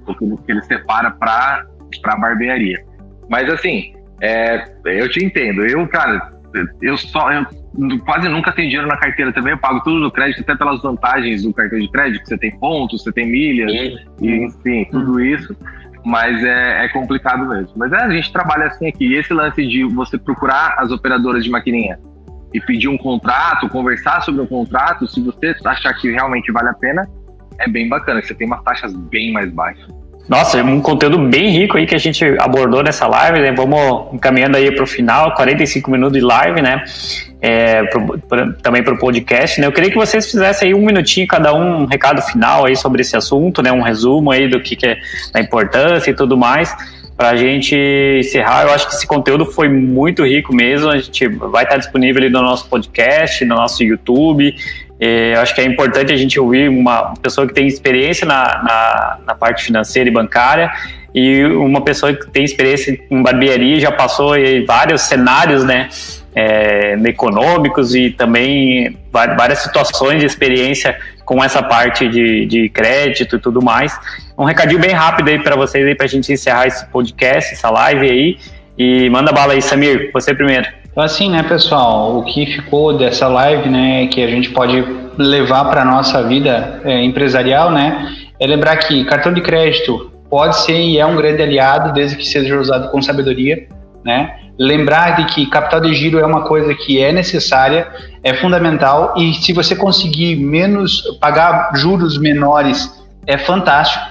o 0.07 0.37
que 0.37 0.51
ele 0.51 0.63
separa 0.63 1.11
para 1.11 1.67
pra 2.01 2.15
barbearia. 2.15 2.83
Mas 3.29 3.47
assim, 3.47 3.93
é, 4.21 4.65
eu 4.85 5.07
te 5.07 5.23
entendo. 5.23 5.63
Eu, 5.63 5.87
cara, 5.87 6.31
eu 6.81 6.97
só. 6.97 7.31
Eu 7.31 7.45
quase 8.05 8.27
nunca 8.27 8.51
tenho 8.51 8.69
dinheiro 8.69 8.87
na 8.87 8.97
carteira 8.97 9.31
também. 9.31 9.51
Eu 9.53 9.57
pago 9.57 9.81
tudo 9.81 9.99
no 9.99 10.11
crédito, 10.11 10.41
até 10.41 10.55
pelas 10.55 10.81
vantagens 10.81 11.43
do 11.43 11.53
cartão 11.53 11.79
de 11.79 11.89
crédito, 11.91 12.21
que 12.21 12.27
você 12.27 12.37
tem 12.37 12.57
pontos, 12.59 13.03
você 13.03 13.11
tem 13.11 13.29
milhas, 13.29 13.71
e, 14.21 14.45
enfim, 14.45 14.85
tudo 14.89 15.19
isso. 15.19 15.55
Mas 16.05 16.43
é, 16.43 16.85
é, 16.85 16.89
complicado 16.89 17.47
mesmo. 17.47 17.73
Mas 17.75 17.91
é, 17.91 17.97
a 17.97 18.09
gente 18.09 18.31
trabalha 18.31 18.67
assim 18.67 18.87
aqui. 18.87 19.07
E 19.07 19.15
esse 19.15 19.33
lance 19.33 19.65
de 19.67 19.83
você 19.83 20.17
procurar 20.17 20.75
as 20.77 20.91
operadoras 20.91 21.43
de 21.43 21.49
maquininha 21.49 21.99
e 22.53 22.61
pedir 22.61 22.87
um 22.87 22.97
contrato, 22.97 23.67
conversar 23.69 24.21
sobre 24.21 24.41
um 24.41 24.47
contrato, 24.47 25.07
se 25.07 25.21
você 25.21 25.53
achar 25.65 25.93
que 25.95 26.09
realmente 26.11 26.51
vale 26.51 26.69
a 26.69 26.73
pena, 26.73 27.07
é 27.59 27.67
bem 27.67 27.89
bacana, 27.89 28.21
você 28.21 28.33
tem 28.33 28.47
umas 28.47 28.63
taxas 28.63 28.93
bem 28.93 29.33
mais 29.33 29.51
baixas. 29.51 29.87
Nossa, 30.28 30.61
um 30.61 30.82
conteúdo 30.82 31.17
bem 31.17 31.49
rico 31.51 31.78
aí 31.78 31.86
que 31.86 31.95
a 31.95 31.97
gente 31.97 32.23
abordou 32.39 32.84
nessa 32.84 33.07
live, 33.07 33.39
né? 33.39 33.53
Vamos 33.53 34.13
encaminhando 34.13 34.57
aí 34.57 34.69
para 34.71 34.84
o 34.84 34.88
final, 34.88 35.34
45 35.34 35.89
minutos 35.89 36.19
de 36.19 36.23
live, 36.23 36.61
né? 36.61 36.84
É, 37.39 37.84
pro, 37.84 38.19
pro, 38.19 38.53
também 38.55 38.84
para 38.84 38.93
o 38.93 38.97
podcast, 38.97 39.61
né? 39.61 39.67
Eu 39.67 39.71
queria 39.71 39.89
que 39.89 39.95
vocês 39.95 40.30
fizessem 40.30 40.69
aí 40.69 40.73
um 40.73 40.86
minutinho 40.86 41.25
cada 41.28 41.53
um, 41.53 41.84
um 41.84 41.86
recado 41.86 42.21
final 42.21 42.65
aí 42.65 42.75
sobre 42.75 43.01
esse 43.01 43.15
assunto, 43.15 43.61
né? 43.61 43.71
Um 43.71 43.82
resumo 43.82 44.30
aí 44.30 44.49
do 44.49 44.59
que, 44.59 44.75
que 44.75 44.86
é 44.86 44.97
da 45.32 45.39
importância 45.39 46.11
e 46.11 46.13
tudo 46.13 46.36
mais. 46.36 46.75
Para 47.15 47.30
a 47.30 47.36
gente 47.36 47.75
encerrar, 48.19 48.63
eu 48.63 48.71
acho 48.71 48.88
que 48.89 48.95
esse 48.95 49.07
conteúdo 49.07 49.45
foi 49.45 49.69
muito 49.69 50.23
rico 50.25 50.53
mesmo. 50.53 50.89
A 50.89 50.97
gente 50.97 51.28
vai 51.28 51.63
estar 51.63 51.78
disponível 51.78 52.21
ali 52.21 52.30
no 52.30 52.41
nosso 52.41 52.67
podcast, 52.69 53.43
no 53.45 53.55
nosso 53.55 53.84
YouTube. 53.84 54.53
Eu 54.99 55.39
acho 55.41 55.53
que 55.53 55.61
é 55.61 55.65
importante 55.65 56.11
a 56.11 56.17
gente 56.17 56.39
ouvir 56.39 56.69
uma 56.69 57.13
pessoa 57.21 57.45
que 57.47 57.53
tem 57.53 57.67
experiência 57.67 58.25
na, 58.25 58.63
na, 58.63 59.17
na 59.27 59.35
parte 59.35 59.63
financeira 59.63 60.09
e 60.09 60.11
bancária 60.11 60.71
e 61.13 61.43
uma 61.45 61.81
pessoa 61.81 62.13
que 62.13 62.29
tem 62.29 62.43
experiência 62.43 62.99
em 63.09 63.21
barbearia 63.23 63.79
já 63.79 63.91
passou 63.91 64.33
vários 64.65 65.01
cenários, 65.01 65.63
né? 65.63 65.89
É, 66.35 66.93
econômicos 67.05 67.95
e 67.95 68.11
também 68.11 68.95
várias 69.11 69.57
situações 69.59 70.19
de 70.19 70.27
experiência 70.27 70.95
com 71.25 71.43
essa 71.43 71.63
parte 71.63 72.07
de, 72.07 72.45
de 72.45 72.69
crédito 72.69 73.37
e 73.37 73.39
tudo 73.39 73.59
mais. 73.59 73.97
Um 74.37 74.43
recadinho 74.43 74.79
bem 74.79 74.91
rápido 74.91 75.29
aí 75.29 75.39
para 75.39 75.55
vocês 75.55 75.87
aí 75.87 75.95
para 75.95 76.05
a 76.05 76.09
gente 76.09 76.31
encerrar 76.31 76.67
esse 76.67 76.85
podcast, 76.89 77.53
essa 77.53 77.71
live 77.71 78.07
aí. 78.07 78.37
E 78.77 79.09
manda 79.09 79.31
bala 79.31 79.53
aí, 79.53 79.61
Samir, 79.63 80.11
você 80.13 80.35
primeiro. 80.35 80.67
Então 80.97 81.05
assim, 81.05 81.29
né, 81.29 81.43
pessoal, 81.43 82.17
o 82.17 82.23
que 82.23 82.43
ficou 82.47 82.97
dessa 82.97 83.27
live, 83.27 83.69
né, 83.69 84.07
que 84.07 84.19
a 84.19 84.27
gente 84.27 84.49
pode 84.49 84.83
levar 85.15 85.65
para 85.65 85.85
nossa 85.85 86.23
vida 86.23 86.81
é, 86.83 87.03
empresarial, 87.03 87.71
né, 87.71 88.15
é 88.39 88.47
lembrar 88.47 88.77
que 88.77 89.05
cartão 89.05 89.31
de 89.31 89.39
crédito 89.39 90.11
pode 90.27 90.57
ser 90.57 90.73
e 90.73 90.97
é 90.97 91.05
um 91.05 91.15
grande 91.15 91.43
aliado 91.43 91.93
desde 91.93 92.15
que 92.15 92.25
seja 92.25 92.59
usado 92.59 92.89
com 92.89 92.99
sabedoria, 92.99 93.67
né? 94.03 94.37
Lembrar 94.57 95.17
de 95.17 95.25
que 95.25 95.45
capital 95.45 95.81
de 95.81 95.93
giro 95.93 96.17
é 96.17 96.25
uma 96.25 96.41
coisa 96.45 96.73
que 96.73 96.99
é 96.99 97.11
necessária, 97.11 97.87
é 98.23 98.33
fundamental 98.33 99.13
e 99.17 99.35
se 99.35 99.53
você 99.53 99.75
conseguir 99.75 100.35
menos 100.35 101.03
pagar 101.21 101.73
juros 101.75 102.17
menores 102.17 102.91
é 103.27 103.37
fantástico. 103.37 104.03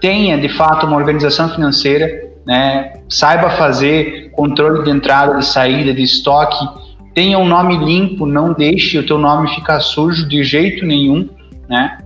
Tenha 0.00 0.38
de 0.38 0.48
fato 0.48 0.86
uma 0.86 0.96
organização 0.96 1.50
financeira, 1.50 2.08
né? 2.46 2.94
Saiba 3.10 3.50
fazer 3.50 4.29
controle 4.40 4.84
de 4.84 4.90
entrada, 4.90 5.36
de 5.36 5.44
saída, 5.44 5.92
de 5.92 6.02
estoque. 6.02 6.66
Tenha 7.14 7.38
um 7.38 7.46
nome 7.46 7.76
limpo, 7.76 8.24
não 8.24 8.54
deixe 8.54 8.98
o 8.98 9.06
teu 9.06 9.18
nome 9.18 9.54
ficar 9.54 9.80
sujo 9.80 10.26
de 10.26 10.42
jeito 10.42 10.86
nenhum, 10.86 11.28
né? 11.68 11.98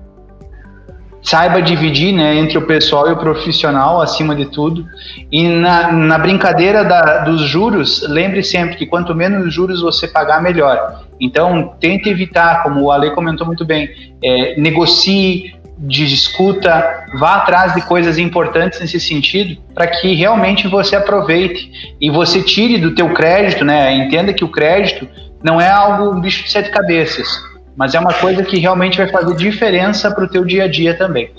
saiba 1.23 1.63
dividir 1.63 2.13
né, 2.13 2.37
entre 2.37 2.59
o 2.59 2.67
pessoal 2.67 3.09
e 3.09 3.13
o 3.13 3.17
profissional, 3.17 4.03
acima 4.03 4.35
de 4.35 4.47
tudo. 4.47 4.85
E 5.33 5.49
na, 5.49 5.91
na 5.91 6.19
brincadeira 6.19 6.85
da, 6.85 7.21
dos 7.21 7.41
juros, 7.43 8.07
lembre 8.07 8.43
sempre 8.43 8.77
que 8.77 8.85
quanto 8.85 9.15
menos 9.15 9.55
juros 9.55 9.81
você 9.81 10.07
pagar, 10.07 10.43
melhor. 10.43 11.07
Então, 11.19 11.75
tente 11.81 12.11
evitar, 12.11 12.63
como 12.63 12.83
o 12.83 12.91
Ale 12.91 13.13
comentou 13.13 13.47
muito 13.47 13.65
bem, 13.65 13.89
é, 14.23 14.61
negocie, 14.61 15.54
discuta, 15.79 17.07
vá 17.19 17.37
atrás 17.37 17.75
de 17.75 17.83
coisas 17.83 18.19
importantes 18.19 18.81
nesse 18.81 19.01
sentido, 19.01 19.61
para 19.75 19.87
que 19.87 20.15
realmente 20.15 20.69
você 20.69 20.97
aproveite 20.97 21.97
e 22.01 22.11
você 22.11 22.43
tire 22.43 22.79
do 22.79 22.95
teu 22.95 23.13
crédito, 23.13 23.65
né? 23.65 23.95
Entenda 23.95 24.33
que 24.33 24.45
o 24.45 24.49
crédito 24.49 25.09
não 25.43 25.61
é 25.61 25.69
algo 25.69 26.17
um 26.17 26.21
bicho 26.21 26.45
de 26.45 26.51
sete 26.51 26.71
cabeças 26.71 27.55
mas 27.77 27.95
é 27.95 28.01
uma 28.01 28.13
coisa 28.15 28.43
que 28.43 28.59
realmente 28.59 28.99
vai 28.99 29.09
fazer 29.09 29.35
diferença 29.37 30.11
para 30.15 30.25
o 30.25 30.29
teu 30.29 30.45
dia 30.45 30.65
a 30.65 30.69
dia 30.69 30.97
também. 30.97 31.31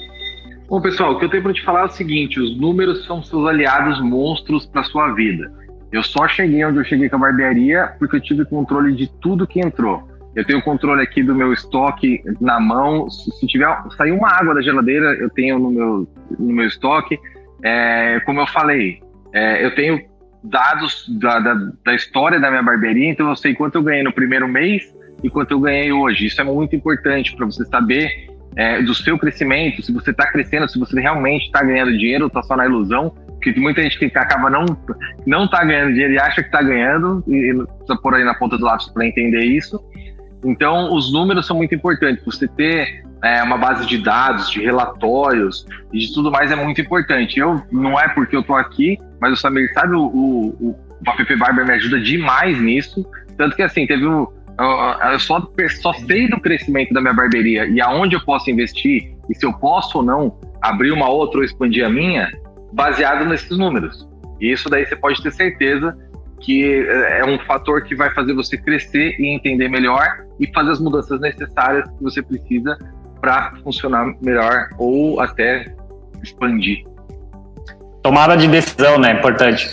Bom, 0.67 0.81
pessoal, 0.81 1.13
o 1.13 1.19
que 1.19 1.25
eu 1.25 1.29
tenho 1.29 1.43
para 1.43 1.53
te 1.53 1.63
falar 1.63 1.81
é 1.81 1.85
o 1.85 1.89
seguinte: 1.89 2.39
os 2.39 2.57
números 2.59 3.05
são 3.05 3.23
seus 3.23 3.47
aliados 3.47 4.01
monstros 4.01 4.65
para 4.65 4.83
sua 4.83 5.13
vida. 5.13 5.51
Eu 5.91 6.03
só 6.03 6.27
cheguei 6.27 6.65
onde 6.65 6.79
eu 6.79 6.83
cheguei 6.83 7.07
com 7.07 7.15
a 7.15 7.19
barbearia 7.19 7.93
porque 7.99 8.17
eu 8.17 8.21
tive 8.21 8.43
controle 8.45 8.93
de 8.93 9.07
tudo 9.21 9.47
que 9.47 9.59
entrou. 9.59 10.03
Eu 10.35 10.45
tenho 10.45 10.61
controle 10.61 11.01
aqui 11.01 11.23
do 11.23 11.33
meu 11.33 11.53
estoque 11.53 12.21
na 12.41 12.59
mão. 12.59 13.09
Se 13.09 13.47
tiver 13.47 13.67
sair 13.97 14.11
uma 14.11 14.29
água 14.29 14.53
da 14.53 14.61
geladeira, 14.61 15.13
eu 15.15 15.29
tenho 15.29 15.57
no 15.57 15.71
meu, 15.71 16.07
no 16.37 16.53
meu 16.53 16.67
estoque. 16.67 17.17
É, 17.63 18.19
como 18.25 18.41
eu 18.41 18.47
falei, 18.47 19.01
é, 19.33 19.65
eu 19.65 19.73
tenho 19.73 19.99
dados 20.43 21.05
da, 21.19 21.39
da, 21.39 21.53
da 21.83 21.95
história 21.95 22.39
da 22.39 22.49
minha 22.49 22.61
barbearia, 22.61 23.09
então 23.09 23.29
eu 23.29 23.35
sei 23.35 23.55
quanto 23.55 23.75
eu 23.75 23.83
ganhei 23.83 24.03
no 24.03 24.13
primeiro 24.13 24.47
mês, 24.47 24.83
e 25.23 25.29
quanto 25.29 25.51
eu 25.51 25.59
ganhei 25.59 25.91
hoje. 25.91 26.27
Isso 26.27 26.39
é 26.39 26.43
muito 26.43 26.75
importante 26.75 27.35
para 27.35 27.45
você 27.45 27.65
saber 27.65 28.09
é, 28.55 28.81
do 28.81 28.93
seu 28.93 29.17
crescimento, 29.17 29.81
se 29.81 29.91
você 29.91 30.11
está 30.11 30.31
crescendo, 30.31 30.69
se 30.69 30.79
você 30.79 30.99
realmente 30.99 31.45
está 31.45 31.63
ganhando 31.63 31.97
dinheiro 31.97 32.25
ou 32.25 32.27
está 32.27 32.43
só 32.43 32.55
na 32.55 32.65
ilusão. 32.65 33.09
Porque 33.09 33.59
muita 33.59 33.81
gente 33.83 33.99
que 33.99 34.05
acaba 34.17 34.49
não 34.49 34.65
não 35.25 35.47
tá 35.47 35.63
ganhando 35.63 35.91
dinheiro 35.91 36.13
e 36.13 36.19
acha 36.19 36.41
que 36.41 36.47
está 36.47 36.61
ganhando, 36.63 37.23
e 37.27 37.53
precisa 37.53 38.01
pôr 38.01 38.15
aí 38.15 38.23
na 38.23 38.33
ponta 38.33 38.57
do 38.57 38.63
lápis 38.63 38.87
para 38.89 39.05
entender 39.05 39.43
isso. 39.43 39.79
Então, 40.45 40.93
os 40.93 41.11
números 41.11 41.45
são 41.47 41.57
muito 41.57 41.73
importantes. 41.73 42.23
Você 42.23 42.47
ter 42.47 43.03
é, 43.23 43.41
uma 43.41 43.57
base 43.57 43.85
de 43.87 43.97
dados, 43.97 44.49
de 44.49 44.61
relatórios 44.61 45.65
e 45.91 45.99
de 45.99 46.13
tudo 46.13 46.31
mais 46.31 46.51
é 46.51 46.55
muito 46.55 46.79
importante. 46.79 47.39
Eu 47.39 47.61
não 47.71 47.99
é 47.99 48.07
porque 48.09 48.35
eu 48.35 48.41
estou 48.41 48.55
aqui, 48.55 48.99
mas 49.19 49.33
o 49.33 49.35
Samir 49.35 49.73
sabe, 49.73 49.95
o, 49.95 50.05
o, 50.05 50.69
o 50.69 51.09
App 51.09 51.35
Barber 51.35 51.65
me 51.65 51.73
ajuda 51.73 51.99
demais 51.99 52.61
nisso. 52.61 53.05
Tanto 53.37 53.55
que 53.55 53.63
assim, 53.63 53.87
teve 53.87 54.05
o, 54.05 54.31
eu 55.11 55.19
só, 55.19 55.45
só 55.81 55.93
sei 55.93 56.29
do 56.29 56.39
crescimento 56.39 56.93
da 56.93 57.01
minha 57.01 57.13
barbearia 57.13 57.65
e 57.65 57.81
aonde 57.81 58.15
eu 58.15 58.23
posso 58.23 58.49
investir 58.49 59.13
e 59.29 59.35
se 59.35 59.45
eu 59.45 59.51
posso 59.53 59.97
ou 59.97 60.03
não 60.03 60.39
abrir 60.61 60.91
uma 60.91 61.09
outra 61.09 61.39
ou 61.39 61.43
expandir 61.43 61.85
a 61.85 61.89
minha, 61.89 62.31
baseado 62.71 63.25
nesses 63.25 63.57
números. 63.57 64.07
E 64.39 64.51
isso 64.51 64.69
daí 64.69 64.85
você 64.85 64.95
pode 64.95 65.21
ter 65.21 65.31
certeza 65.31 65.97
que 66.45 66.87
é 66.87 67.25
um 67.25 67.39
fator 67.39 67.81
que 67.81 67.95
vai 67.95 68.13
fazer 68.13 68.33
você 68.33 68.55
crescer 68.55 69.15
e 69.19 69.33
entender 69.33 69.67
melhor 69.67 70.05
e 70.39 70.45
fazer 70.53 70.71
as 70.71 70.79
mudanças 70.79 71.19
necessárias 71.19 71.89
que 71.89 72.03
você 72.03 72.21
precisa 72.21 72.77
para 73.19 73.53
funcionar 73.63 74.13
melhor 74.21 74.67
ou 74.77 75.19
até 75.19 75.65
expandir. 76.21 76.83
Tomada 78.03 78.37
de 78.37 78.47
decisão, 78.47 78.99
né? 78.99 79.13
Importante. 79.13 79.67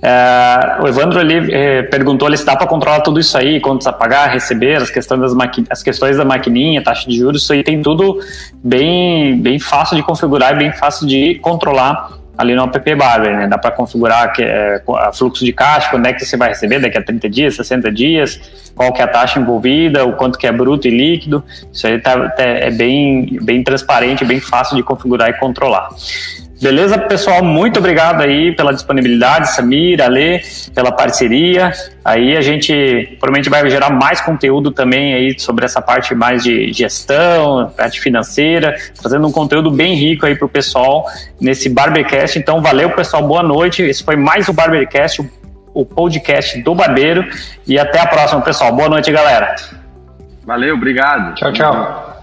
É, 0.00 0.78
o 0.80 0.86
Evandro 0.86 1.18
ali 1.18 1.52
é, 1.52 1.82
perguntou 1.82 2.28
ali 2.28 2.36
se 2.36 2.46
dá 2.46 2.54
para 2.54 2.68
controlar 2.68 3.00
tudo 3.00 3.18
isso 3.18 3.36
aí, 3.36 3.60
contas 3.60 3.88
a 3.88 3.92
pagar, 3.92 4.26
receber, 4.26 4.76
as 4.76 4.90
questões, 4.90 5.20
das 5.20 5.32
as 5.70 5.82
questões 5.82 6.16
da 6.16 6.24
maquininha, 6.24 6.82
taxa 6.82 7.08
de 7.08 7.16
juros, 7.16 7.42
isso 7.42 7.52
aí 7.52 7.64
tem 7.64 7.82
tudo 7.82 8.20
bem, 8.62 9.40
bem 9.40 9.58
fácil 9.58 9.96
de 9.96 10.02
configurar 10.04 10.54
e 10.54 10.58
bem 10.58 10.72
fácil 10.72 11.06
de 11.06 11.36
controlar 11.40 12.21
ali 12.36 12.54
no 12.54 12.64
app 12.64 12.94
Barber, 12.94 13.36
né? 13.36 13.46
Dá 13.46 13.58
para 13.58 13.70
configurar 13.70 14.32
que, 14.32 14.42
é, 14.42 14.82
fluxo 15.14 15.44
de 15.44 15.52
caixa, 15.52 15.90
quando 15.90 16.06
é 16.06 16.12
que 16.12 16.24
você 16.24 16.36
vai 16.36 16.48
receber, 16.48 16.80
daqui 16.80 16.98
a 16.98 17.02
30 17.02 17.28
dias, 17.28 17.56
60 17.56 17.92
dias, 17.92 18.72
qual 18.74 18.92
que 18.92 19.00
é 19.00 19.04
a 19.04 19.08
taxa 19.08 19.38
envolvida, 19.38 20.04
o 20.04 20.14
quanto 20.14 20.38
que 20.38 20.46
é 20.46 20.52
bruto 20.52 20.88
e 20.88 20.90
líquido. 20.90 21.44
Isso 21.72 21.86
aí 21.86 22.00
tá, 22.00 22.28
tá 22.30 22.42
é 22.42 22.70
bem, 22.70 23.38
bem 23.42 23.62
transparente, 23.62 24.24
bem 24.24 24.40
fácil 24.40 24.76
de 24.76 24.82
configurar 24.82 25.28
e 25.30 25.34
controlar. 25.34 25.88
Beleza, 26.62 26.96
pessoal? 26.96 27.42
Muito 27.42 27.80
obrigado 27.80 28.22
aí 28.22 28.54
pela 28.54 28.72
disponibilidade, 28.72 29.52
Samir, 29.52 30.00
Ale, 30.00 30.40
pela 30.72 30.92
parceria. 30.92 31.72
Aí 32.04 32.36
a 32.36 32.40
gente 32.40 33.16
provavelmente 33.18 33.50
vai 33.50 33.68
gerar 33.68 33.90
mais 33.90 34.20
conteúdo 34.20 34.70
também 34.70 35.12
aí 35.12 35.40
sobre 35.40 35.64
essa 35.64 35.82
parte 35.82 36.14
mais 36.14 36.44
de 36.44 36.72
gestão, 36.72 37.68
parte 37.76 38.00
financeira, 38.00 38.76
trazendo 39.00 39.26
um 39.26 39.32
conteúdo 39.32 39.72
bem 39.72 39.96
rico 39.96 40.24
aí 40.24 40.36
para 40.36 40.46
o 40.46 40.48
pessoal 40.48 41.04
nesse 41.40 41.68
Barbercast. 41.68 42.38
Então, 42.38 42.62
valeu, 42.62 42.90
pessoal. 42.90 43.26
Boa 43.26 43.42
noite. 43.42 43.82
Esse 43.82 44.04
foi 44.04 44.14
mais 44.14 44.48
o 44.48 44.52
Barbercast, 44.52 45.20
o 45.74 45.84
podcast 45.84 46.62
do 46.62 46.76
Barbeiro. 46.76 47.26
E 47.66 47.76
até 47.76 47.98
a 47.98 48.06
próxima, 48.06 48.40
pessoal. 48.40 48.72
Boa 48.72 48.88
noite, 48.88 49.10
galera. 49.10 49.56
Valeu, 50.46 50.76
obrigado. 50.76 51.34
Tchau, 51.34 51.52
tchau. 51.52 52.21